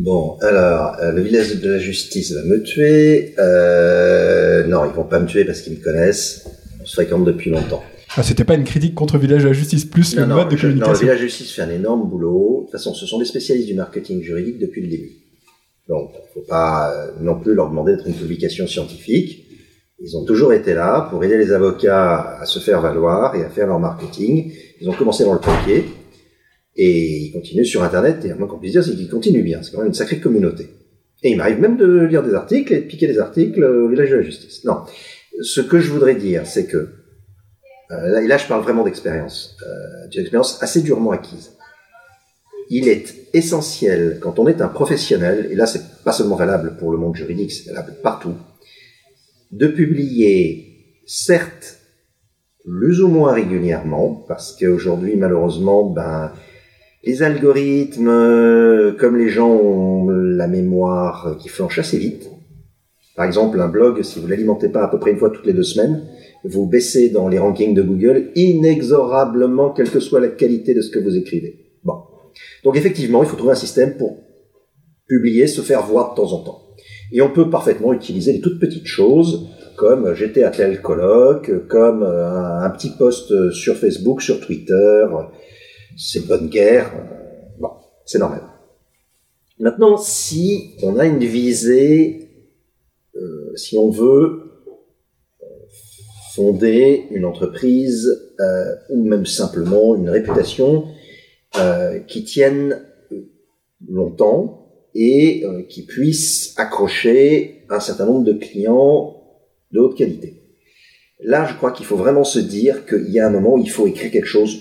Bon, 0.00 0.38
alors, 0.40 0.96
euh, 1.02 1.12
le 1.12 1.20
village 1.20 1.60
de 1.60 1.68
la 1.68 1.78
justice 1.78 2.32
va 2.32 2.42
me 2.44 2.62
tuer. 2.62 3.34
Euh, 3.38 4.66
non, 4.66 4.86
ils 4.86 4.92
vont 4.92 5.04
pas 5.04 5.20
me 5.20 5.26
tuer 5.26 5.44
parce 5.44 5.60
qu'ils 5.60 5.76
me 5.76 5.84
connaissent. 5.84 6.48
On 6.80 6.86
se 6.86 6.94
fréquente 6.94 7.26
depuis 7.26 7.50
longtemps. 7.50 7.82
Ah, 8.16 8.22
c'était 8.22 8.44
pas 8.44 8.54
une 8.54 8.64
critique 8.64 8.94
contre 8.94 9.16
le 9.16 9.20
village 9.20 9.42
de 9.42 9.48
la 9.48 9.52
justice 9.52 9.84
plus 9.84 10.16
le 10.16 10.24
mode 10.24 10.48
de 10.48 10.56
communication. 10.56 10.86
Non, 10.86 10.92
le 10.92 10.98
village 10.98 11.18
de 11.18 11.22
la 11.22 11.28
justice 11.28 11.52
fait 11.52 11.60
un 11.60 11.70
énorme 11.70 12.08
boulot. 12.08 12.60
De 12.60 12.62
toute 12.62 12.72
façon, 12.72 12.94
ce 12.94 13.04
sont 13.04 13.18
des 13.18 13.26
spécialistes 13.26 13.68
du 13.68 13.74
marketing 13.74 14.22
juridique 14.22 14.58
depuis 14.58 14.80
le 14.80 14.88
début. 14.88 15.12
Donc, 15.86 16.12
faut 16.32 16.46
pas 16.48 16.90
euh, 16.94 17.10
non 17.20 17.38
plus 17.38 17.52
leur 17.52 17.68
demander 17.68 17.94
d'être 17.94 18.06
une 18.06 18.14
publication 18.14 18.66
scientifique. 18.66 19.44
Ils 19.98 20.16
ont 20.16 20.24
toujours 20.24 20.54
été 20.54 20.72
là 20.72 21.08
pour 21.10 21.22
aider 21.24 21.36
les 21.36 21.52
avocats 21.52 22.38
à 22.40 22.46
se 22.46 22.58
faire 22.58 22.80
valoir 22.80 23.36
et 23.36 23.44
à 23.44 23.50
faire 23.50 23.66
leur 23.66 23.78
marketing. 23.78 24.50
Ils 24.80 24.88
ont 24.88 24.94
commencé 24.94 25.24
dans 25.24 25.34
le 25.34 25.40
papier. 25.40 25.84
Et 26.76 27.24
il 27.24 27.32
continue 27.32 27.64
sur 27.64 27.82
Internet, 27.82 28.24
et 28.24 28.30
à 28.30 28.34
moins 28.36 28.46
qu'on 28.46 28.58
puisse 28.58 28.72
dire, 28.72 28.84
c'est 28.84 28.94
qu'il 28.94 29.08
continue 29.08 29.42
bien. 29.42 29.62
C'est 29.62 29.72
quand 29.72 29.78
même 29.78 29.88
une 29.88 29.94
sacrée 29.94 30.20
communauté. 30.20 30.68
Et 31.22 31.32
il 31.32 31.36
m'arrive 31.36 31.60
même 31.60 31.76
de 31.76 32.04
lire 32.04 32.22
des 32.22 32.34
articles 32.34 32.72
et 32.72 32.80
de 32.80 32.86
piquer 32.86 33.06
des 33.06 33.18
articles 33.18 33.62
au 33.62 33.88
village 33.88 34.10
de 34.10 34.16
la 34.16 34.22
justice. 34.22 34.64
Non. 34.64 34.76
Ce 35.42 35.60
que 35.60 35.78
je 35.78 35.90
voudrais 35.90 36.14
dire, 36.14 36.46
c'est 36.46 36.66
que, 36.66 36.88
euh, 37.90 38.20
là 38.26 38.36
je 38.36 38.46
parle 38.46 38.62
vraiment 38.62 38.84
d'expérience, 38.84 39.56
euh, 39.66 40.08
d'une 40.08 40.22
expérience 40.22 40.62
assez 40.62 40.82
durement 40.82 41.10
acquise. 41.10 41.52
Il 42.70 42.88
est 42.88 43.14
essentiel, 43.34 44.18
quand 44.20 44.38
on 44.38 44.46
est 44.46 44.60
un 44.60 44.68
professionnel, 44.68 45.48
et 45.50 45.56
là 45.56 45.66
c'est 45.66 45.82
pas 46.04 46.12
seulement 46.12 46.36
valable 46.36 46.76
pour 46.78 46.92
le 46.92 46.98
monde 46.98 47.16
juridique, 47.16 47.52
c'est 47.52 47.70
valable 47.70 47.96
partout, 48.02 48.34
de 49.50 49.66
publier, 49.66 51.00
certes, 51.06 51.78
plus 52.64 53.02
ou 53.02 53.08
moins 53.08 53.32
régulièrement, 53.32 54.24
parce 54.28 54.56
qu'aujourd'hui, 54.56 55.16
malheureusement, 55.16 55.84
ben, 55.90 56.32
les 57.02 57.22
algorithmes, 57.22 58.08
euh, 58.08 58.92
comme 58.92 59.16
les 59.16 59.28
gens 59.28 59.50
ont 59.50 60.08
la 60.08 60.46
mémoire 60.48 61.36
qui 61.38 61.48
flanche 61.48 61.78
assez 61.78 61.98
vite, 61.98 62.30
par 63.16 63.24
exemple 63.24 63.60
un 63.60 63.68
blog, 63.68 64.02
si 64.02 64.20
vous 64.20 64.26
l'alimentez 64.26 64.68
pas 64.68 64.84
à 64.84 64.88
peu 64.88 64.98
près 64.98 65.10
une 65.10 65.18
fois 65.18 65.30
toutes 65.30 65.46
les 65.46 65.52
deux 65.52 65.62
semaines, 65.62 66.02
vous 66.44 66.66
baissez 66.66 67.10
dans 67.10 67.28
les 67.28 67.38
rankings 67.38 67.74
de 67.74 67.82
Google 67.82 68.30
inexorablement, 68.34 69.70
quelle 69.70 69.90
que 69.90 70.00
soit 70.00 70.20
la 70.20 70.28
qualité 70.28 70.74
de 70.74 70.80
ce 70.80 70.90
que 70.90 70.98
vous 70.98 71.16
écrivez. 71.16 71.72
Bon. 71.84 71.94
Donc 72.64 72.76
effectivement, 72.76 73.22
il 73.22 73.28
faut 73.28 73.36
trouver 73.36 73.52
un 73.52 73.56
système 73.56 73.96
pour 73.96 74.18
publier, 75.06 75.46
se 75.46 75.60
faire 75.60 75.84
voir 75.86 76.10
de 76.10 76.16
temps 76.16 76.32
en 76.32 76.44
temps. 76.44 76.62
Et 77.12 77.20
on 77.20 77.30
peut 77.30 77.50
parfaitement 77.50 77.92
utiliser 77.92 78.32
des 78.32 78.40
toutes 78.40 78.60
petites 78.60 78.86
choses, 78.86 79.48
comme 79.76 80.14
j'étais 80.14 80.44
à 80.44 80.50
tel 80.50 80.80
colloque, 80.80 81.66
comme 81.66 82.02
un, 82.02 82.62
un 82.62 82.70
petit 82.70 82.90
post 82.96 83.50
sur 83.50 83.76
Facebook, 83.76 84.22
sur 84.22 84.40
Twitter, 84.40 85.06
c'est 86.00 86.26
bonne 86.26 86.48
guerre. 86.48 86.92
Bon, 87.58 87.70
c'est 88.06 88.18
normal. 88.18 88.42
Maintenant, 89.58 89.98
si 89.98 90.76
on 90.82 90.98
a 90.98 91.04
une 91.04 91.24
visée, 91.24 92.30
euh, 93.16 93.54
si 93.56 93.76
on 93.76 93.90
veut 93.90 94.62
euh, 95.42 95.46
fonder 96.34 97.04
une 97.10 97.26
entreprise 97.26 98.08
euh, 98.40 98.74
ou 98.88 99.04
même 99.04 99.26
simplement 99.26 99.94
une 99.94 100.08
réputation 100.08 100.86
qui 102.06 102.22
tienne 102.22 102.80
longtemps 103.88 104.86
et 104.94 105.44
qui 105.68 105.84
puisse 105.84 106.54
accrocher 106.56 107.64
un 107.68 107.80
certain 107.80 108.06
nombre 108.06 108.22
de 108.22 108.34
clients 108.34 109.20
de 109.72 109.80
haute 109.80 109.96
qualité. 109.96 110.44
Là, 111.18 111.44
je 111.44 111.56
crois 111.56 111.72
qu'il 111.72 111.86
faut 111.86 111.96
vraiment 111.96 112.22
se 112.22 112.38
dire 112.38 112.86
qu'il 112.86 113.10
y 113.10 113.18
a 113.18 113.26
un 113.26 113.30
moment 113.30 113.54
où 113.54 113.58
il 113.58 113.68
faut 113.68 113.88
écrire 113.88 114.12
quelque 114.12 114.28
chose 114.28 114.60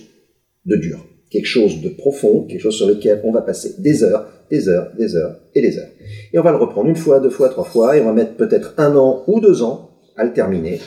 de 0.66 0.78
dur 0.78 1.06
quelque 1.30 1.46
chose 1.46 1.82
de 1.82 1.90
profond, 1.90 2.46
quelque 2.46 2.62
chose 2.62 2.76
sur 2.76 2.88
lequel 2.88 3.22
on 3.24 3.32
va 3.32 3.42
passer 3.42 3.76
des 3.80 4.04
heures, 4.04 4.28
des 4.50 4.68
heures, 4.68 4.92
des 4.98 5.16
heures 5.16 5.36
et 5.54 5.62
des 5.62 5.78
heures. 5.78 5.90
Et 6.34 6.40
on 6.40 6.42
va 6.42 6.52
le 6.52 6.58
reprendre 6.58 6.90
une 6.90 6.96
fois, 6.96 7.20
deux 7.20 7.30
fois, 7.30 7.50
trois 7.50 7.64
fois, 7.64 7.98
et 7.98 8.02
on 8.02 8.06
va 8.06 8.14
mettre 8.14 8.36
peut-être 8.36 8.74
un 8.78 8.96
an 8.96 9.24
ou 9.28 9.40
deux 9.40 9.62
ans 9.62 9.92
à 10.18 10.24
le 10.26 10.34
terminer. 10.34 10.80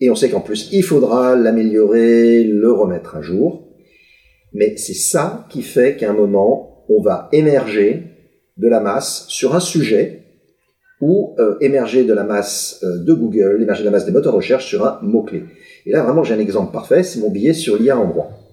Et 0.00 0.10
on 0.10 0.14
sait 0.14 0.30
qu'en 0.30 0.40
plus, 0.40 0.68
il 0.72 0.84
faudra 0.84 1.34
l'améliorer, 1.34 2.44
le 2.44 2.70
remettre 2.70 3.16
à 3.16 3.20
jour. 3.20 3.68
Mais 4.52 4.76
c'est 4.76 4.94
ça 4.94 5.46
qui 5.50 5.62
fait 5.62 5.96
qu'à 5.96 6.10
un 6.10 6.14
moment, 6.14 6.84
on 6.88 7.02
va 7.02 7.28
émerger 7.32 8.04
de 8.56 8.68
la 8.68 8.80
masse 8.80 9.26
sur 9.28 9.54
un 9.54 9.60
sujet 9.60 10.22
ou 11.00 11.36
euh, 11.38 11.56
émerger 11.60 12.04
de 12.04 12.12
la 12.12 12.24
masse 12.24 12.80
euh, 12.82 13.04
de 13.04 13.12
Google, 13.12 13.62
émerger 13.62 13.82
de 13.82 13.86
la 13.86 13.92
masse 13.92 14.06
des 14.06 14.12
moteurs 14.12 14.32
de 14.32 14.38
recherche 14.38 14.66
sur 14.66 14.84
un 14.84 14.98
mot-clé. 15.02 15.44
Et 15.86 15.90
là, 15.90 16.02
vraiment, 16.02 16.24
j'ai 16.24 16.34
un 16.34 16.40
exemple 16.40 16.72
parfait, 16.72 17.02
c'est 17.02 17.20
mon 17.20 17.30
billet 17.30 17.52
sur 17.52 17.76
l'IA 17.76 17.98
en 17.98 18.08
droit 18.08 18.47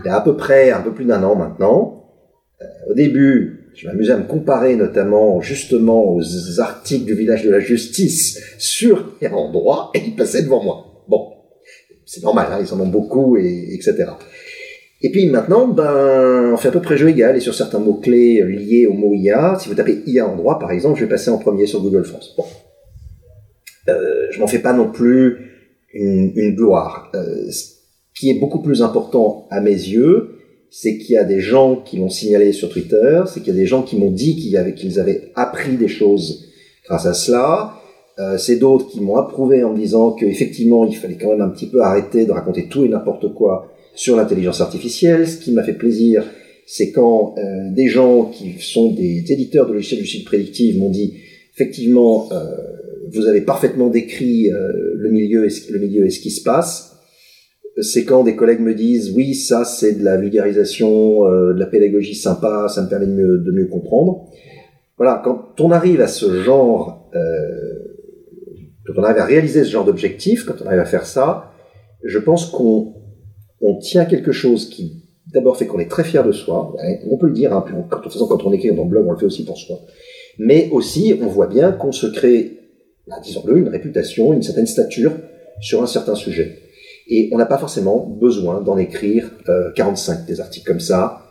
il 0.00 0.06
y 0.06 0.08
a 0.08 0.16
à 0.16 0.20
peu 0.20 0.36
près 0.36 0.70
un 0.70 0.80
peu 0.80 0.92
plus 0.92 1.04
d'un 1.04 1.22
an 1.22 1.34
maintenant. 1.34 2.10
Euh, 2.60 2.90
au 2.90 2.94
début, 2.94 3.70
je 3.74 3.86
m'amusais 3.86 4.12
à 4.12 4.16
me 4.16 4.26
comparer 4.26 4.76
notamment 4.76 5.40
justement 5.40 6.04
aux 6.14 6.60
articles 6.60 7.04
du 7.04 7.14
village 7.14 7.44
de 7.44 7.50
la 7.50 7.60
justice 7.60 8.40
sur 8.58 9.14
les 9.20 9.28
endroits 9.28 9.90
et 9.94 10.00
ils 10.06 10.16
passaient 10.16 10.42
devant 10.42 10.62
moi. 10.62 11.04
Bon, 11.08 11.28
c'est 12.04 12.22
normal, 12.22 12.48
hein, 12.50 12.58
ils 12.60 12.72
en 12.74 12.80
ont 12.80 12.88
beaucoup 12.88 13.36
et 13.36 13.74
etc. 13.74 14.06
Et 15.00 15.10
puis 15.10 15.26
maintenant, 15.30 15.68
ben, 15.68 16.50
on 16.52 16.56
fait 16.56 16.68
à 16.68 16.72
peu 16.72 16.82
près 16.82 16.96
jeu 16.96 17.08
égal 17.08 17.36
et 17.36 17.40
sur 17.40 17.54
certains 17.54 17.78
mots-clés 17.78 18.42
liés 18.42 18.86
au 18.86 18.94
mot 18.94 19.14
IA, 19.14 19.56
si 19.60 19.68
vous 19.68 19.76
tapez 19.76 20.02
IA 20.06 20.26
en 20.26 20.34
droit 20.34 20.58
par 20.58 20.72
exemple, 20.72 20.98
je 20.98 21.04
vais 21.04 21.10
passer 21.10 21.30
en 21.30 21.38
premier 21.38 21.66
sur 21.66 21.80
Google 21.80 22.04
France. 22.04 22.34
Bon. 22.36 22.44
Euh, 23.88 24.26
je 24.32 24.40
m'en 24.40 24.48
fais 24.48 24.58
pas 24.58 24.72
non 24.72 24.90
plus 24.90 25.36
une, 25.94 26.32
une 26.34 26.54
gloire. 26.56 27.12
Euh, 27.14 27.48
qui 28.18 28.30
est 28.30 28.34
beaucoup 28.34 28.60
plus 28.60 28.82
important 28.82 29.46
à 29.50 29.60
mes 29.60 29.70
yeux, 29.70 30.38
c'est 30.70 30.98
qu'il 30.98 31.14
y 31.14 31.18
a 31.18 31.24
des 31.24 31.40
gens 31.40 31.76
qui 31.76 31.96
l'ont 31.98 32.10
signalé 32.10 32.52
sur 32.52 32.68
Twitter, 32.68 33.22
c'est 33.26 33.40
qu'il 33.40 33.54
y 33.54 33.56
a 33.56 33.60
des 33.60 33.66
gens 33.66 33.82
qui 33.82 33.96
m'ont 33.96 34.10
dit 34.10 34.36
qu'ils 34.36 34.56
avaient, 34.56 34.74
avaient 34.98 35.32
appris 35.34 35.76
des 35.76 35.88
choses 35.88 36.48
grâce 36.84 37.06
à 37.06 37.14
cela. 37.14 37.74
Euh, 38.18 38.36
c'est 38.36 38.56
d'autres 38.56 38.88
qui 38.88 39.00
m'ont 39.00 39.16
approuvé 39.16 39.62
en 39.62 39.72
me 39.72 39.78
disant 39.78 40.12
qu'effectivement, 40.12 40.84
il 40.84 40.96
fallait 40.96 41.16
quand 41.16 41.30
même 41.30 41.40
un 41.40 41.48
petit 41.48 41.68
peu 41.68 41.82
arrêter 41.82 42.26
de 42.26 42.32
raconter 42.32 42.66
tout 42.68 42.84
et 42.84 42.88
n'importe 42.88 43.32
quoi 43.34 43.72
sur 43.94 44.16
l'intelligence 44.16 44.60
artificielle. 44.60 45.28
Ce 45.28 45.38
qui 45.38 45.52
m'a 45.52 45.62
fait 45.62 45.74
plaisir, 45.74 46.24
c'est 46.66 46.90
quand 46.90 47.34
euh, 47.38 47.70
des 47.72 47.86
gens 47.86 48.24
qui 48.24 48.56
sont 48.60 48.92
des 48.92 49.24
éditeurs 49.32 49.66
de 49.68 49.74
logiciels 49.74 50.00
du 50.00 50.06
site 50.06 50.24
prédictive 50.24 50.78
m'ont 50.78 50.90
dit 50.90 51.14
effectivement, 51.54 52.28
euh, 52.32 52.44
vous 53.10 53.26
avez 53.26 53.40
parfaitement 53.40 53.88
décrit 53.88 54.50
euh, 54.50 54.68
le 54.96 55.10
milieu 55.10 55.46
et 55.46 56.10
ce 56.10 56.20
qui 56.20 56.30
se 56.30 56.42
passe 56.42 56.97
c'est 57.80 58.04
quand 58.04 58.24
des 58.24 58.36
collègues 58.36 58.60
me 58.60 58.74
disent 58.74 59.14
oui 59.14 59.34
ça 59.34 59.64
c'est 59.64 59.94
de 59.94 60.04
la 60.04 60.16
vulgarisation, 60.16 61.26
euh, 61.26 61.52
de 61.52 61.58
la 61.58 61.66
pédagogie 61.66 62.14
sympa, 62.14 62.66
ça 62.68 62.82
me 62.82 62.88
permet 62.88 63.06
de 63.06 63.12
mieux, 63.12 63.38
de 63.38 63.52
mieux 63.52 63.66
comprendre. 63.66 64.28
Voilà, 64.96 65.20
quand 65.24 65.60
on 65.60 65.70
arrive 65.70 66.00
à 66.00 66.08
ce 66.08 66.42
genre, 66.42 67.08
euh, 67.14 67.20
quand 68.84 68.94
on 68.96 69.04
arrive 69.04 69.18
à 69.18 69.24
réaliser 69.24 69.62
ce 69.64 69.70
genre 69.70 69.84
d'objectif, 69.84 70.44
quand 70.44 70.54
on 70.62 70.66
arrive 70.66 70.80
à 70.80 70.84
faire 70.84 71.06
ça, 71.06 71.52
je 72.02 72.18
pense 72.18 72.46
qu'on 72.46 72.94
on 73.60 73.78
tient 73.78 74.04
quelque 74.04 74.32
chose 74.32 74.68
qui 74.68 75.04
d'abord 75.32 75.56
fait 75.56 75.66
qu'on 75.66 75.78
est 75.78 75.90
très 75.90 76.04
fier 76.04 76.24
de 76.24 76.32
soi, 76.32 76.74
on 77.10 77.18
peut 77.18 77.26
le 77.26 77.34
dire, 77.34 77.52
hein, 77.52 77.64
quand, 77.90 78.00
de 78.00 78.28
quand 78.28 78.44
on 78.44 78.52
écrit 78.52 78.74
dans 78.74 78.84
le 78.84 78.88
blog, 78.88 79.06
on 79.06 79.12
le 79.12 79.18
fait 79.18 79.26
aussi 79.26 79.44
pour 79.44 79.58
soi, 79.58 79.76
mais 80.38 80.68
aussi 80.72 81.18
on 81.22 81.26
voit 81.26 81.48
bien 81.48 81.72
qu'on 81.72 81.92
se 81.92 82.06
crée, 82.06 82.58
bah, 83.06 83.16
disons-le, 83.22 83.58
une 83.58 83.68
réputation, 83.68 84.32
une 84.32 84.42
certaine 84.42 84.66
stature 84.66 85.12
sur 85.60 85.82
un 85.82 85.86
certain 85.86 86.14
sujet. 86.14 86.67
Et 87.08 87.30
on 87.32 87.38
n'a 87.38 87.46
pas 87.46 87.58
forcément 87.58 87.98
besoin 88.20 88.60
d'en 88.60 88.76
écrire 88.76 89.30
euh, 89.48 89.70
45 89.74 90.26
des 90.26 90.40
articles 90.40 90.66
comme 90.66 90.80
ça. 90.80 91.22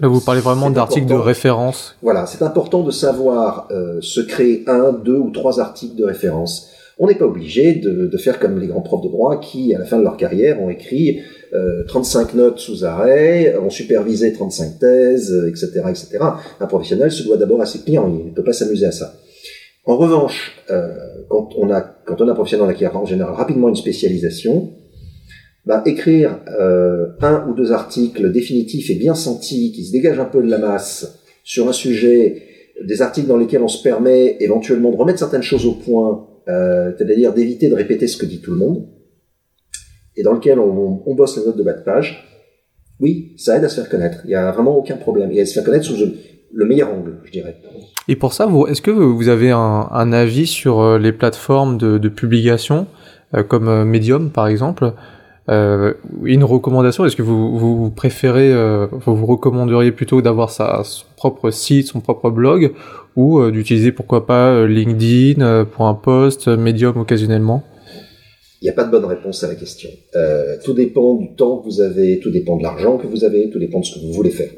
Là, 0.00 0.08
vous 0.08 0.20
parlez 0.20 0.40
vraiment 0.40 0.70
d'articles 0.70 1.06
de 1.06 1.14
référence. 1.14 1.96
Voilà, 2.02 2.26
c'est 2.26 2.42
important 2.42 2.82
de 2.82 2.90
savoir 2.90 3.68
euh, 3.70 3.98
se 4.00 4.20
créer 4.20 4.64
un, 4.66 4.92
deux 4.92 5.16
ou 5.16 5.30
trois 5.30 5.60
articles 5.60 5.94
de 5.94 6.04
référence 6.04 6.70
On 6.98 7.06
n'est 7.06 7.16
pas 7.16 7.26
obligé 7.26 7.74
de, 7.74 8.06
de, 8.06 8.18
faire 8.18 8.38
comme 8.38 8.58
les 8.58 8.66
grands 8.66 8.80
profs 8.80 9.02
de 9.02 9.08
droit 9.08 9.40
qui, 9.40 9.74
à 9.74 9.78
la 9.78 9.84
fin 9.84 9.98
de 9.98 10.02
leur 10.02 10.16
carrière, 10.16 10.60
ont 10.62 10.70
écrit 10.70 11.20
euh, 11.52 11.84
35 11.86 12.34
notes 12.34 12.58
sous 12.58 12.84
arrêt, 12.84 13.56
ont 13.58 13.70
supervisé 13.70 14.32
35 14.32 14.78
thèses, 14.78 15.44
etc., 15.48 15.82
etc. 15.90 16.18
Un 16.60 16.66
professionnel 16.66 17.12
se 17.12 17.22
doit 17.22 17.36
d'abord 17.36 17.60
à 17.60 17.66
ses 17.66 17.80
clients, 17.80 18.08
il 18.08 18.30
ne 18.30 18.34
peut 18.34 18.44
pas 18.44 18.54
s'amuser 18.54 18.86
à 18.86 18.92
ça. 18.92 19.14
En 19.86 19.96
revanche, 19.96 20.56
euh, 20.70 20.94
quand, 21.28 21.50
on 21.58 21.70
a, 21.70 21.82
quand 21.82 22.20
on 22.20 22.28
a 22.28 22.32
un 22.32 22.34
professionnel 22.34 22.74
qui 22.74 22.86
a 22.86 22.96
en 22.96 23.04
général 23.04 23.34
rapidement 23.34 23.68
une 23.68 23.76
spécialisation, 23.76 24.72
bah, 25.66 25.82
écrire 25.86 26.40
euh, 26.60 27.08
un 27.20 27.46
ou 27.48 27.54
deux 27.54 27.72
articles 27.72 28.30
définitifs 28.32 28.90
et 28.90 28.94
bien 28.94 29.14
sentis, 29.14 29.72
qui 29.72 29.84
se 29.84 29.92
dégagent 29.92 30.20
un 30.20 30.26
peu 30.26 30.42
de 30.42 30.50
la 30.50 30.58
masse 30.58 31.20
sur 31.42 31.68
un 31.68 31.72
sujet, 31.72 32.42
des 32.82 33.02
articles 33.02 33.28
dans 33.28 33.36
lesquels 33.36 33.62
on 33.62 33.68
se 33.68 33.82
permet 33.82 34.36
éventuellement 34.40 34.90
de 34.90 34.96
remettre 34.96 35.18
certaines 35.18 35.42
choses 35.42 35.66
au 35.66 35.74
point, 35.74 36.26
euh, 36.48 36.92
c'est-à-dire 36.96 37.32
d'éviter 37.32 37.68
de 37.68 37.74
répéter 37.74 38.06
ce 38.06 38.16
que 38.16 38.26
dit 38.26 38.40
tout 38.40 38.50
le 38.50 38.58
monde, 38.58 38.86
et 40.16 40.22
dans 40.22 40.32
lequel 40.32 40.58
on, 40.58 41.14
bosse 41.14 41.38
les 41.38 41.44
notes 41.44 41.56
de 41.56 41.62
bas 41.62 41.72
de 41.72 41.82
page, 41.82 42.24
oui, 43.00 43.34
ça 43.36 43.56
aide 43.56 43.64
à 43.64 43.68
se 43.68 43.80
faire 43.80 43.90
connaître. 43.90 44.18
Il 44.24 44.28
n'y 44.28 44.34
a 44.34 44.52
vraiment 44.52 44.76
aucun 44.76 44.96
problème. 44.96 45.32
Et 45.32 45.40
à 45.40 45.46
se 45.46 45.54
faire 45.54 45.64
connaître 45.64 45.86
sous 45.86 45.96
le 46.52 46.64
meilleur 46.66 46.92
angle, 46.94 47.18
je 47.24 47.32
dirais. 47.32 47.56
Et 48.06 48.16
pour 48.16 48.32
ça, 48.32 48.48
est-ce 48.68 48.82
que 48.82 48.90
vous 48.90 49.28
avez 49.28 49.50
un, 49.50 49.88
un, 49.90 50.12
avis 50.12 50.46
sur 50.46 50.80
euh, 50.80 50.98
les 50.98 51.12
plateformes 51.12 51.78
de, 51.78 51.98
de 51.98 52.08
publication, 52.08 52.86
euh, 53.34 53.42
comme 53.42 53.68
euh, 53.68 53.84
Medium 53.84 54.30
par 54.30 54.46
exemple? 54.46 54.92
Euh, 55.50 55.92
une 56.24 56.42
recommandation 56.42 57.04
Est-ce 57.04 57.16
que 57.16 57.22
vous, 57.22 57.58
vous 57.58 57.90
préférez, 57.90 58.50
euh, 58.50 58.86
vous, 58.90 59.26
recommanderiez 59.26 59.92
plutôt 59.92 60.22
d'avoir 60.22 60.50
sa 60.50 60.82
son 60.84 61.04
propre 61.16 61.50
site, 61.50 61.88
son 61.88 62.00
propre 62.00 62.30
blog, 62.30 62.72
ou 63.14 63.38
euh, 63.38 63.50
d'utiliser 63.50 63.92
pourquoi 63.92 64.26
pas 64.26 64.66
LinkedIn 64.66 65.66
pour 65.66 65.86
un 65.86 65.94
post, 65.94 66.48
Medium 66.48 66.96
occasionnellement? 66.98 67.62
Il 68.62 68.64
n'y 68.64 68.70
a 68.70 68.72
pas 68.72 68.84
de 68.84 68.90
bonne 68.90 69.04
réponse 69.04 69.44
à 69.44 69.48
la 69.48 69.56
question. 69.56 69.90
tout 70.64 70.72
dépend 70.72 71.16
du 71.16 71.34
temps 71.34 71.58
que 71.58 71.66
vous 71.66 71.82
avez, 71.82 72.18
tout 72.20 72.30
dépend 72.30 72.56
de 72.56 72.62
l'argent 72.62 72.96
que 72.96 73.06
vous 73.06 73.24
avez, 73.24 73.50
tout 73.50 73.58
dépend 73.58 73.80
de 73.80 73.84
ce 73.84 73.94
que 73.94 74.00
vous 74.00 74.12
voulez 74.12 74.30
faire. 74.30 74.50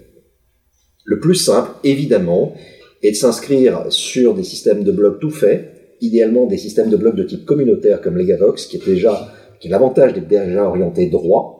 Le 1.04 1.18
plus 1.18 1.34
simple, 1.34 1.70
évidemment, 1.82 2.54
est 3.02 3.10
de 3.10 3.16
s'inscrire 3.16 3.86
sur 3.88 4.34
des 4.34 4.44
systèmes 4.44 4.84
de 4.84 4.92
blog 4.92 5.18
tout 5.20 5.30
faits, 5.30 5.72
idéalement 6.00 6.46
des 6.46 6.56
systèmes 6.56 6.90
de 6.90 6.96
blog 6.96 7.16
de 7.16 7.24
type 7.24 7.44
communautaire 7.44 8.00
comme 8.00 8.16
Legavox, 8.16 8.66
qui 8.66 8.76
est 8.76 8.86
déjà 8.86 9.32
qui 9.60 9.68
est 9.68 9.70
l'avantage 9.70 10.14
d'être 10.14 10.28
déjà 10.28 10.64
orienté 10.64 11.06
droit, 11.06 11.56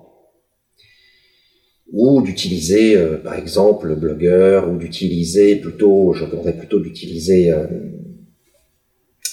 ou 1.93 2.21
d'utiliser, 2.23 2.97
euh, 2.97 3.19
par 3.19 3.35
exemple, 3.35 3.95
Blogger, 3.95 4.63
ou 4.69 4.77
d'utiliser 4.77 5.57
plutôt, 5.57 6.13
je 6.15 6.25
recommanderais 6.25 6.57
plutôt 6.57 6.81
d'utiliser, 6.81 7.53
euh, 7.53 7.67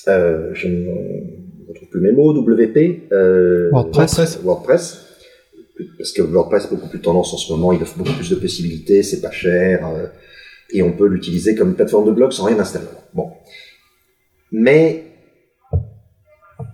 euh, 0.08 0.50
je 0.54 0.68
ne 0.68 1.68
retrouve 1.68 1.90
plus 1.90 2.02
mes 2.02 2.12
mots, 2.12 2.34
WP, 2.34 3.12
WordPress. 3.72 4.40
WordPress. 4.44 5.00
Parce 5.98 6.12
que 6.12 6.22
WordPress 6.22 6.66
est 6.66 6.70
beaucoup 6.70 6.88
plus 6.88 7.02
tendance 7.02 7.34
en 7.34 7.38
ce 7.38 7.52
moment, 7.52 7.74
il 7.74 7.82
offre 7.82 7.98
beaucoup 7.98 8.14
plus 8.14 8.30
de 8.30 8.36
possibilités, 8.36 9.02
c'est 9.02 9.22
pas 9.22 9.32
cher, 9.32 9.90
et 10.72 10.84
on 10.84 10.94
peut 10.94 11.08
l'utiliser 11.08 11.56
comme 11.56 11.76
plateforme 11.76 12.06
de 12.06 12.12
blog 12.12 12.32
sans 12.32 12.46
rien 12.46 12.60
installer. 12.60 12.86
Bon. 13.14 13.32
Mais, 14.52 15.06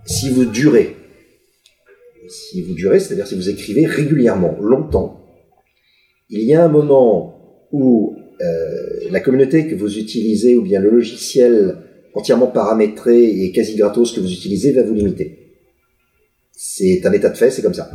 si 0.04 0.28
vous 0.28 0.44
durez 0.44 0.96
si 2.30 2.62
vous 2.62 2.74
durez, 2.74 3.00
c'est-à-dire 3.00 3.26
si 3.26 3.34
vous 3.34 3.48
écrivez 3.48 3.86
régulièrement, 3.86 4.56
longtemps, 4.60 5.26
il 6.28 6.42
y 6.42 6.54
a 6.54 6.64
un 6.64 6.68
moment 6.68 7.66
où 7.72 8.16
euh, 8.40 9.10
la 9.10 9.20
communauté 9.20 9.66
que 9.66 9.74
vous 9.74 9.98
utilisez 9.98 10.54
ou 10.54 10.62
bien 10.62 10.80
le 10.80 10.90
logiciel 10.90 11.76
entièrement 12.14 12.46
paramétré 12.46 13.44
et 13.44 13.52
quasi 13.52 13.76
gratos 13.76 14.12
que 14.12 14.20
vous 14.20 14.32
utilisez 14.32 14.72
va 14.72 14.82
vous 14.82 14.94
limiter. 14.94 15.56
C'est 16.52 17.04
un 17.04 17.12
état 17.12 17.28
de 17.28 17.36
fait, 17.36 17.50
c'est 17.50 17.62
comme 17.62 17.74
ça. 17.74 17.90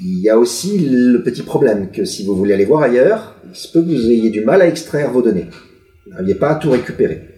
Il 0.00 0.20
y 0.20 0.28
a 0.28 0.38
aussi 0.38 0.78
le 0.78 1.22
petit 1.22 1.42
problème 1.42 1.90
que 1.92 2.04
si 2.04 2.24
vous 2.24 2.34
voulez 2.34 2.54
aller 2.54 2.64
voir 2.64 2.82
ailleurs, 2.82 3.40
il 3.48 3.54
se 3.54 3.70
peut 3.70 3.80
que 3.80 3.86
vous 3.86 4.10
ayez 4.10 4.30
du 4.30 4.44
mal 4.44 4.62
à 4.62 4.66
extraire 4.66 5.12
vos 5.12 5.22
données. 5.22 5.46
Vous 6.04 6.12
n'arrivez 6.12 6.34
pas 6.34 6.50
à 6.50 6.54
tout 6.56 6.70
récupérer. 6.70 7.33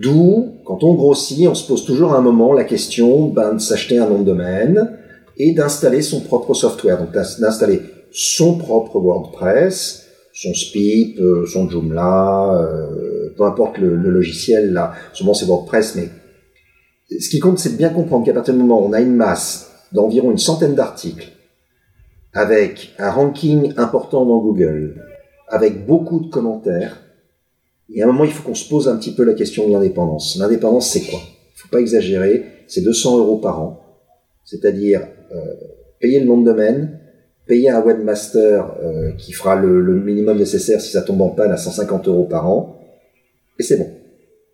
D'où, 0.00 0.54
quand 0.64 0.82
on 0.82 0.94
grossit, 0.94 1.46
on 1.46 1.54
se 1.54 1.66
pose 1.66 1.84
toujours 1.84 2.14
à 2.14 2.18
un 2.18 2.22
moment 2.22 2.52
la 2.52 2.64
question 2.64 3.28
ben, 3.28 3.54
de 3.54 3.60
s'acheter 3.60 3.98
un 3.98 4.08
nom 4.08 4.18
de 4.20 4.24
domaine 4.24 4.90
et 5.36 5.52
d'installer 5.52 6.02
son 6.02 6.20
propre 6.20 6.54
software, 6.54 6.98
donc 6.98 7.12
d'installer 7.12 7.80
son 8.10 8.56
propre 8.56 8.98
WordPress, 8.98 10.06
son 10.32 10.52
Spip, 10.52 11.18
euh, 11.20 11.46
son 11.46 11.68
Joomla, 11.68 12.54
euh, 12.54 13.30
peu 13.36 13.44
importe 13.44 13.78
le, 13.78 13.94
le, 13.94 14.10
logiciel, 14.10 14.72
là, 14.72 14.94
souvent 15.12 15.32
c'est 15.32 15.46
WordPress, 15.46 15.94
mais 15.94 16.08
ce 17.20 17.28
qui 17.28 17.38
compte, 17.38 17.58
c'est 17.58 17.70
de 17.70 17.76
bien 17.76 17.90
comprendre 17.90 18.24
qu'à 18.24 18.32
partir 18.32 18.54
du 18.54 18.60
moment 18.60 18.82
où 18.82 18.88
on 18.88 18.92
a 18.92 19.00
une 19.00 19.14
masse 19.14 19.70
d'environ 19.92 20.32
une 20.32 20.38
centaine 20.38 20.74
d'articles, 20.74 21.30
avec 22.32 22.94
un 22.98 23.10
ranking 23.10 23.72
important 23.76 24.26
dans 24.26 24.38
Google, 24.38 25.00
avec 25.48 25.86
beaucoup 25.86 26.18
de 26.18 26.30
commentaires, 26.30 27.03
et 27.92 28.02
à 28.02 28.04
un 28.04 28.06
moment, 28.06 28.24
il 28.24 28.30
faut 28.30 28.42
qu'on 28.42 28.54
se 28.54 28.68
pose 28.68 28.88
un 28.88 28.96
petit 28.96 29.12
peu 29.12 29.24
la 29.24 29.34
question 29.34 29.68
de 29.68 29.72
l'indépendance. 29.72 30.36
L'indépendance, 30.38 30.90
c'est 30.90 31.02
quoi? 31.02 31.20
Il 31.54 31.60
faut 31.60 31.68
pas 31.68 31.80
exagérer, 31.80 32.44
c'est 32.66 32.80
200 32.80 33.18
euros 33.18 33.38
par 33.38 33.60
an. 33.60 33.80
C'est-à-dire 34.44 35.06
euh, 35.32 35.54
payer 36.00 36.20
le 36.20 36.26
nom 36.26 36.38
de 36.38 36.44
domaine, 36.44 36.98
payer 37.46 37.70
un 37.70 37.80
webmaster 37.80 38.76
euh, 38.82 39.12
qui 39.12 39.32
fera 39.32 39.56
le, 39.56 39.80
le, 39.80 40.00
minimum 40.00 40.38
nécessaire 40.38 40.80
si 40.80 40.90
ça 40.92 41.02
tombe 41.02 41.20
en 41.20 41.30
panne 41.30 41.52
à 41.52 41.56
150 41.56 42.08
euros 42.08 42.24
par 42.24 42.48
an, 42.48 42.80
et 43.58 43.62
c'est 43.62 43.76
bon. 43.76 43.90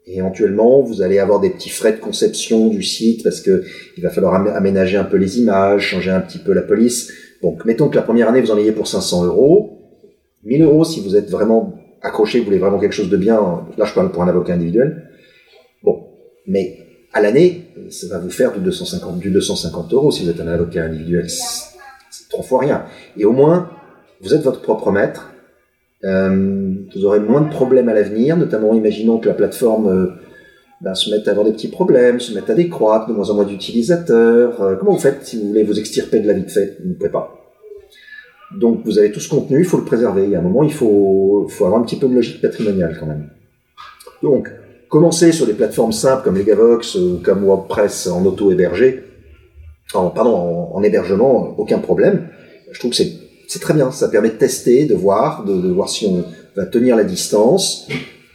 Et 0.06 0.18
éventuellement, 0.18 0.82
vous 0.82 1.02
allez 1.02 1.18
avoir 1.18 1.40
des 1.40 1.50
petits 1.50 1.68
frais 1.68 1.92
de 1.92 1.98
conception 1.98 2.68
du 2.68 2.82
site 2.82 3.22
parce 3.22 3.40
que 3.40 3.64
il 3.96 4.02
va 4.02 4.10
falloir 4.10 4.34
aménager 4.34 4.96
un 4.96 5.04
peu 5.04 5.16
les 5.16 5.38
images, 5.38 5.82
changer 5.82 6.10
un 6.10 6.20
petit 6.20 6.38
peu 6.38 6.52
la 6.52 6.62
police. 6.62 7.12
Donc, 7.42 7.64
mettons 7.64 7.88
que 7.88 7.96
la 7.96 8.02
première 8.02 8.28
année, 8.28 8.40
vous 8.40 8.50
en 8.50 8.58
ayez 8.58 8.72
pour 8.72 8.88
500 8.88 9.26
euros. 9.26 9.78
1000 10.44 10.62
euros 10.62 10.84
si 10.84 11.00
vous 11.00 11.16
êtes 11.16 11.28
vraiment 11.28 11.74
accroché, 12.02 12.38
vous 12.38 12.46
voulez 12.46 12.58
vraiment 12.58 12.78
quelque 12.78 12.94
chose 12.94 13.10
de 13.10 13.16
bien, 13.16 13.66
là 13.76 13.84
je 13.84 13.94
parle 13.94 14.10
pour 14.10 14.22
un 14.22 14.28
avocat 14.28 14.54
individuel. 14.54 15.10
Bon, 15.82 16.06
mais 16.46 16.78
à 17.12 17.20
l'année, 17.20 17.66
ça 17.90 18.06
va 18.08 18.18
vous 18.18 18.30
faire 18.30 18.52
du 18.52 18.60
250, 18.60 19.18
du 19.18 19.30
250 19.30 19.92
euros 19.92 20.10
si 20.10 20.24
vous 20.24 20.30
êtes 20.30 20.40
un 20.40 20.48
avocat 20.48 20.84
individuel. 20.84 21.28
C'est 21.28 22.28
trois 22.28 22.44
fois 22.44 22.60
rien. 22.60 22.84
Et 23.16 23.24
au 23.24 23.32
moins, 23.32 23.70
vous 24.20 24.34
êtes 24.34 24.42
votre 24.42 24.62
propre 24.62 24.90
maître. 24.90 25.32
Euh, 26.04 26.74
vous 26.94 27.04
aurez 27.04 27.20
moins 27.20 27.42
de 27.42 27.50
problèmes 27.50 27.88
à 27.88 27.94
l'avenir, 27.94 28.36
notamment 28.36 28.74
imaginons 28.74 29.18
que 29.18 29.28
la 29.28 29.34
plateforme 29.34 29.88
euh, 29.88 30.06
ben, 30.80 30.94
se 30.94 31.10
mette 31.10 31.28
à 31.28 31.32
avoir 31.32 31.44
des 31.44 31.52
petits 31.52 31.68
problèmes, 31.68 32.20
se 32.20 32.32
mette 32.32 32.48
à 32.48 32.54
décroître, 32.54 33.06
de 33.06 33.12
moins 33.12 33.28
en 33.28 33.34
moins 33.34 33.44
d'utilisateurs. 33.44 34.62
Euh, 34.62 34.76
comment 34.76 34.92
vous 34.92 34.98
faites 34.98 35.26
si 35.26 35.38
vous 35.38 35.48
voulez 35.48 35.62
vous 35.62 35.78
extirper 35.78 36.20
de 36.20 36.26
la 36.26 36.32
vie 36.32 36.44
de 36.44 36.50
fait? 36.50 36.78
Vous 36.82 36.90
ne 36.90 36.94
pouvez 36.94 37.10
pas. 37.10 37.39
Donc 38.58 38.82
vous 38.84 38.98
avez 38.98 39.12
tout 39.12 39.20
ce 39.20 39.28
contenu, 39.28 39.60
il 39.60 39.64
faut 39.64 39.78
le 39.78 39.84
préserver. 39.84 40.24
Il 40.24 40.30
y 40.30 40.36
a 40.36 40.40
un 40.40 40.42
moment, 40.42 40.62
il 40.62 40.72
faut, 40.72 41.46
faut 41.48 41.64
avoir 41.66 41.80
un 41.80 41.84
petit 41.84 41.96
peu 41.96 42.08
de 42.08 42.14
logique 42.14 42.40
patrimoniale 42.40 42.96
quand 42.98 43.06
même. 43.06 43.28
Donc, 44.22 44.50
commencer 44.88 45.32
sur 45.32 45.46
des 45.46 45.54
plateformes 45.54 45.92
simples 45.92 46.24
comme 46.24 46.36
Legavox 46.36 46.96
ou 46.96 47.20
comme 47.22 47.44
WordPress 47.44 48.08
en 48.08 48.24
auto-hébergé, 48.24 49.04
en, 49.94 50.10
pardon, 50.10 50.34
en, 50.34 50.76
en, 50.76 50.82
hébergement, 50.82 51.54
aucun 51.58 51.78
problème. 51.78 52.28
Je 52.70 52.78
trouve 52.78 52.90
que 52.90 52.96
c'est, 52.96 53.58
très 53.60 53.74
bien. 53.74 53.90
Ça 53.90 54.08
permet 54.08 54.30
de 54.30 54.34
tester, 54.34 54.84
de 54.84 54.94
voir, 54.94 55.44
de, 55.44 55.60
de, 55.60 55.68
voir 55.68 55.88
si 55.88 56.06
on 56.06 56.24
va 56.56 56.66
tenir 56.66 56.96
la 56.96 57.04
distance. 57.04 57.88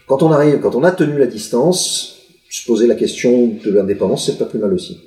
Quand 0.07 0.24
on 0.24 0.32
arrive, 0.32 0.59
quand 0.59 0.76
on 0.76 0.84
a 0.84 0.91
tenu 0.91 1.18
la 1.18 1.28
distance, 1.28 2.16
se 2.49 2.66
poser 2.66 2.88
la 2.88 2.95
question 2.95 3.51
de 3.63 3.72
l'indépendance, 3.72 4.26
c'est 4.26 4.38
pas 4.38 4.45
plus 4.45 4.59
mal 4.59 4.74
aussi. 4.74 5.01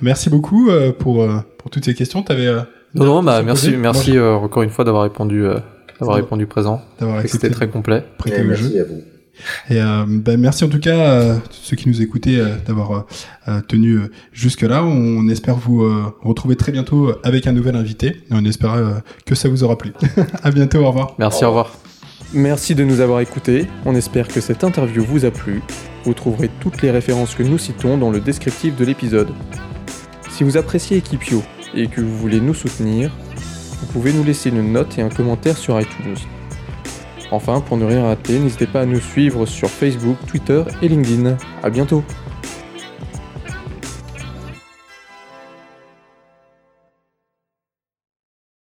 Merci 0.00 0.30
beaucoup 0.30 0.68
euh, 0.70 0.92
pour, 0.92 1.22
euh, 1.22 1.38
pour 1.58 1.70
toutes 1.70 1.84
ces 1.84 1.94
questions. 1.94 2.22
Tu 2.22 2.32
avais 2.32 2.48
non, 2.96 3.04
non, 3.04 3.22
bah, 3.22 3.42
merci, 3.42 3.76
merci 3.76 4.16
euh, 4.16 4.34
encore 4.34 4.62
une 4.62 4.70
fois 4.70 4.84
d'avoir 4.84 5.02
répondu, 5.02 5.44
euh, 5.44 5.58
d'avoir 6.00 6.16
répondu 6.16 6.46
présent. 6.46 6.82
C'était 7.26 7.50
très 7.50 7.68
complet. 7.68 8.04
Prêté 8.18 8.42
au 8.42 8.54
jeu. 8.54 8.80
À 8.80 8.84
vous. 8.84 9.02
Et 9.68 9.82
euh, 9.82 10.04
ben 10.08 10.40
merci 10.40 10.64
en 10.64 10.68
tout 10.70 10.78
cas 10.78 11.34
à 11.34 11.34
ceux 11.50 11.76
qui 11.76 11.90
nous 11.90 12.00
écoutaient 12.00 12.40
d'avoir 12.66 13.04
tenu 13.68 14.00
jusque 14.32 14.62
là. 14.62 14.82
On 14.82 15.28
espère 15.28 15.56
vous 15.56 15.86
retrouver 16.22 16.56
très 16.56 16.72
bientôt 16.72 17.12
avec 17.22 17.46
un 17.46 17.52
nouvel 17.52 17.76
invité. 17.76 18.22
Et 18.30 18.32
on 18.32 18.44
espère 18.46 19.02
que 19.26 19.34
ça 19.34 19.50
vous 19.50 19.62
aura 19.62 19.76
plu. 19.76 19.92
à 20.42 20.50
bientôt, 20.50 20.78
au 20.78 20.86
revoir. 20.86 21.14
Merci, 21.18 21.44
au 21.44 21.48
revoir. 21.48 21.72
Merci 22.32 22.74
de 22.74 22.82
nous 22.82 23.00
avoir 23.00 23.20
écoutés. 23.20 23.66
On 23.84 23.94
espère 23.94 24.26
que 24.26 24.40
cette 24.40 24.64
interview 24.64 25.04
vous 25.04 25.26
a 25.26 25.30
plu. 25.30 25.62
Vous 26.04 26.14
trouverez 26.14 26.50
toutes 26.60 26.80
les 26.80 26.90
références 26.90 27.34
que 27.34 27.42
nous 27.42 27.58
citons 27.58 27.98
dans 27.98 28.10
le 28.10 28.20
descriptif 28.20 28.74
de 28.74 28.84
l'épisode. 28.86 29.28
Si 30.30 30.44
vous 30.44 30.56
appréciez 30.56 30.96
Equipio, 30.96 31.42
et 31.74 31.86
que 31.88 32.00
vous 32.00 32.16
voulez 32.16 32.40
nous 32.40 32.54
soutenir, 32.54 33.10
vous 33.80 33.86
pouvez 33.86 34.12
nous 34.12 34.24
laisser 34.24 34.50
une 34.50 34.72
note 34.72 34.98
et 34.98 35.02
un 35.02 35.08
commentaire 35.08 35.56
sur 35.56 35.80
iTunes. 35.80 36.16
Enfin, 37.30 37.60
pour 37.60 37.76
ne 37.76 37.84
rien 37.84 38.04
rater, 38.04 38.38
n'hésitez 38.38 38.66
pas 38.66 38.82
à 38.82 38.86
nous 38.86 39.00
suivre 39.00 39.46
sur 39.46 39.68
Facebook, 39.68 40.16
Twitter 40.26 40.62
et 40.82 40.88
LinkedIn. 40.88 41.36
À 41.62 41.70
bientôt 41.70 42.04